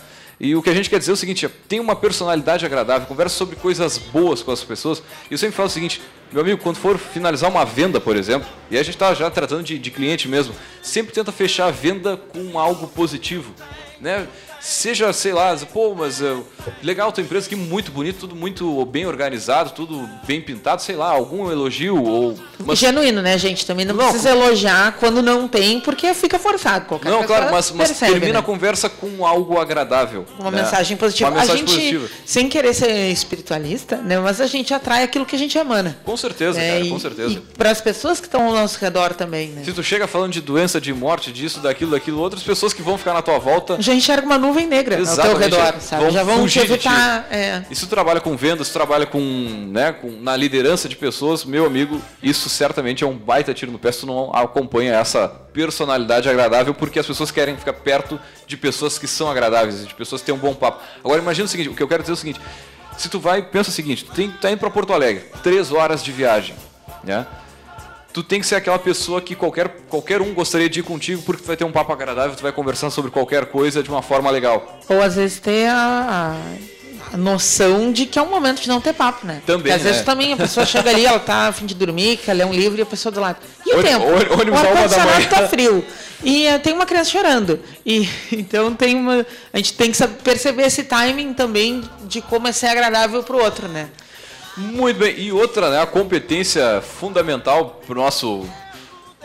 E 0.44 0.56
o 0.56 0.62
que 0.64 0.72
a 0.72 0.74
gente 0.74 0.90
quer 0.90 0.98
dizer 0.98 1.12
é 1.12 1.14
o 1.14 1.18
seguinte: 1.18 1.48
tem 1.68 1.80
uma 1.80 1.96
personalidade 1.96 2.66
agradável, 2.66 3.08
conversa 3.08 3.36
sobre 3.36 3.56
coisas 3.56 4.00
boas 4.00 4.42
com 4.42 4.52
as 4.52 4.64
pessoas. 4.64 4.98
E 5.30 5.34
eu 5.34 5.38
sempre 5.38 5.56
falo 5.56 5.68
o 5.68 5.72
seguinte, 5.72 6.02
meu 6.32 6.42
amigo, 6.42 6.60
quando 6.64 6.78
for 6.78 6.98
finalizar 6.98 7.48
uma 7.48 7.64
venda, 7.64 8.02
por 8.02 8.16
exemplo, 8.16 8.50
e 8.72 8.76
a 8.76 8.82
gente 8.82 8.96
está 8.96 9.14
já 9.14 9.30
tratando 9.30 9.62
de, 9.62 9.78
de 9.78 9.92
cliente 9.92 10.28
mesmo, 10.28 10.56
sempre 10.82 11.14
tenta 11.14 11.32
fechar 11.32 11.68
a 11.68 11.72
venda 11.72 12.18
com 12.18 12.58
algo 12.58 12.88
positivo. 12.88 13.54
Né? 14.00 14.28
Seja, 14.62 15.12
sei 15.12 15.34
lá, 15.34 15.58
pô, 15.74 15.96
mas 15.96 16.22
uh, 16.22 16.46
legal 16.84 17.12
tua 17.12 17.24
empresa 17.24 17.48
aqui, 17.48 17.56
muito 17.56 17.92
bonito, 17.92 18.20
tudo 18.20 18.36
muito 18.36 18.86
bem 18.86 19.06
organizado, 19.06 19.72
tudo 19.72 20.08
bem 20.26 20.40
pintado, 20.40 20.82
sei 20.82 20.96
lá, 20.96 21.10
algum 21.10 21.52
elogio 21.52 22.02
ou... 22.02 22.40
Mas... 22.64 22.78
Genuíno, 22.78 23.22
né, 23.22 23.38
gente? 23.38 23.66
Também 23.66 23.86
não, 23.86 23.96
não 23.96 24.10
precisa 24.10 24.30
elogiar 24.30 24.98
quando 25.00 25.22
não 25.24 25.48
tem, 25.48 25.80
porque 25.80 26.14
fica 26.14 26.38
forçado. 26.38 26.86
Qualquer 26.86 27.10
não, 27.10 27.24
claro, 27.24 27.52
mas, 27.52 27.72
mas 27.72 27.90
percebe, 27.90 28.12
termina 28.12 28.34
né? 28.34 28.40
a 28.40 28.44
conversa 28.44 28.88
com 28.88 29.26
algo 29.26 29.60
agradável. 29.60 30.26
Uma 30.40 30.52
né? 30.52 30.62
mensagem 30.62 30.96
positiva. 30.96 31.32
Uma 31.32 31.40
mensagem 31.40 31.64
a 31.64 31.68
gente, 31.68 31.76
positiva. 31.76 32.10
sem 32.24 32.48
querer 32.48 32.74
ser 32.76 33.10
espiritualista, 33.12 33.98
né, 33.98 34.20
mas 34.20 34.40
a 34.40 34.46
gente 34.46 34.74
atrai 34.74 35.04
aquilo 35.04 35.26
que 35.26 35.36
a 35.36 35.40
gente 35.40 35.58
emana. 35.58 35.98
Com 36.06 36.16
certeza, 36.16 36.62
é, 36.62 36.78
cara, 36.78 36.90
com 36.90 37.00
certeza. 37.00 37.34
E 37.34 37.40
para 37.58 37.72
as 37.72 37.82
pessoas 37.82 38.20
que 38.20 38.28
estão 38.28 38.46
ao 38.46 38.54
nosso 38.54 38.78
redor 38.80 39.16
também, 39.16 39.50
né? 39.50 39.64
Se 39.64 39.74
tu 39.74 39.82
chega 39.82 40.08
falando 40.08 40.32
de 40.32 40.42
doença, 40.42 40.80
de 40.80 40.94
morte, 40.94 41.32
disso, 41.32 41.60
daquilo, 41.60 41.92
daquilo, 41.92 42.20
outras 42.20 42.44
pessoas 42.44 42.74
que 42.74 42.84
vão 42.84 42.98
ficar 42.98 43.14
na 43.14 43.24
tua 43.24 43.40
volta... 43.40 43.82
Já 43.82 43.94
enxerga 43.94 44.26
uma 44.26 44.38
nuvem 44.38 44.51
negra. 44.66 45.00
Exato 45.00 45.30
ao 45.30 45.38
redor, 45.38 45.76
sabe? 45.80 46.04
Vão 46.04 46.12
Já 46.12 46.24
vão 46.24 46.48
te 46.48 46.60
evitar. 46.60 47.28
É. 47.32 47.64
E 47.70 47.76
se 47.76 47.86
tu 47.86 47.90
trabalha 47.90 48.20
com 48.20 48.36
vendas, 48.36 48.68
se 48.68 48.74
tu 48.74 48.78
trabalha 48.78 49.06
com, 49.06 49.20
né, 49.72 49.92
com, 49.94 50.10
na 50.10 50.36
liderança 50.36 50.88
de 50.90 50.96
pessoas, 50.96 51.46
meu 51.46 51.66
amigo, 51.66 52.02
isso 52.22 52.50
certamente 52.50 53.04
é 53.04 53.08
um 53.08 53.16
baita 53.16 53.54
tiro 53.54 53.72
no 53.72 53.80
pé 53.80 53.92
se 53.92 54.02
tu 54.02 54.06
não 54.06 54.32
acompanha 54.34 54.94
essa 54.94 55.28
personalidade 55.28 56.30
agradável, 56.30 56.74
porque 56.74 57.00
as 57.00 57.06
pessoas 57.06 57.32
querem 57.32 57.58
ficar 57.58 57.74
perto 57.74 58.20
de 58.48 58.58
pessoas 58.58 58.98
que 58.98 59.08
são 59.08 59.30
agradáveis, 59.30 59.88
de 59.88 59.94
pessoas 59.94 60.22
que 60.22 60.26
têm 60.26 60.36
um 60.36 60.40
bom 60.40 60.54
papo. 60.54 60.82
Agora 61.04 61.22
imagina 61.22 61.46
o 61.46 61.50
seguinte, 61.50 61.70
o 61.70 61.76
que 61.76 61.84
eu 61.84 61.88
quero 61.88 62.04
dizer 62.04 62.14
é 62.14 62.16
o 62.16 62.18
seguinte, 62.18 62.42
se 62.98 63.10
tu 63.10 63.20
vai, 63.20 63.42
pensa 63.42 63.70
o 63.70 63.74
seguinte, 63.74 64.06
tu 64.06 64.12
tem, 64.12 64.30
tá 64.30 64.52
indo 64.52 64.60
para 64.60 64.70
Porto 64.70 64.94
Alegre, 64.94 65.26
três 65.42 65.72
horas 65.72 66.04
de 66.04 66.12
viagem, 66.12 66.56
né? 67.04 67.26
Tu 68.14 68.24
tem 68.24 68.40
que 68.40 68.46
ser 68.46 68.56
aquela 68.56 68.80
pessoa 68.80 69.22
que 69.22 69.36
qualquer, 69.36 69.70
qualquer 69.90 70.22
um 70.22 70.34
gostaria 70.34 70.70
de 70.70 70.80
ir 70.80 70.84
contigo 70.84 71.22
porque 71.22 71.44
tu 71.44 71.48
vai 71.48 71.58
ter 71.58 71.64
um 71.64 71.72
papo 71.72 71.92
agradável, 71.92 72.36
tu 72.36 72.44
vai 72.44 72.52
conversar 72.52 72.90
sobre 72.90 73.12
qualquer 73.12 73.46
coisa 73.46 73.82
de 73.82 73.90
uma 73.90 74.02
forma 74.02 74.30
legal. 74.30 74.80
Ou 74.90 75.02
às 75.02 75.16
vezes 75.16 75.40
ter 75.40 75.68
a, 75.68 76.36
a 77.14 77.18
noção 77.18 77.92
de 77.92 78.06
que 78.06 78.20
é 78.20 78.22
um 78.22 78.30
momento 78.30 78.62
de 78.62 78.68
não 78.68 78.80
ter 78.80 78.94
papo, 78.94 79.26
né? 79.26 79.42
Também, 79.46 79.64
Porque 79.64 79.72
às 79.74 79.82
vezes 79.82 80.00
né? 80.00 80.04
também 80.04 80.34
a 80.34 80.38
pessoa 80.38 80.66
chega 80.66 80.90
ali, 80.90 81.06
ela 81.06 81.20
tá 81.20 81.48
a 81.48 81.52
fim 81.52 81.66
de 81.66 81.76
dormir, 81.76 82.18
quer 82.18 82.34
ler 82.34 82.46
um 82.46 82.54
livro 82.54 82.80
e 82.80 82.82
a 82.82 82.86
pessoa 82.86 83.12
do 83.12 83.20
lado. 83.20 83.38
E 83.66 83.74
o, 83.74 83.80
o 83.80 83.84
tempo? 83.84 84.06
O, 84.06 84.10
o 84.10 84.58
ar-condicionado 84.58 85.30
tá 85.30 85.48
frio. 85.50 85.84
E 86.24 86.48
uh, 86.48 86.60
tem 86.60 86.74
uma 86.74 86.86
criança 86.86 87.10
chorando. 87.10 87.60
E 87.86 88.08
então 88.32 88.74
tem 88.76 88.96
uma. 88.96 89.26
A 89.52 89.58
gente 89.58 89.74
tem 89.74 89.92
que 89.92 90.08
perceber 90.24 90.64
esse 90.64 90.84
timing 90.84 91.34
também 91.34 91.84
de 92.04 92.22
como 92.22 92.48
é 92.48 92.52
ser 92.52 92.68
agradável 92.68 93.24
para 93.24 93.36
o 93.36 93.42
outro, 93.42 93.68
né? 93.68 93.90
Muito 94.58 94.98
bem. 94.98 95.18
E 95.18 95.32
outra, 95.32 95.70
né, 95.70 95.82
a 95.82 95.86
competência 95.86 96.82
fundamental 96.82 97.82
para 97.86 97.94
o 97.94 98.02
nosso, 98.02 98.48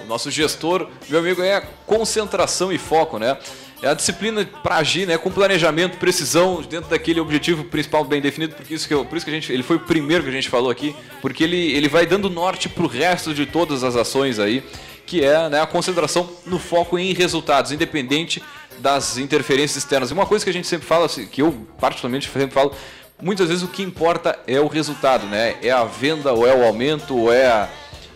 nosso 0.07 0.31
gestor, 0.31 0.89
meu 1.09 1.19
amigo, 1.19 1.43
é 1.43 1.57
a 1.57 1.61
concentração 1.61 2.73
e 2.73 2.79
foco, 2.79 3.19
né? 3.19 3.37
É 3.83 3.89
a 3.89 3.95
disciplina 3.95 4.45
para 4.63 4.77
agir, 4.77 5.07
né, 5.07 5.19
com 5.19 5.31
planejamento, 5.31 5.99
precisão, 5.99 6.63
dentro 6.63 6.89
daquele 6.89 7.21
objetivo 7.21 7.65
principal 7.65 8.05
bem 8.05 8.23
definido, 8.23 8.55
porque 8.55 8.73
isso 8.73 8.89
que 8.89 8.95
eu, 8.95 9.05
por 9.05 9.17
isso 9.17 9.27
que 9.27 9.31
a 9.31 9.35
gente, 9.35 9.53
ele 9.53 9.63
foi 9.63 9.77
o 9.77 9.81
primeiro 9.81 10.25
que 10.25 10.31
a 10.31 10.33
gente 10.33 10.49
falou 10.49 10.71
aqui, 10.71 10.97
porque 11.21 11.45
ele, 11.45 11.73
ele 11.73 11.89
vai 11.89 12.07
dando 12.07 12.31
norte 12.31 12.71
para 12.71 12.85
o 12.85 12.87
resto 12.87 13.35
de 13.35 13.45
todas 13.45 13.85
as 13.85 13.95
ações 13.95 14.39
aí, 14.39 14.65
que 15.05 15.23
é 15.23 15.49
né, 15.51 15.61
a 15.61 15.67
concentração 15.67 16.29
no 16.47 16.59
foco 16.59 16.99
em 16.99 17.13
resultados, 17.13 17.71
independente 17.71 18.43
das 18.79 19.19
interferências 19.19 19.77
externas. 19.77 20.11
E 20.11 20.15
uma 20.15 20.27
coisa 20.27 20.45
que 20.45 20.51
a 20.51 20.55
gente 20.55 20.67
sempre 20.67 20.87
fala, 20.87 21.07
assim, 21.07 21.27
que 21.27 21.43
eu 21.43 21.67
particularmente 21.79 22.31
sempre 22.31 22.55
falo, 22.55 22.73
muitas 23.21 23.49
vezes 23.49 23.63
o 23.63 23.69
que 23.69 23.83
importa 23.83 24.39
é 24.47 24.61
o 24.61 24.67
resultado, 24.67 25.27
né? 25.27 25.57
É 25.63 25.71
a 25.71 25.85
venda, 25.85 26.33
ou 26.33 26.47
é 26.47 26.55
o 26.55 26.65
aumento, 26.65 27.17
ou 27.17 27.33
é 27.33 27.47
a, 27.47 27.69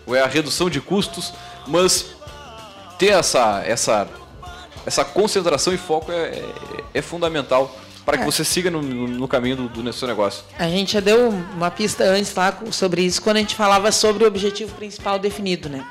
ou 0.07 0.15
é 0.15 0.21
a 0.21 0.27
redução 0.27 0.69
de 0.69 0.81
custos, 0.81 1.33
mas 1.67 2.07
ter 2.99 3.13
essa, 3.13 3.63
essa, 3.65 4.09
essa 4.85 5.05
concentração 5.05 5.73
e 5.73 5.79
foco 5.79 6.13
é, 6.13 6.29
é, 6.29 6.45
é 6.95 7.03
fundamental 7.03 7.75
para 8.05 8.17
que 8.19 8.23
é. 8.23 8.27
você 8.27 8.45
siga 8.45 8.71
no, 8.71 8.83
no 8.83 9.29
caminho 9.29 9.57
do, 9.57 9.69
do 9.69 9.93
seu 9.93 10.09
negócio. 10.09 10.45
A 10.59 10.69
gente 10.69 10.93
já 10.93 11.01
deu 11.01 11.29
uma 11.29 11.71
pista 11.71 12.05
antes 12.05 12.35
lá 12.35 12.57
sobre 12.71 13.03
isso 13.03 13.23
quando 13.23 13.37
a 13.37 13.41
gente 13.41 13.55
falava 13.55 13.93
sobre 13.93 14.25
o 14.25 14.27
objetivo 14.27 14.75
principal 14.75 15.19
definido, 15.19 15.69
né? 15.69 15.87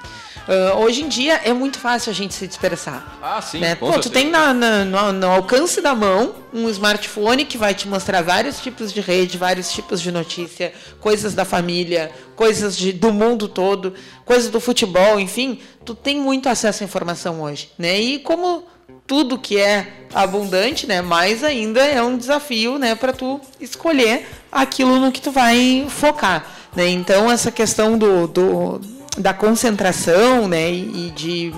Uh, 0.50 0.80
hoje 0.80 1.04
em 1.04 1.08
dia 1.08 1.40
é 1.44 1.54
muito 1.54 1.78
fácil 1.78 2.10
a 2.10 2.14
gente 2.14 2.34
se 2.34 2.48
dispersar. 2.48 3.20
Ah, 3.22 3.40
sim. 3.40 3.60
Né? 3.60 3.76
Pô, 3.76 3.92
tu 4.00 4.10
tem 4.10 4.32
na, 4.32 4.52
na, 4.52 4.84
no, 4.84 5.12
no, 5.12 5.28
alcance 5.28 5.80
da 5.80 5.94
mão 5.94 6.34
um 6.52 6.68
smartphone 6.70 7.46
que 7.46 7.56
vai 7.56 7.76
te 7.76 7.88
mostrar 7.88 8.24
vários 8.24 8.60
tipos 8.60 8.92
de 8.92 9.00
rede, 9.00 9.38
vários 9.38 9.72
tipos 9.72 10.02
de 10.02 10.12
notícia, 10.12 10.74
coisas 11.00 11.36
da 11.36 11.46
família, 11.46 12.12
coisas 12.36 12.76
de, 12.76 12.92
do 12.92 13.14
mundo 13.14 13.48
todo, 13.48 13.94
coisas 14.26 14.50
do 14.50 14.60
futebol, 14.60 15.20
enfim. 15.20 15.60
Tu 15.86 15.94
tem 15.94 16.20
muito 16.20 16.50
acesso 16.50 16.82
à 16.82 16.86
informação 16.86 17.44
hoje. 17.44 17.70
Né? 17.78 18.00
E 18.02 18.18
como 18.18 18.64
tudo 19.06 19.38
que 19.38 19.56
é 19.60 20.08
abundante, 20.12 20.88
né, 20.88 21.00
mais 21.00 21.44
ainda 21.44 21.82
é 21.86 22.02
um 22.02 22.18
desafio, 22.18 22.80
né, 22.80 22.96
para 22.96 23.14
tu 23.14 23.40
escolher 23.62 24.28
aquilo 24.52 25.00
no 25.00 25.12
que 25.12 25.22
tu 25.22 25.30
vai 25.30 25.86
focar. 25.90 26.44
Né? 26.76 26.90
Então, 26.90 27.30
essa 27.30 27.52
questão 27.52 28.00
do, 28.00 28.28
do 28.28 28.99
da 29.20 29.34
concentração 29.34 30.48
né? 30.48 30.72
e, 30.72 31.12
de 31.16 31.54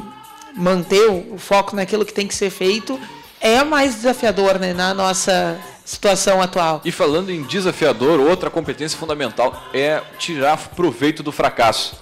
manter 0.55 1.09
o, 1.09 1.37
foco 1.37 1.75
naquilo 1.75 2.03
que 2.03 2.13
tem 2.13 2.27
que 2.27 2.35
ser 2.35 2.49
feito 2.49 2.99
é 3.39 3.63
mais 3.63 3.95
desafiador 3.95 4.59
né? 4.59 4.73
na 4.73 4.93
nossa 4.93 5.57
situação 5.85 6.41
atual. 6.41 6.81
E 6.83 6.91
falando 6.91 7.31
em 7.31 7.43
desafiador, 7.43 8.19
outra 8.19 8.49
competência 8.49 8.97
fundamental 8.97 9.69
é 9.73 10.01
tirar 10.17 10.57
proveito 10.57 11.23
do 11.23 11.31
fracasso 11.31 12.01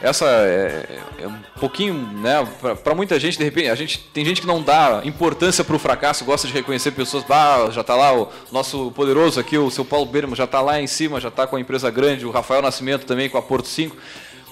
essa 0.00 0.26
é, 0.26 1.00
é, 1.18 1.26
um 1.26 1.38
pouquinho, 1.58 1.94
né, 1.94 2.46
para 2.84 2.94
muita 2.94 3.18
gente, 3.18 3.38
de 3.38 3.44
repente, 3.44 3.68
a 3.68 3.74
gente 3.74 3.98
tem 4.12 4.24
gente 4.24 4.40
que 4.42 4.46
não 4.46 4.62
dá 4.62 5.00
importância 5.04 5.64
para 5.64 5.74
o 5.74 5.78
fracasso, 5.78 6.24
gosta 6.24 6.46
de 6.46 6.52
reconhecer 6.52 6.90
pessoas, 6.90 7.24
bah, 7.24 7.70
já 7.70 7.80
está 7.80 7.94
lá 7.94 8.14
o 8.14 8.28
nosso 8.52 8.90
poderoso 8.92 9.40
aqui, 9.40 9.56
o 9.56 9.70
seu 9.70 9.84
Paulo 9.84 10.06
Berman 10.06 10.36
já 10.36 10.44
está 10.44 10.60
lá 10.60 10.80
em 10.80 10.86
cima, 10.86 11.20
já 11.20 11.28
está 11.28 11.46
com 11.46 11.56
a 11.56 11.60
empresa 11.60 11.90
grande, 11.90 12.26
o 12.26 12.30
Rafael 12.30 12.60
Nascimento 12.60 13.06
também 13.06 13.30
com 13.30 13.38
a 13.38 13.42
Porto 13.42 13.68
5. 13.68 13.96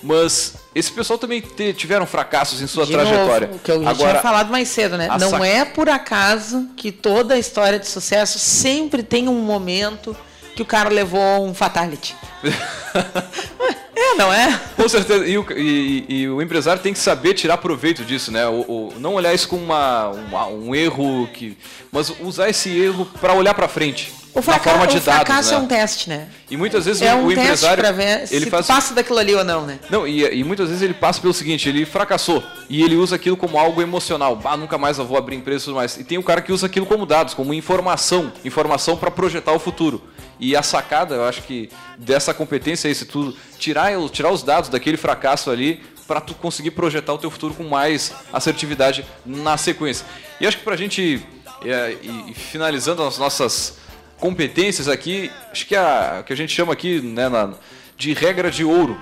Mas 0.04 0.54
esse 0.74 0.92
pessoal 0.92 1.18
também 1.18 1.40
te, 1.40 1.72
tiveram 1.72 2.04
fracassos 2.04 2.60
em 2.60 2.66
sua 2.66 2.84
de 2.84 2.92
trajetória. 2.92 3.46
Novo, 3.48 3.58
que 3.58 3.70
eu 3.70 3.88
Agora, 3.88 4.10
tinha 4.10 4.22
falado 4.22 4.50
mais 4.50 4.68
cedo, 4.68 4.98
né? 4.98 5.08
Não 5.18 5.30
sac... 5.30 5.42
é 5.42 5.64
por 5.64 5.88
acaso 5.88 6.68
que 6.76 6.92
toda 6.92 7.34
a 7.34 7.38
história 7.38 7.78
de 7.78 7.88
sucesso 7.88 8.38
sempre 8.38 9.02
tem 9.02 9.28
um 9.28 9.40
momento 9.40 10.14
que 10.54 10.60
o 10.60 10.66
cara 10.66 10.90
levou 10.90 11.44
um 11.44 11.54
fatality. 11.54 12.14
É, 13.96 14.16
não 14.16 14.32
é? 14.32 14.60
Com 14.76 14.88
certeza. 14.88 15.24
E 15.24 15.38
o, 15.38 15.46
e, 15.56 16.04
e 16.08 16.28
o, 16.28 16.42
empresário 16.42 16.82
tem 16.82 16.92
que 16.92 16.98
saber 16.98 17.32
tirar 17.32 17.58
proveito 17.58 18.04
disso, 18.04 18.32
né? 18.32 18.44
O, 18.46 18.62
o 18.62 18.94
não 18.98 19.14
olhar 19.14 19.32
isso 19.32 19.48
como 19.48 19.62
uma, 19.62 20.08
uma, 20.08 20.46
um 20.48 20.74
erro, 20.74 21.28
que, 21.32 21.56
mas 21.92 22.12
usar 22.20 22.48
esse 22.48 22.76
erro 22.76 23.06
para 23.20 23.34
olhar 23.34 23.54
para 23.54 23.68
frente. 23.68 24.12
O 24.34 24.42
fracasso, 24.42 24.68
forma 24.68 24.86
de 24.88 24.98
o 24.98 25.00
fracasso 25.00 25.54
é 25.54 25.56
né? 25.56 25.62
um 25.62 25.66
teste, 25.66 26.08
né? 26.08 26.28
E 26.50 26.56
muitas 26.56 26.84
vezes 26.84 27.00
é 27.00 27.14
o, 27.14 27.18
um 27.18 27.30
empresário 27.30 27.82
teste 27.82 27.96
ver 27.96 28.26
ele 28.32 28.44
se 28.44 28.50
faz 28.50 28.66
passa 28.66 28.92
daquilo 28.92 29.20
ali 29.20 29.32
ou 29.32 29.44
não, 29.44 29.64
né? 29.64 29.78
Não, 29.88 30.06
e, 30.06 30.24
e, 30.24 30.42
muitas 30.42 30.68
vezes 30.68 30.82
ele 30.82 30.92
passa 30.92 31.20
pelo 31.20 31.32
seguinte, 31.32 31.68
ele 31.68 31.86
fracassou 31.86 32.42
e 32.68 32.82
ele 32.82 32.96
usa 32.96 33.14
aquilo 33.14 33.36
como 33.36 33.56
algo 33.56 33.80
emocional. 33.80 34.40
Ah, 34.44 34.56
nunca 34.56 34.76
mais 34.76 34.98
eu 34.98 35.06
vou 35.06 35.16
abrir 35.16 35.36
empresa 35.36 35.70
mais. 35.72 35.96
E 35.96 36.02
tem 36.02 36.18
o 36.18 36.22
cara 36.22 36.42
que 36.42 36.52
usa 36.52 36.66
aquilo 36.66 36.84
como 36.84 37.06
dados, 37.06 37.32
como 37.32 37.54
informação, 37.54 38.32
informação 38.44 38.96
para 38.96 39.10
projetar 39.10 39.52
o 39.52 39.58
futuro. 39.60 40.02
E 40.40 40.56
a 40.56 40.62
sacada, 40.64 41.14
eu 41.14 41.24
acho 41.24 41.42
que 41.42 41.70
dessa 41.96 42.34
competência 42.34 42.88
é 42.88 42.90
esse 42.90 43.06
tudo, 43.06 43.36
tirar, 43.56 43.92
tirar 44.10 44.32
os 44.32 44.42
dados 44.42 44.68
daquele 44.68 44.96
fracasso 44.96 45.48
ali 45.48 45.80
para 46.08 46.20
tu 46.20 46.34
conseguir 46.34 46.72
projetar 46.72 47.12
o 47.12 47.18
teu 47.18 47.30
futuro 47.30 47.54
com 47.54 47.64
mais 47.64 48.12
assertividade 48.32 49.06
na 49.24 49.56
sequência. 49.56 50.04
E 50.40 50.46
acho 50.46 50.58
que 50.58 50.64
para 50.64 50.74
a 50.74 50.76
gente 50.76 51.24
é, 51.64 51.96
e, 52.02 52.34
finalizando 52.34 53.02
as 53.02 53.18
nossas 53.18 53.78
competências 54.24 54.88
aqui, 54.88 55.30
acho 55.52 55.66
que 55.66 55.76
a 55.76 56.24
que 56.24 56.32
a 56.32 56.36
gente 56.36 56.50
chama 56.50 56.72
aqui 56.72 56.98
né, 56.98 57.28
na, 57.28 57.52
de 57.94 58.14
regra 58.14 58.50
de 58.50 58.64
ouro, 58.64 58.98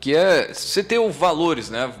que 0.00 0.16
é 0.16 0.54
você 0.54 0.82
ter 0.82 0.98
os 0.98 1.14
valores, 1.14 1.68
né? 1.68 1.92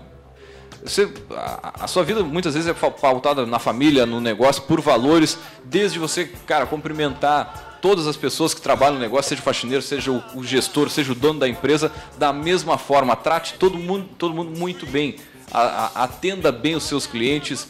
Você, 0.82 1.12
a, 1.30 1.84
a, 1.84 1.86
sua 1.86 2.02
vida 2.02 2.24
muitas 2.24 2.54
vezes 2.54 2.70
é 2.70 2.72
pautada 2.72 3.44
na 3.44 3.58
família, 3.58 4.06
no 4.06 4.18
negócio, 4.18 4.62
por 4.62 4.80
valores, 4.80 5.36
desde 5.62 5.98
você, 5.98 6.24
cara, 6.46 6.64
cumprimentar 6.64 7.78
todas 7.82 8.06
as 8.06 8.16
pessoas 8.16 8.54
que 8.54 8.62
trabalham 8.62 8.94
no 8.94 9.00
negócio, 9.00 9.28
seja 9.28 9.42
o 9.42 9.44
faxineiro, 9.44 9.82
seja 9.82 10.10
o, 10.10 10.22
o 10.34 10.42
gestor, 10.42 10.88
seja 10.88 11.12
o 11.12 11.14
dono 11.14 11.38
da 11.38 11.46
empresa, 11.46 11.92
da 12.16 12.32
mesma 12.32 12.78
forma. 12.78 13.14
Trate 13.14 13.56
todo 13.58 13.76
mundo, 13.76 14.08
todo 14.16 14.32
mundo 14.32 14.58
muito 14.58 14.86
bem. 14.86 15.16
A, 15.52 15.60
a, 15.60 16.04
atenda 16.04 16.50
bem 16.50 16.76
os 16.76 16.84
seus 16.84 17.06
clientes. 17.06 17.68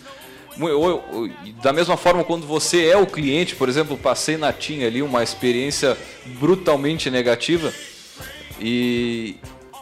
Da 1.63 1.73
mesma 1.73 1.97
forma, 1.97 2.25
quando 2.25 2.47
você 2.47 2.87
é 2.87 2.97
o 2.97 3.07
cliente, 3.07 3.57
por 3.57 3.69
exemplo, 3.69 3.97
passei 3.97 4.37
na 4.37 4.53
TIM 4.53 4.85
ali 4.85 5.03
uma 5.03 5.23
experiência 5.23 5.97
brutalmente 6.39 7.11
negativa 7.11 7.73
e 8.61 9.37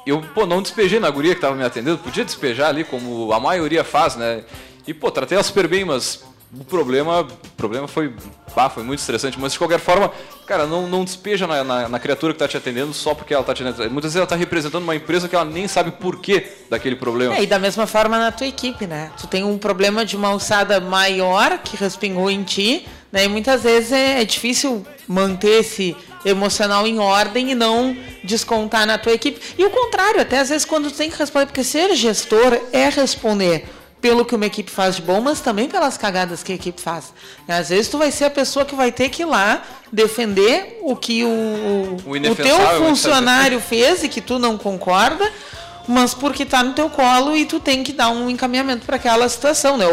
eu 0.07 0.23
pô, 0.35 0.47
não 0.47 0.63
despejei 0.63 0.99
na 0.99 1.11
guria 1.11 1.33
que 1.33 1.39
estava 1.39 1.55
me 1.55 1.65
atendendo, 1.65 1.99
podia 1.99 2.25
despejar 2.25 2.69
ali, 2.69 2.85
como 2.85 3.33
a 3.33 3.41
maioria 3.41 3.85
faz, 3.85 4.17
né? 4.17 4.45
E 4.87 4.95
pô, 4.95 5.11
tratei 5.11 5.37
ela 5.37 5.45
super 5.45 5.69
bem, 5.69 5.85
mas 5.85 6.25
o 6.53 6.65
problema, 6.65 7.21
o 7.21 7.49
problema 7.57 7.87
foi, 7.87 8.13
pá, 8.55 8.69
foi 8.69 8.83
muito 8.83 8.99
estressante, 8.99 9.39
mas 9.39 9.53
de 9.53 9.59
qualquer 9.59 9.79
forma, 9.79 10.11
cara, 10.47 10.67
não, 10.67 10.89
não 10.89 11.05
despeja 11.05 11.47
na, 11.47 11.63
na, 11.63 11.89
na 11.89 11.99
criatura 12.01 12.33
que 12.33 12.37
está 12.37 12.49
te 12.49 12.57
atendendo 12.57 12.93
só 12.93 13.15
porque 13.15 13.33
ela 13.33 13.43
está 13.43 13.55
te 13.55 13.63
atendendo. 13.63 13.91
Muitas 13.91 14.11
vezes 14.11 14.17
ela 14.17 14.25
está 14.25 14.35
representando 14.35 14.83
uma 14.83 14.97
empresa 14.97 15.29
que 15.29 15.37
ela 15.37 15.45
nem 15.45 15.69
sabe 15.69 15.93
porquê 15.93 16.49
daquele 16.69 16.97
problema. 16.97 17.37
É, 17.37 17.43
e 17.45 17.47
da 17.47 17.59
mesma 17.59 17.87
forma 17.87 18.19
na 18.19 18.33
tua 18.33 18.49
equipe, 18.49 18.85
né? 18.85 19.13
Tu 19.21 19.29
tem 19.29 19.45
um 19.45 19.59
problema 19.59 20.05
de 20.05 20.17
uma 20.17 20.29
alçada 20.29 20.81
maior 20.81 21.59
que 21.59 21.77
respingou 21.77 22.29
em 22.29 22.43
ti, 22.43 22.85
né? 23.13 23.27
E 23.27 23.29
muitas 23.29 23.63
vezes 23.63 23.93
é, 23.93 24.21
é 24.21 24.25
difícil 24.25 24.85
manter 25.07 25.61
esse 25.61 25.97
emocional 26.25 26.85
em 26.85 26.99
ordem 26.99 27.53
e 27.53 27.55
não 27.55 27.97
descontar 28.25 28.87
na 28.87 28.99
tua 28.99 29.13
equipe. 29.13 29.41
E 29.57 29.65
o 29.65 29.71
contrário, 29.71 30.21
até 30.21 30.41
às 30.41 30.49
vezes 30.49 30.65
quando 30.65 30.91
tu 30.91 30.97
tem 30.97 31.11
que 31.11 31.17
responder, 31.17 31.47
porque 31.47 31.63
ser 31.63 31.95
gestor 31.95 32.59
é 32.73 32.89
responder 32.89 33.67
pelo 34.01 34.25
que 34.25 34.35
uma 34.35 34.47
equipe 34.47 34.71
faz 34.71 34.97
de 34.97 35.03
bom, 35.03 35.21
mas 35.21 35.41
também 35.41 35.69
pelas 35.69 35.97
cagadas 35.97 36.43
que 36.43 36.53
a 36.53 36.55
equipe 36.55 36.81
faz. 36.81 37.13
E 37.47 37.53
às 37.53 37.69
vezes 37.69 37.89
tu 37.89 37.99
vai 37.99 38.11
ser 38.11 38.25
a 38.25 38.31
pessoa 38.31 38.65
que 38.65 38.75
vai 38.75 38.91
ter 38.91 39.09
que 39.11 39.23
ir 39.23 39.27
lá 39.27 39.63
defender 39.93 40.79
o 40.83 40.97
que 40.97 41.25
o, 41.25 41.29
o, 41.29 41.97
o 42.07 42.37
teu 42.37 42.59
funcionário 42.79 43.61
fez 43.61 44.03
e 44.03 44.09
que 44.09 44.21
tu 44.21 44.39
não 44.39 44.57
concorda, 44.57 45.31
mas 45.91 46.15
porque 46.15 46.45
está 46.45 46.63
no 46.63 46.73
teu 46.73 46.89
colo 46.89 47.37
e 47.37 47.45
tu 47.45 47.59
tem 47.59 47.83
que 47.83 47.93
dar 47.93 48.11
um 48.11 48.31
encaminhamento 48.31 48.87
para 48.87 48.95
aquela 48.95 49.29
situação, 49.29 49.77
né? 49.77 49.85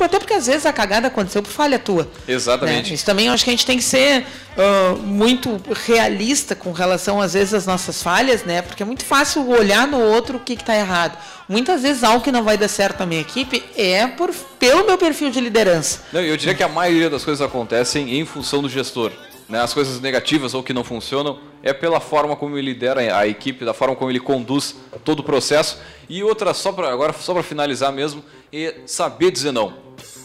Até 0.00 0.18
porque 0.18 0.32
às 0.32 0.46
vezes 0.46 0.64
a 0.64 0.72
cagada 0.72 1.08
aconteceu 1.08 1.42
por 1.42 1.50
falha 1.50 1.78
tua. 1.78 2.08
Exatamente. 2.26 2.88
Né? 2.88 2.94
Isso 2.94 3.04
também 3.04 3.26
eu 3.26 3.34
acho 3.34 3.44
que 3.44 3.50
a 3.50 3.52
gente 3.52 3.66
tem 3.66 3.76
que 3.76 3.84
ser 3.84 4.24
uh, 4.56 4.96
muito 5.02 5.60
realista 5.86 6.54
com 6.54 6.72
relação 6.72 7.20
às 7.20 7.34
vezes 7.34 7.52
às 7.52 7.66
nossas 7.66 8.02
falhas, 8.02 8.44
né? 8.44 8.62
Porque 8.62 8.82
é 8.82 8.86
muito 8.86 9.04
fácil 9.04 9.46
olhar 9.50 9.86
no 9.86 10.00
outro 10.00 10.38
o 10.38 10.40
que 10.40 10.54
está 10.54 10.74
errado. 10.74 11.18
Muitas 11.46 11.82
vezes 11.82 12.02
algo 12.02 12.24
que 12.24 12.32
não 12.32 12.42
vai 12.42 12.56
dar 12.56 12.68
certo 12.68 13.00
na 13.00 13.06
minha 13.06 13.20
equipe 13.20 13.62
é 13.76 14.06
por, 14.06 14.34
pelo 14.58 14.86
meu 14.86 14.96
perfil 14.96 15.30
de 15.30 15.40
liderança. 15.40 16.00
Não, 16.12 16.20
eu 16.20 16.36
diria 16.36 16.54
que 16.54 16.62
a 16.62 16.68
maioria 16.68 17.10
das 17.10 17.24
coisas 17.24 17.46
acontecem 17.46 18.18
em 18.18 18.24
função 18.24 18.62
do 18.62 18.68
gestor 18.68 19.12
né, 19.48 19.60
as 19.60 19.72
coisas 19.72 20.00
negativas 20.00 20.54
ou 20.54 20.62
que 20.62 20.72
não 20.72 20.82
funcionam, 20.82 21.38
é 21.66 21.72
pela 21.72 21.98
forma 21.98 22.36
como 22.36 22.56
ele 22.56 22.72
lidera 22.72 23.18
a 23.18 23.26
equipe, 23.26 23.64
da 23.64 23.74
forma 23.74 23.96
como 23.96 24.08
ele 24.08 24.20
conduz 24.20 24.76
todo 25.04 25.20
o 25.20 25.22
processo. 25.24 25.78
E 26.08 26.22
outra, 26.22 26.54
só 26.54 26.70
para 26.70 26.92
agora 26.92 27.12
só 27.12 27.34
para 27.34 27.42
finalizar 27.42 27.92
mesmo, 27.92 28.22
é 28.52 28.76
saber 28.86 29.32
dizer 29.32 29.50
não. 29.50 29.74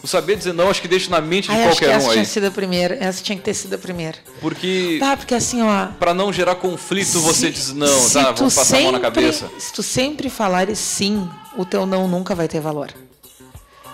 O 0.03 0.07
saber 0.07 0.35
dizer 0.35 0.53
não, 0.53 0.69
acho 0.69 0.81
que 0.81 0.87
deixa 0.87 1.09
na 1.09 1.19
mente 1.19 1.49
de 1.49 1.55
Ai, 1.55 1.67
qualquer 1.67 1.69
acho 1.69 1.79
que 1.79 1.85
essa 1.85 2.09
um 2.09 2.13
Tinha 2.13 2.25
sido 2.25 2.47
a 2.47 2.51
primeira, 2.51 2.95
essa 2.99 3.23
tinha 3.23 3.35
que 3.35 3.43
ter 3.43 3.55
sido 3.55 3.73
a 3.73 3.77
primeira. 3.77 4.17
Porque. 4.39 4.97
Tá, 4.99 5.17
porque 5.17 5.33
assim, 5.33 5.63
ó. 5.63 5.87
Para 5.99 6.13
não 6.13 6.31
gerar 6.31 6.55
conflito, 6.55 7.07
se, 7.07 7.17
você 7.17 7.49
diz 7.49 7.73
não, 7.73 8.09
tá? 8.09 8.31
Vamos 8.31 8.53
passar 8.53 8.65
sempre, 8.65 8.79
a 8.79 8.83
mão 8.83 8.91
na 8.93 8.99
cabeça. 8.99 9.49
Se 9.57 9.73
tu 9.73 9.81
sempre 9.81 10.29
falares 10.29 10.77
sim, 10.77 11.27
o 11.57 11.65
teu 11.65 11.87
não 11.87 12.07
nunca 12.07 12.35
vai 12.35 12.47
ter 12.47 12.59
valor. 12.59 12.93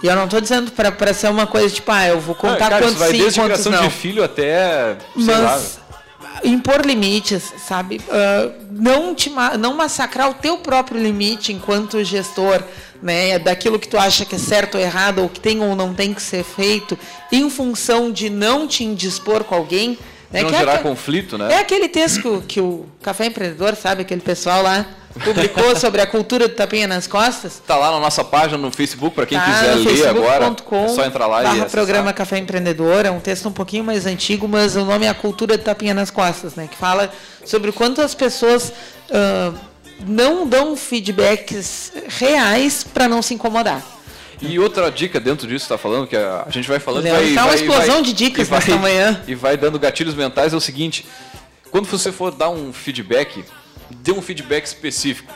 E 0.04 0.08
eu 0.08 0.16
não 0.16 0.26
estou 0.26 0.40
dizendo 0.40 0.72
para 0.72 1.14
ser 1.14 1.30
uma 1.30 1.48
coisa 1.48 1.74
tipo, 1.74 1.92
ah, 1.92 2.08
eu 2.08 2.20
vou 2.20 2.36
contar 2.36 2.56
ah, 2.56 2.70
cara, 2.70 2.86
quantos 2.86 3.00
vai 3.00 3.12
sim, 3.12 3.18
desde 3.18 3.40
quantos 3.40 3.66
não. 3.66 3.82
de 3.82 3.90
filho 3.90 4.24
até, 4.24 4.98
Mas, 5.16 5.28
lá. 5.28 5.87
Impor 6.44 6.86
limites, 6.86 7.54
sabe? 7.68 8.02
Uh, 8.08 8.54
não, 8.72 9.14
te, 9.16 9.32
não 9.60 9.76
massacrar 9.76 10.30
o 10.30 10.34
teu 10.34 10.58
próprio 10.58 11.02
limite 11.02 11.52
enquanto 11.52 12.04
gestor, 12.04 12.64
né? 13.02 13.40
Daquilo 13.40 13.80
que 13.80 13.88
tu 13.88 13.98
acha 13.98 14.26
que 14.26 14.36
é 14.36 14.40
certo 14.40 14.76
ou 14.76 14.82
errado, 14.82 15.22
ou 15.22 15.30
que 15.30 15.40
tem 15.40 15.62
ou 15.62 15.76
não 15.76 15.94
tem 15.94 16.14
que 16.14 16.22
ser 16.22 16.44
feito, 16.44 16.98
em 17.32 17.50
função 17.50 18.12
de 18.12 18.30
não 18.30 18.68
te 18.68 18.84
indispor 18.84 19.44
com 19.44 19.56
alguém. 19.56 19.98
Né? 20.32 20.42
Não 20.42 20.50
que 20.50 20.56
é 20.56 20.60
gerar 20.60 20.76
é, 20.76 20.78
conflito, 20.80 21.38
né? 21.38 21.54
É 21.54 21.60
aquele 21.60 21.88
texto 21.88 22.42
que, 22.42 22.56
que 22.56 22.62
o 22.62 22.86
Café 23.02 23.28
Empreendedor, 23.28 23.76
sabe? 23.76 24.02
Aquele 24.02 24.22
pessoal 24.22 24.62
lá 24.62 24.86
publicou 25.20 25.76
sobre 25.76 26.02
a 26.02 26.08
cultura 26.08 26.48
do 26.48 26.56
tapinha 26.56 26.88
nas 26.88 27.08
costas. 27.08 27.54
Está 27.54 27.76
lá 27.76 27.92
na 27.92 28.00
nossa 28.00 28.24
página 28.24 28.58
no 28.58 28.72
Facebook, 28.72 29.16
para 29.16 29.26
quem 29.26 29.38
tá 29.38 29.46
quiser 29.46 29.76
ler 29.76 30.08
agora. 30.08 30.46
É 30.46 30.88
só 30.90 31.06
entrar 31.06 31.28
lá 31.28 31.56
e 31.56 31.66
programa 31.70 32.14
Café 32.14 32.38
Empreendedor. 32.38 33.06
É 33.06 33.12
um 33.12 33.20
texto 33.20 33.48
um 33.48 33.52
pouquinho 33.52 33.84
mais 33.84 34.06
antigo, 34.06 34.48
mas 34.48 34.76
o 34.76 34.86
nome 34.86 35.06
é 35.06 35.10
A 35.10 35.14
Cultura 35.14 35.58
do 35.58 35.64
Tapinha 35.64 35.94
nas 35.94 36.12
Costas, 36.12 36.56
né? 36.56 36.68
Que 36.70 36.78
fala 36.78 37.12
sobre 37.46 37.72
quanto 37.72 38.02
as 38.02 38.14
pessoas 38.14 38.72
uh, 39.10 39.58
não 40.06 40.48
dão 40.48 40.76
feedbacks 40.76 41.94
reais 42.20 42.84
para 42.84 43.08
não 43.08 43.22
se 43.22 43.34
incomodar. 43.34 43.84
E 44.42 44.60
outra 44.60 44.92
dica 44.92 45.20
dentro 45.20 45.48
disso, 45.48 45.66
está 45.66 45.78
falando, 45.78 46.08
que 46.08 46.16
a, 46.16 46.46
gente 46.50 46.68
vai 46.68 46.80
falando. 46.80 47.08
Vai, 47.08 47.34
tá 47.34 47.46
uma 47.46 47.56
explosão 47.56 47.96
vai, 47.96 48.02
de 48.04 48.14
dicas 48.14 48.50
nesta 48.50 48.76
manhã. 48.76 49.22
E 49.28 49.34
vai 49.34 49.58
dando 49.58 49.80
gatilhos 49.80 50.14
mentais, 50.14 50.54
é 50.54 50.56
o 50.56 50.62
seguinte: 50.62 51.06
quando 51.72 51.86
você 51.86 52.12
for 52.12 52.32
dar 52.32 52.50
um 52.50 52.72
feedback, 52.72 53.44
dê 53.90 54.12
um 54.12 54.22
feedback 54.22 54.66
específico. 54.66 55.32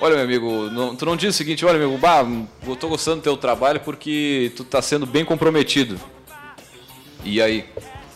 Olha, 0.00 0.16
meu 0.16 0.24
amigo, 0.24 0.70
não, 0.70 0.96
tu 0.96 1.06
não 1.06 1.16
diz 1.16 1.34
o 1.34 1.38
seguinte, 1.38 1.64
olha, 1.64 1.78
meu 1.78 1.88
amigo, 1.88 2.00
bah, 2.00 2.24
eu 2.66 2.76
tô 2.76 2.88
gostando 2.88 3.16
do 3.16 3.22
teu 3.22 3.36
trabalho 3.36 3.80
porque 3.80 4.52
tu 4.56 4.64
tá 4.64 4.82
sendo 4.82 5.06
bem 5.06 5.24
comprometido. 5.24 5.98
E 7.24 7.40
aí? 7.40 7.64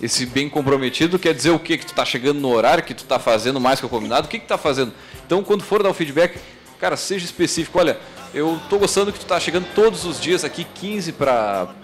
Esse 0.00 0.26
bem 0.26 0.48
comprometido 0.48 1.18
quer 1.18 1.34
dizer 1.34 1.50
o 1.50 1.58
quê? 1.58 1.76
Que 1.76 1.86
tu 1.86 1.94
tá 1.94 2.04
chegando 2.04 2.38
no 2.40 2.52
horário, 2.52 2.84
que 2.84 2.94
tu 2.94 3.04
tá 3.04 3.18
fazendo 3.18 3.58
mais 3.58 3.80
que 3.80 3.86
o 3.86 3.88
combinado? 3.88 4.26
O 4.26 4.30
que 4.30 4.38
que 4.38 4.46
tá 4.46 4.56
fazendo? 4.56 4.92
Então, 5.26 5.42
quando 5.42 5.62
for 5.62 5.82
dar 5.82 5.90
o 5.90 5.94
feedback, 5.94 6.38
cara, 6.78 6.96
seja 6.96 7.24
específico. 7.24 7.78
Olha, 7.78 7.98
eu 8.32 8.60
tô 8.70 8.78
gostando 8.78 9.12
que 9.12 9.18
tu 9.18 9.26
tá 9.26 9.40
chegando 9.40 9.66
todos 9.74 10.04
os 10.04 10.20
dias 10.20 10.44
aqui 10.44 10.64
15 10.64 11.12
para 11.12 11.74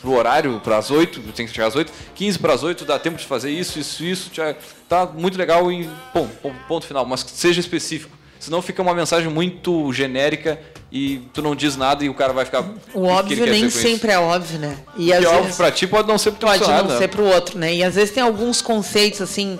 pro 0.00 0.12
horário, 0.12 0.60
para 0.60 0.78
as 0.78 0.90
8, 0.90 1.20
tem 1.32 1.46
que 1.46 1.52
chegar 1.52 1.66
às 1.66 1.76
8, 1.76 1.92
15 2.14 2.38
para 2.38 2.52
as 2.52 2.62
8, 2.62 2.84
dá 2.84 2.98
tempo 2.98 3.16
de 3.16 3.26
fazer 3.26 3.50
isso, 3.50 3.78
isso, 3.78 4.04
isso, 4.04 4.30
já 4.32 4.54
tá 4.88 5.06
muito 5.06 5.36
legal 5.36 5.70
e 5.70 5.88
bom, 6.14 6.28
ponto 6.66 6.86
final, 6.86 7.04
mas 7.04 7.20
seja 7.20 7.60
específico. 7.60 8.16
Senão 8.38 8.62
fica 8.62 8.80
uma 8.80 8.94
mensagem 8.94 9.28
muito 9.28 9.92
genérica 9.92 10.60
e 10.92 11.22
tu 11.32 11.42
não 11.42 11.56
diz 11.56 11.76
nada 11.76 12.04
e 12.04 12.08
o 12.08 12.14
cara 12.14 12.32
vai 12.32 12.44
ficar. 12.44 12.64
O 12.94 13.04
óbvio 13.04 13.44
nem 13.46 13.68
sempre 13.68 14.12
é 14.12 14.18
óbvio, 14.18 14.60
né? 14.60 14.78
E 14.96 15.12
às 15.12 15.24
é 15.24 15.28
óbvio 15.28 15.54
pra 15.56 15.72
ti 15.72 15.86
pode 15.86 16.06
não 16.06 16.16
ser 16.16 16.32
pro 16.32 16.48
Pode 16.48 16.66
não 16.66 16.84
né? 16.84 16.98
ser 16.98 17.08
pro 17.08 17.24
outro, 17.24 17.58
né? 17.58 17.74
E 17.74 17.82
às 17.82 17.96
vezes 17.96 18.14
tem 18.14 18.22
alguns 18.22 18.62
conceitos 18.62 19.20
assim, 19.20 19.58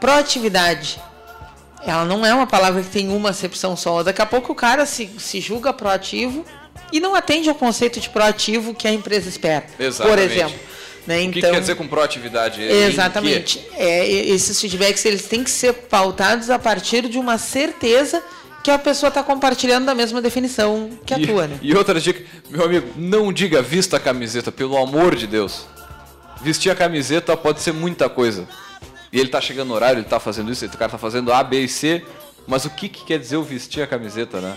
proatividade. 0.00 1.00
Ela 1.84 2.04
não 2.04 2.24
é 2.24 2.32
uma 2.32 2.46
palavra 2.46 2.80
que 2.80 2.90
tem 2.90 3.08
uma 3.08 3.30
acepção 3.30 3.76
só. 3.76 4.04
Daqui 4.04 4.22
a 4.22 4.26
pouco 4.26 4.52
o 4.52 4.54
cara 4.54 4.86
se, 4.86 5.10
se 5.18 5.40
julga 5.40 5.72
proativo 5.72 6.44
e 6.92 7.00
não 7.00 7.14
atende 7.14 7.48
ao 7.48 7.54
conceito 7.54 8.00
de 8.00 8.08
proativo 8.08 8.74
que 8.74 8.86
a 8.86 8.92
empresa 8.92 9.28
espera. 9.28 9.64
Exatamente. 9.78 10.16
Por 10.16 10.18
exemplo. 10.18 10.72
Né? 11.06 11.16
O 11.16 11.32
que, 11.32 11.38
então, 11.38 11.50
que 11.50 11.56
quer 11.56 11.60
dizer 11.60 11.74
com 11.74 11.88
proatividade? 11.88 12.62
Exatamente. 12.62 13.64
É, 13.74 14.08
esses 14.08 14.60
feedbacks 14.60 15.04
eles 15.04 15.26
têm 15.26 15.42
que 15.42 15.50
ser 15.50 15.72
pautados 15.72 16.48
a 16.50 16.58
partir 16.58 17.08
de 17.08 17.18
uma 17.18 17.38
certeza 17.38 18.22
que 18.62 18.70
a 18.70 18.78
pessoa 18.78 19.08
está 19.08 19.22
compartilhando 19.22 19.86
da 19.86 19.94
mesma 19.94 20.22
definição 20.22 20.90
que 21.04 21.12
a 21.12 21.18
e, 21.18 21.26
tua, 21.26 21.48
né? 21.48 21.58
E 21.60 21.74
outra 21.74 22.00
dica, 22.00 22.22
meu 22.48 22.64
amigo, 22.64 22.92
não 22.96 23.32
diga 23.32 23.60
vista 23.60 23.96
a 23.96 24.00
camiseta, 24.00 24.52
pelo 24.52 24.76
amor 24.76 25.16
de 25.16 25.26
Deus. 25.26 25.66
Vestir 26.40 26.70
a 26.70 26.76
camiseta 26.76 27.36
pode 27.36 27.60
ser 27.60 27.72
muita 27.72 28.08
coisa. 28.08 28.46
E 29.12 29.18
ele 29.18 29.26
está 29.26 29.40
chegando 29.40 29.68
no 29.68 29.74
horário, 29.74 29.98
ele 29.98 30.06
está 30.06 30.20
fazendo 30.20 30.52
isso, 30.52 30.64
o 30.64 30.68
cara 30.70 30.86
está 30.86 30.98
fazendo 30.98 31.32
A, 31.32 31.42
B 31.42 31.64
e 31.64 31.68
C, 31.68 32.04
mas 32.46 32.64
o 32.64 32.70
que, 32.70 32.88
que 32.88 33.04
quer 33.04 33.18
dizer 33.18 33.34
eu 33.34 33.42
vestir 33.42 33.82
a 33.82 33.86
camiseta, 33.86 34.40
né? 34.40 34.54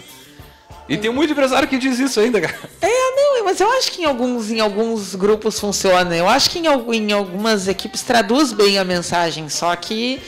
E 0.88 0.98
tem 0.98 1.12
muito 1.12 1.32
empresário 1.32 1.68
que 1.68 1.78
diz 1.78 1.98
isso 2.00 2.20
ainda, 2.20 2.40
cara. 2.40 2.56
É, 2.82 2.88
não, 2.88 3.44
mas 3.44 3.60
eu 3.60 3.72
acho 3.74 3.92
que 3.92 4.04
em 4.04 4.06
alguns, 4.06 4.52
em 4.52 4.60
alguns 4.60 5.16
grupos 5.16 5.60
funciona. 5.60 6.16
Eu 6.16 6.28
acho 6.28 6.50
que 6.50 6.60
em, 6.60 6.68
em 6.68 7.12
algumas 7.12 7.68
equipes 7.68 8.02
traduz 8.04 8.52
bem 8.52 8.78
a 8.78 8.84
mensagem, 8.84 9.50
só 9.50 9.76
que 9.76 10.22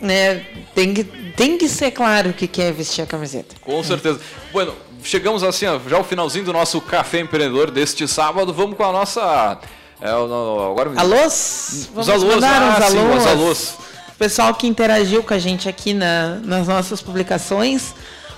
né, 0.00 0.44
tem, 0.74 0.92
que, 0.92 1.04
tem 1.04 1.56
que 1.56 1.68
ser 1.68 1.90
claro 1.90 2.30
o 2.30 2.32
que 2.32 2.46
quer 2.46 2.72
vestir 2.72 3.02
a 3.02 3.06
camiseta. 3.06 3.54
Com 3.62 3.82
certeza. 3.82 4.20
Bueno, 4.52 4.74
chegamos 5.02 5.42
assim, 5.42 5.66
ó, 5.66 5.78
já 5.88 5.96
ao 5.96 6.04
finalzinho 6.04 6.44
do 6.44 6.52
nosso 6.52 6.80
Café 6.80 7.20
Empreendedor 7.20 7.70
deste 7.70 8.06
sábado. 8.06 8.52
Vamos 8.52 8.76
com 8.76 8.84
a 8.84 8.92
nossa. 8.92 9.58
É, 10.00 10.10
agora 10.10 10.92
alôs? 10.96 11.88
Vamos 11.94 12.08
os 12.08 12.14
alôs, 12.14 12.34
mandar 12.34 12.62
ah, 12.62 12.84
alôs. 12.84 12.92
Sim, 12.92 13.18
os 13.18 13.26
alôs. 13.26 13.74
O 14.10 14.18
pessoal 14.18 14.54
que 14.54 14.66
interagiu 14.66 15.22
com 15.22 15.34
a 15.34 15.38
gente 15.38 15.68
aqui 15.68 15.92
na, 15.92 16.36
nas 16.42 16.68
nossas 16.68 17.02
publicações, 17.02 17.94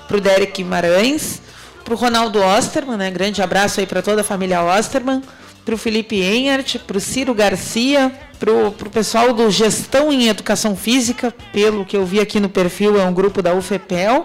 pro 0.08 0.20
Derek 0.20 0.62
Guimarães, 0.62 1.40
pro 1.84 1.94
Ronaldo 1.94 2.42
Osterman, 2.42 2.96
né? 2.96 3.10
Grande 3.10 3.40
abraço 3.40 3.78
aí 3.78 3.86
para 3.86 4.02
toda 4.02 4.22
a 4.22 4.24
família 4.24 4.62
Osterman 4.62 5.22
para 5.68 5.74
o 5.74 5.78
Felipe 5.78 6.16
Enhart, 6.16 6.78
para 6.78 6.96
o 6.96 7.00
Ciro 7.00 7.34
Garcia, 7.34 8.10
para 8.40 8.50
o 8.50 8.72
pessoal 8.90 9.34
do 9.34 9.50
Gestão 9.50 10.10
em 10.10 10.26
Educação 10.26 10.74
Física, 10.74 11.30
pelo 11.52 11.84
que 11.84 11.94
eu 11.94 12.06
vi 12.06 12.20
aqui 12.20 12.40
no 12.40 12.48
perfil, 12.48 12.98
é 12.98 13.04
um 13.04 13.12
grupo 13.12 13.42
da 13.42 13.52
UFEPEL, 13.52 14.24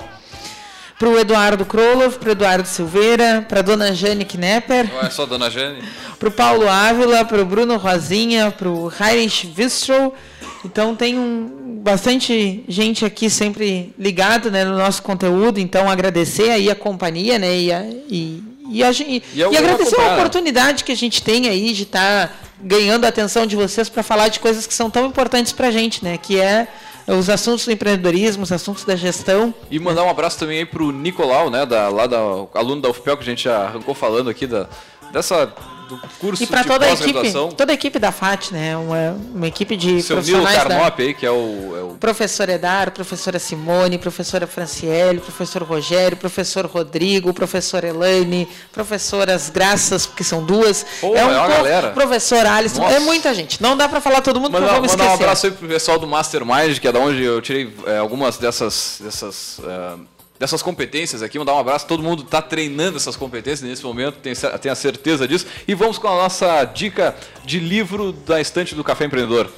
para 0.98 1.10
o 1.10 1.20
Eduardo 1.20 1.66
Krolov, 1.66 2.18
para 2.18 2.30
o 2.30 2.32
Eduardo 2.32 2.66
Silveira, 2.66 3.46
para 3.50 3.60
a 3.60 3.62
dona 3.62 3.94
Jane 3.94 4.24
Knepper. 4.24 4.90
Não 4.90 5.02
é 5.02 5.10
só 5.10 5.26
dona 5.26 5.50
Jane? 5.50 5.84
Para 6.18 6.30
o 6.30 6.32
Paulo 6.32 6.70
Ávila, 6.70 7.26
para 7.26 7.42
o 7.42 7.46
Bruno 7.46 7.76
Rosinha, 7.76 8.50
para 8.50 8.70
o 8.70 8.90
Heinrich 8.90 9.54
Wisstrow. 9.58 10.16
Então 10.64 10.96
tem 10.96 11.20
um, 11.20 11.62
bastante 11.84 12.64
gente 12.68 13.04
aqui 13.04 13.30
sempre 13.30 13.94
ligado 14.00 14.50
né, 14.50 14.64
no 14.64 14.78
nosso 14.78 15.04
conteúdo, 15.04 15.60
então 15.60 15.90
agradecer 15.90 16.50
aí 16.50 16.72
a 16.72 16.76
companhia 16.76 17.38
né, 17.38 17.60
e, 17.60 17.74
a, 17.74 17.84
e 18.10 18.44
e, 18.70 18.82
a, 18.82 18.92
e, 18.92 19.22
e, 19.34 19.40
e 19.40 19.44
agradecer 19.44 20.00
a 20.00 20.16
oportunidade 20.16 20.86
que 20.86 20.92
a 20.92 20.96
gente 20.96 21.22
tem 21.22 21.50
aí 21.50 21.74
de 21.74 21.84
estar 21.84 22.28
tá 22.30 22.34
ganhando 22.62 23.04
a 23.04 23.10
atenção 23.10 23.46
de 23.46 23.56
vocês 23.58 23.90
para 23.90 24.02
falar 24.02 24.30
de 24.30 24.40
coisas 24.40 24.66
que 24.66 24.74
são 24.74 24.90
tão 24.90 25.06
importantes 25.06 25.52
para 25.52 25.68
a 25.68 25.72
gente, 25.72 26.04
né? 26.04 26.18
Que 26.18 26.40
é 26.40 26.68
os 27.06 27.30
assuntos 27.30 27.66
do 27.66 27.72
empreendedorismo, 27.72 28.44
os 28.44 28.52
assuntos 28.52 28.86
da 28.86 28.96
gestão. 28.96 29.54
E 29.70 29.78
mandar 29.78 30.04
um 30.04 30.10
abraço 30.10 30.40
também 30.40 30.60
aí 30.60 30.70
o 30.74 30.92
Nicolau, 30.92 31.50
né? 31.50 31.66
Da, 31.66 31.90
lá 31.90 32.08
da 32.08 32.18
aluno 32.54 32.82
da 32.82 32.90
UFPEL, 32.90 33.18
que 33.18 33.24
a 33.24 33.26
gente 33.26 33.44
já 33.44 33.66
arrancou 33.66 33.94
falando 33.94 34.30
aqui 34.30 34.48
da, 34.48 34.68
dessa 35.12 35.54
do 35.98 36.10
curso 36.20 36.44
e 36.44 36.48
para 36.48 36.64
toda 36.64 36.86
a 36.86 36.91
equipe 36.91 37.32
toda 37.56 37.72
a 37.72 37.76
equipe 37.76 38.00
da 38.00 38.12
FAT 38.12 38.52
né? 38.52 38.76
Uma, 38.78 39.18
uma 39.34 39.48
equipe 39.48 39.76
de 39.76 40.02
Seu 40.02 40.18
profissionais 40.18 40.58
Nilo 40.58 40.70
Carnop 40.70 40.98
da... 40.98 41.04
aí 41.04 41.14
que 41.14 41.26
é 41.26 41.32
o, 41.32 41.78
é 41.78 41.84
o 41.84 41.98
professor 42.00 42.50
Edar 42.50 42.91
professora 42.91 43.39
Simone 43.39 43.98
professora 43.98 44.46
Franciele 44.48 45.20
professor 45.20 45.64
Rogério 45.64 46.18
professor 46.18 46.66
Rodrigo 46.66 47.34
professor 47.34 47.84
Elaine 47.84 48.48
professoras 48.72 49.50
Graças 49.50 50.06
porque 50.06 50.24
são 50.24 50.44
duas. 50.44 50.86
Pô, 51.00 51.16
é, 51.16 51.26
um 51.26 51.32
é 51.32 51.38
uma 51.38 51.48
galera. 51.48 51.91
professor 51.91 52.46
Alisson. 52.46 52.82
Nossa. 52.82 52.96
é 52.96 53.00
muita 53.00 53.34
gente. 53.34 53.62
Não 53.62 53.78
dá 53.78 53.88
para 53.88 54.02
falar 54.02 54.22
todo 54.22 54.39
mundo 54.39 54.54
manda, 54.54 54.68
vamos 54.68 54.91
manda 54.91 55.04
esquecer. 55.04 55.10
um 55.10 55.14
abraço 55.14 55.46
aí 55.46 55.52
pro 55.52 55.68
pessoal 55.68 56.00
do 56.00 56.08
Mastermind 56.08 56.80
que 56.80 56.88
é 56.88 56.91
da 56.91 57.00
onde 57.00 57.24
eu 57.24 57.41
tirei 57.41 57.74
é, 57.86 57.98
algumas 57.98 58.38
dessas 58.38 59.00
dessas 59.02 59.60
uh, 59.60 60.00
dessas 60.44 60.62
competências 60.62 61.24
aqui. 61.24 61.39
Mandar 61.39 61.54
um 61.54 61.60
abraço, 61.60 61.88
todo 61.88 62.04
mundo 62.04 62.24
está 62.24 62.41
treinando 62.41 62.98
essas 62.98 63.16
competências 63.16 63.62
nesse 63.62 63.82
momento, 63.82 64.18
tenho 64.18 64.36
a 64.74 64.76
certeza 64.76 65.26
disso. 65.26 65.46
E 65.66 65.74
vamos 65.74 65.98
com 65.98 66.08
a 66.10 66.16
nossa 66.16 66.66
dica 66.66 67.16
de 67.46 67.60
livro 67.60 68.12
da 68.12 68.41
estante 68.41 68.76
do 68.76 68.84
Café 68.84 69.06
Empreendedor. 69.06 69.50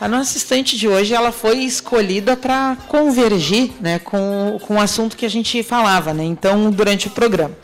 A 0.00 0.08
nossa 0.08 0.36
estante 0.36 0.76
de 0.76 0.88
hoje 0.88 1.14
ela 1.14 1.30
foi 1.30 1.58
escolhida 1.58 2.36
para 2.36 2.76
convergir 2.88 3.70
né, 3.80 4.00
com, 4.00 4.58
com 4.66 4.76
o 4.76 4.80
assunto 4.80 5.16
que 5.16 5.24
a 5.24 5.30
gente 5.30 5.62
falava, 5.62 6.12
né? 6.12 6.24
Então, 6.24 6.70
durante 6.70 7.06
o 7.06 7.10
programa. 7.10 7.54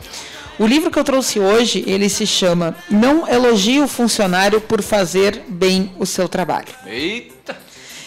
O 0.57 0.65
livro 0.65 0.89
que 0.89 0.97
eu 0.97 1.03
trouxe 1.03 1.39
hoje, 1.39 1.83
ele 1.85 2.07
se 2.07 2.25
chama 2.25 2.75
Não 2.89 3.27
Elogie 3.27 3.81
o 3.81 3.87
Funcionário 3.87 4.61
por 4.61 4.81
Fazer 4.81 5.43
Bem 5.49 5.91
o 5.99 6.05
Seu 6.05 6.29
Trabalho. 6.29 6.69
Eita! 6.85 7.57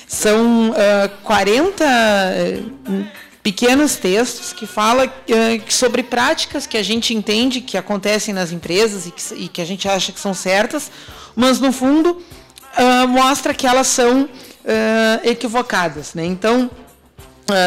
São 0.09 0.71
uh, 0.71 0.75
40 1.23 1.85
uh, 1.85 3.21
pequenos 3.43 3.97
textos 3.97 4.53
que 4.53 4.67
fala 4.67 5.07
uh, 5.07 5.73
sobre 5.73 6.03
práticas 6.03 6.67
que 6.67 6.77
a 6.77 6.83
gente 6.83 7.15
entende 7.15 7.61
que 7.61 7.77
acontecem 7.77 8.35
nas 8.35 8.53
empresas 8.53 9.07
e 9.07 9.11
que, 9.11 9.35
e 9.35 9.49
que 9.49 9.63
a 9.63 9.65
gente 9.65 9.89
acha 9.89 10.13
que 10.13 10.21
são 10.21 10.35
certas, 10.35 10.91
mas 11.35 11.59
no 11.59 11.73
fundo 11.73 12.11
uh, 12.11 13.09
mostra 13.09 13.55
que 13.55 13.67
elas 13.67 13.87
são 13.87 14.25
uh, 14.25 14.29
equivocadas. 15.25 16.15
Né? 16.15 16.25
Então 16.25 16.71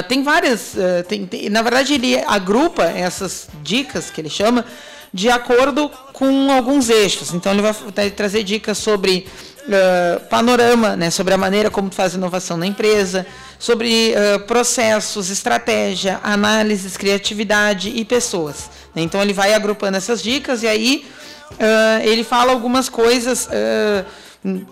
tem 0.08 0.24
várias, 0.24 0.76
tem, 1.10 1.26
tem, 1.26 1.50
na 1.50 1.62
verdade 1.62 1.96
ele 1.96 2.18
agrupa 2.26 2.84
essas 2.86 3.50
dicas 3.62 4.10
que 4.10 4.22
ele 4.22 4.30
chama 4.30 4.64
de 5.14 5.30
acordo 5.30 5.92
com 6.14 6.50
alguns 6.54 6.90
eixos. 6.90 7.34
Então 7.34 7.52
ele 7.52 7.62
vai 7.62 8.10
trazer 8.10 8.44
dicas 8.44 8.78
sobre 8.78 9.28
panorama, 10.30 10.96
né, 10.96 11.10
sobre 11.10 11.34
a 11.34 11.38
maneira 11.38 11.70
como 11.70 11.92
faz 11.92 12.14
inovação 12.14 12.56
na 12.56 12.66
empresa, 12.66 13.28
sobre 13.64 14.14
uh, 14.14 14.40
processos, 14.42 15.30
estratégia, 15.30 16.20
análises, 16.22 16.98
criatividade 16.98 17.94
e 17.96 18.04
pessoas. 18.04 18.70
Né? 18.94 19.04
Então 19.04 19.22
ele 19.22 19.32
vai 19.32 19.54
agrupando 19.54 19.96
essas 19.96 20.22
dicas 20.22 20.64
e 20.64 20.68
aí 20.68 21.06
uh, 21.52 22.06
ele 22.06 22.26
fala 22.26 22.52
algumas 22.52 22.90
coisas 22.90 23.48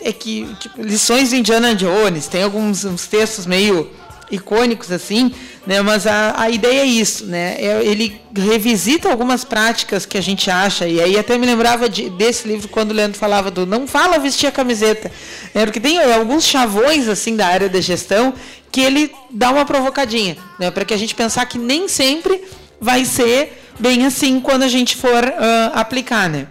é 0.01 0.11
que 0.11 0.53
tipo, 0.59 0.81
lições 0.81 1.29
de 1.29 1.37
Indiana 1.37 1.73
Jones, 1.73 2.27
tem 2.27 2.43
alguns 2.43 2.83
textos 3.07 3.45
meio 3.45 3.89
icônicos 4.31 4.91
assim, 4.91 5.31
né? 5.67 5.81
Mas 5.81 6.07
a, 6.07 6.33
a 6.37 6.49
ideia 6.49 6.81
é 6.81 6.85
isso, 6.85 7.25
né? 7.25 7.55
É, 7.59 7.83
ele 7.83 8.19
revisita 8.35 9.09
algumas 9.09 9.43
práticas 9.43 10.05
que 10.05 10.17
a 10.17 10.21
gente 10.21 10.49
acha 10.49 10.87
e 10.87 11.01
aí 11.01 11.17
até 11.17 11.37
me 11.37 11.45
lembrava 11.45 11.89
de, 11.89 12.09
desse 12.09 12.47
livro 12.47 12.67
quando 12.69 12.91
o 12.91 12.93
Leandro 12.93 13.17
falava 13.17 13.51
do 13.51 13.65
não 13.65 13.85
fala 13.85 14.17
vestir 14.17 14.47
a 14.47 14.51
camiseta, 14.51 15.11
né? 15.53 15.65
Porque 15.65 15.79
tem 15.79 15.99
alguns 16.13 16.45
chavões 16.45 17.07
assim 17.07 17.35
da 17.35 17.47
área 17.47 17.69
da 17.69 17.81
gestão 17.81 18.33
que 18.71 18.81
ele 18.81 19.11
dá 19.29 19.51
uma 19.51 19.65
provocadinha, 19.65 20.37
né? 20.57 20.71
Para 20.71 20.85
que 20.85 20.93
a 20.93 20.97
gente 20.97 21.13
pensar 21.13 21.45
que 21.45 21.57
nem 21.57 21.87
sempre 21.87 22.41
vai 22.79 23.05
ser 23.05 23.61
bem 23.79 24.05
assim 24.05 24.39
quando 24.39 24.63
a 24.63 24.67
gente 24.67 24.95
for 24.95 25.23
uh, 25.23 25.71
aplicar, 25.73 26.29
né? 26.29 26.47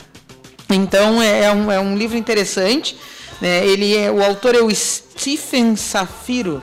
Então 0.68 1.20
é, 1.20 1.44
é, 1.44 1.52
um, 1.52 1.72
é 1.72 1.80
um 1.80 1.96
livro 1.96 2.16
interessante. 2.16 2.96
Né? 3.40 3.66
Ele 3.66 3.96
é 3.96 4.10
o 4.10 4.22
autor 4.22 4.54
é 4.54 4.60
o 4.60 4.74
Stephen 4.74 5.74
Safiro. 5.76 6.62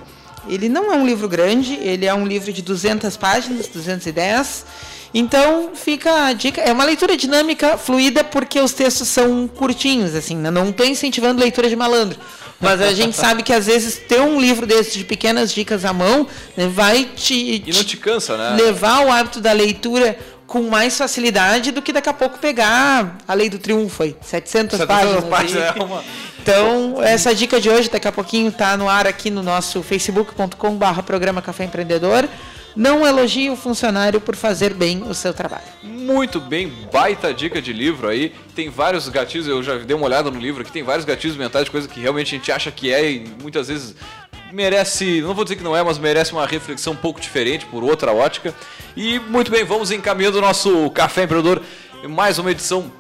Ele 0.50 0.70
não 0.70 0.92
é 0.92 0.96
um 0.96 1.06
livro 1.06 1.28
grande, 1.28 1.74
ele 1.82 2.06
é 2.06 2.14
um 2.14 2.26
livro 2.26 2.52
de 2.52 2.62
200 2.62 3.16
páginas, 3.18 3.68
210. 3.68 4.66
Então 5.14 5.72
fica 5.74 6.26
a 6.26 6.34
dica, 6.34 6.62
é 6.62 6.72
uma 6.72 6.84
leitura 6.84 7.16
dinâmica, 7.16 7.78
fluida, 7.78 8.24
porque 8.24 8.60
os 8.60 8.74
textos 8.74 9.08
são 9.08 9.48
curtinhos, 9.48 10.14
assim, 10.14 10.36
né? 10.36 10.52
não 10.52 10.70
estou 10.70 10.86
incentivando 10.86 11.40
leitura 11.40 11.70
de 11.70 11.76
malandro. 11.76 12.20
Mas 12.60 12.82
a 12.82 12.92
gente 12.92 13.16
sabe 13.16 13.44
que 13.44 13.54
às 13.54 13.68
vezes 13.68 13.98
ter 13.98 14.20
um 14.20 14.42
livro 14.42 14.66
desses 14.66 14.94
de 14.94 15.04
pequenas 15.04 15.54
dicas 15.54 15.86
à 15.86 15.94
mão 15.94 16.28
né, 16.56 16.68
vai 16.68 17.06
te, 17.06 17.64
e 17.68 17.72
não 17.72 17.84
te 17.84 17.98
cansa, 17.98 18.36
né? 18.36 18.56
levar 18.62 19.06
o 19.06 19.12
hábito 19.12 19.40
da 19.40 19.52
leitura 19.52 20.18
com 20.48 20.64
mais 20.64 20.98
facilidade 20.98 21.72
do 21.72 21.82
que 21.82 21.92
daqui 21.92 22.10
a 22.10 22.14
pouco 22.14 22.40
pegar 22.40 23.18
a 23.28 23.34
Lei 23.34 23.50
do 23.50 23.60
Triunfo 23.60 24.02
aí, 24.04 24.16
700, 24.22 24.80
700 24.80 24.86
páginas. 24.88 25.24
páginas 25.26 25.76
é 25.76 25.84
uma... 25.84 26.04
Então, 26.42 27.04
essa 27.04 27.36
dica 27.36 27.60
de 27.60 27.70
hoje, 27.70 27.90
daqui 27.90 28.08
a 28.08 28.12
pouquinho, 28.12 28.48
está 28.48 28.78
no 28.78 28.88
ar 28.88 29.06
aqui 29.06 29.30
no 29.30 29.44
nosso 29.44 29.84
facebook.com/barra 29.84 31.04
programa 31.04 31.42
Café 31.42 31.66
Empreendedor. 31.66 32.28
Não 32.74 33.06
elogie 33.06 33.50
o 33.50 33.56
funcionário 33.56 34.22
por 34.22 34.36
fazer 34.36 34.74
bem 34.74 35.02
o 35.02 35.14
seu 35.14 35.34
trabalho. 35.34 35.66
Muito 35.84 36.40
bem, 36.40 36.72
baita 36.94 37.34
dica 37.34 37.60
de 37.62 37.74
livro 37.74 38.08
aí. 38.08 38.34
Tem 38.56 38.70
vários 38.70 39.10
gatilhos, 39.10 39.48
eu 39.48 39.62
já 39.62 39.80
dei 39.80 39.96
uma 39.96 40.06
olhada 40.06 40.30
no 40.30 40.40
livro 40.40 40.62
aqui, 40.62 40.72
tem 40.72 40.84
vários 40.84 41.04
gatilhos 41.04 41.36
mentais 41.36 41.66
de 41.66 41.72
coisa 41.72 41.88
que 41.88 42.00
realmente 42.00 42.36
a 42.36 42.38
gente 42.38 42.52
acha 42.52 42.72
que 42.72 42.94
é 42.94 43.12
e 43.12 43.28
muitas 43.42 43.68
vezes 43.68 43.96
merece, 44.52 45.22
não 45.22 45.34
vou 45.34 45.44
dizer 45.44 45.56
que 45.56 45.64
não 45.64 45.76
é, 45.76 45.84
mas 45.84 45.98
merece 45.98 46.32
uma 46.32 46.46
reflexão 46.46 46.94
um 46.94 46.98
pouco 46.98 47.20
diferente 47.20 47.66
por 47.66 47.84
outra 47.84 48.14
ótica. 48.14 48.54
E 48.96 49.20
muito 49.20 49.52
bem, 49.52 49.64
vamos 49.64 49.92
encaminhando 49.92 50.38
o 50.38 50.42
nosso 50.42 50.90
Café 50.92 51.24
Empreendedor, 51.24 51.62
mais 52.08 52.40
uma 52.40 52.52
edição 52.52 52.92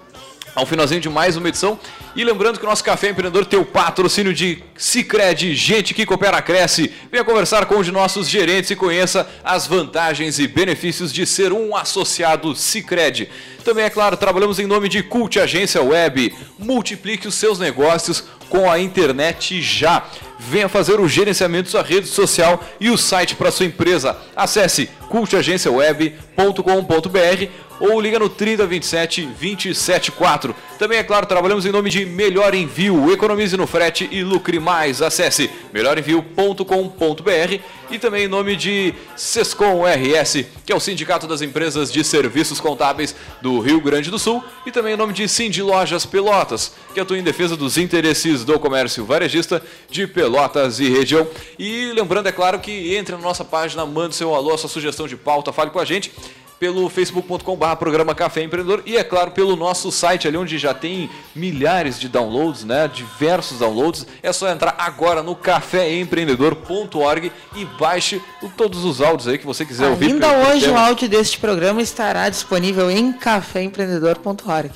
ao 0.57 0.65
finalzinho 0.65 0.99
de 0.99 1.07
mais 1.07 1.37
uma 1.37 1.47
edição. 1.49 1.79
E 2.15 2.23
lembrando 2.23 2.57
que 2.57 2.65
o 2.65 2.67
nosso 2.67 2.83
Café 2.83 3.09
Empreendedor 3.09 3.45
tem 3.45 3.59
o 3.59 3.65
patrocínio 3.65 4.33
de 4.33 4.63
Cicred, 4.75 5.53
gente 5.53 5.93
que 5.93 6.03
coopera, 6.03 6.41
cresce. 6.41 6.91
Venha 7.11 7.23
conversar 7.23 7.67
com 7.67 7.75
um 7.75 7.83
de 7.83 7.91
nossos 7.91 8.27
gerentes 8.27 8.71
e 8.71 8.75
conheça 8.75 9.29
as 9.43 9.67
vantagens 9.67 10.39
e 10.39 10.47
benefícios 10.47 11.13
de 11.13 11.27
ser 11.27 11.53
um 11.53 11.75
associado 11.75 12.55
Cicred. 12.55 13.29
Também, 13.63 13.85
é 13.85 13.89
claro, 13.91 14.17
trabalhamos 14.17 14.57
em 14.57 14.65
nome 14.65 14.89
de 14.89 15.03
Cult 15.03 15.39
Agência 15.39 15.83
Web. 15.83 16.33
Multiplique 16.57 17.27
os 17.27 17.35
seus 17.35 17.59
negócios 17.59 18.23
com 18.49 18.69
a 18.69 18.79
internet 18.79 19.61
já. 19.61 20.05
Venha 20.39 20.69
fazer 20.69 20.99
o 20.99 21.07
gerenciamento 21.07 21.65
da 21.65 21.71
sua 21.71 21.83
rede 21.83 22.07
social 22.07 22.63
e 22.79 22.89
o 22.89 22.97
site 22.97 23.35
para 23.35 23.51
sua 23.51 23.65
empresa. 23.65 24.17
Acesse 24.35 24.89
cultagenciaweb.com.br 25.09 27.66
ou 27.79 27.99
liga 27.99 28.19
no 28.19 28.29
3027 28.29 29.25
274. 29.25 30.55
Também, 30.77 30.99
é 30.99 31.03
claro, 31.03 31.25
trabalhamos 31.25 31.65
em 31.65 31.71
nome 31.71 31.89
de 31.89 32.05
Melhor 32.05 32.53
Envio. 32.53 33.11
Economize 33.11 33.57
no 33.57 33.65
frete 33.65 34.07
e 34.11 34.23
lucre 34.23 34.59
mais. 34.59 35.01
Acesse 35.01 35.49
melhorenvio.com.br 35.73 37.59
e 37.89 37.97
também 37.97 38.25
em 38.25 38.27
nome 38.27 38.55
de 38.55 38.93
Sescom 39.15 39.83
RS, 39.85 40.45
que 40.65 40.71
é 40.71 40.75
o 40.75 40.79
Sindicato 40.79 41.25
das 41.25 41.41
Empresas 41.41 41.91
de 41.91 42.03
Serviços 42.03 42.59
Contábeis 42.59 43.15
do 43.41 43.59
Rio 43.59 43.79
Grande 43.79 44.11
do 44.11 44.19
Sul, 44.19 44.43
e 44.65 44.71
também 44.71 44.93
em 44.93 44.97
nome 44.97 45.13
de 45.13 45.27
Cindy 45.27 45.61
Lojas 45.61 46.05
Pelotas, 46.05 46.73
que 46.93 46.99
atua 46.99 47.17
em 47.17 47.23
defesa 47.23 47.55
dos 47.55 47.77
interesses 47.77 48.43
do 48.43 48.59
comércio 48.59 49.05
varejista 49.05 49.63
de 49.89 50.05
Pelotas 50.05 50.79
e 50.79 50.89
região. 50.89 51.25
E 51.57 51.91
lembrando, 51.93 52.27
é 52.27 52.31
claro, 52.31 52.59
que 52.59 52.95
entre 52.95 53.15
na 53.15 53.21
nossa 53.21 53.45
página, 53.45 53.85
mande 53.85 54.15
seu 54.15 54.35
alô, 54.35 54.57
sua 54.57 54.69
sugestão 54.69 55.07
de 55.07 55.15
pauta, 55.15 55.53
fale 55.53 55.71
com 55.71 55.79
a 55.79 55.85
gente 55.85 56.11
pelo 56.59 56.89
facebook.com.br 56.89 57.75
programa 57.77 58.15
Café 58.15 58.43
Empreendedor 58.43 58.81
e 58.85 58.97
é 58.97 59.03
claro 59.03 59.31
pelo 59.31 59.55
nosso 59.55 59.91
site 59.91 60.27
ali 60.27 60.37
onde 60.37 60.57
já 60.57 60.73
tem 60.73 61.09
milhares 61.35 61.99
de 61.99 62.09
downloads, 62.09 62.63
né, 62.63 62.89
diversos 62.91 63.59
downloads. 63.59 64.07
É 64.23 64.33
só 64.33 64.49
entrar 64.49 64.75
agora 64.77 65.21
no 65.21 65.35
caféempreendedor.org 65.35 67.31
e 67.55 67.65
baixe 67.79 68.21
todos 68.55 68.83
os 68.83 69.01
áudios 69.01 69.27
aí 69.27 69.37
que 69.37 69.45
você 69.45 69.65
quiser 69.65 69.85
Ainda 69.85 69.93
ouvir. 69.93 70.13
Ainda 70.13 70.31
hoje 70.49 70.69
o 70.69 70.77
áudio 70.77 71.07
deste 71.07 71.37
programa 71.37 71.81
estará 71.81 72.29
disponível 72.29 72.89
em 72.89 73.11
caféempreendedor.org. 73.13 74.71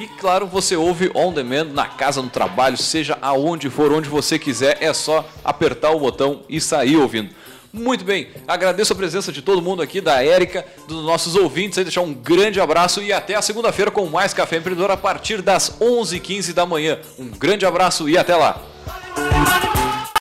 E 0.00 0.06
claro, 0.18 0.46
você 0.46 0.74
ouve 0.76 1.10
on 1.14 1.30
demand 1.30 1.74
na 1.74 1.84
casa, 1.84 2.22
no 2.22 2.30
trabalho, 2.30 2.74
seja 2.74 3.18
aonde 3.20 3.68
for, 3.68 3.92
onde 3.92 4.08
você 4.08 4.38
quiser, 4.38 4.78
é 4.80 4.94
só 4.94 5.28
apertar 5.44 5.90
o 5.90 6.00
botão 6.00 6.40
e 6.48 6.58
sair 6.58 6.96
ouvindo. 6.96 7.28
Muito 7.72 8.04
bem, 8.04 8.28
agradeço 8.48 8.92
a 8.92 8.96
presença 8.96 9.30
de 9.30 9.42
todo 9.42 9.62
mundo 9.62 9.80
aqui, 9.80 10.00
da 10.00 10.24
Érica, 10.24 10.66
dos 10.88 11.04
nossos 11.04 11.36
ouvintes, 11.36 11.78
aí 11.78 11.84
deixar 11.84 12.00
um 12.00 12.12
grande 12.12 12.60
abraço 12.60 13.00
e 13.00 13.12
até 13.12 13.36
a 13.36 13.42
segunda-feira 13.42 13.90
com 13.90 14.06
mais 14.06 14.34
Café 14.34 14.56
Empreendedor 14.56 14.90
a 14.90 14.96
partir 14.96 15.40
das 15.40 15.78
11h15 15.80 16.52
da 16.52 16.66
manhã. 16.66 16.98
Um 17.16 17.28
grande 17.28 17.64
abraço 17.64 18.08
e 18.08 18.18
até 18.18 18.34
lá! 18.34 18.60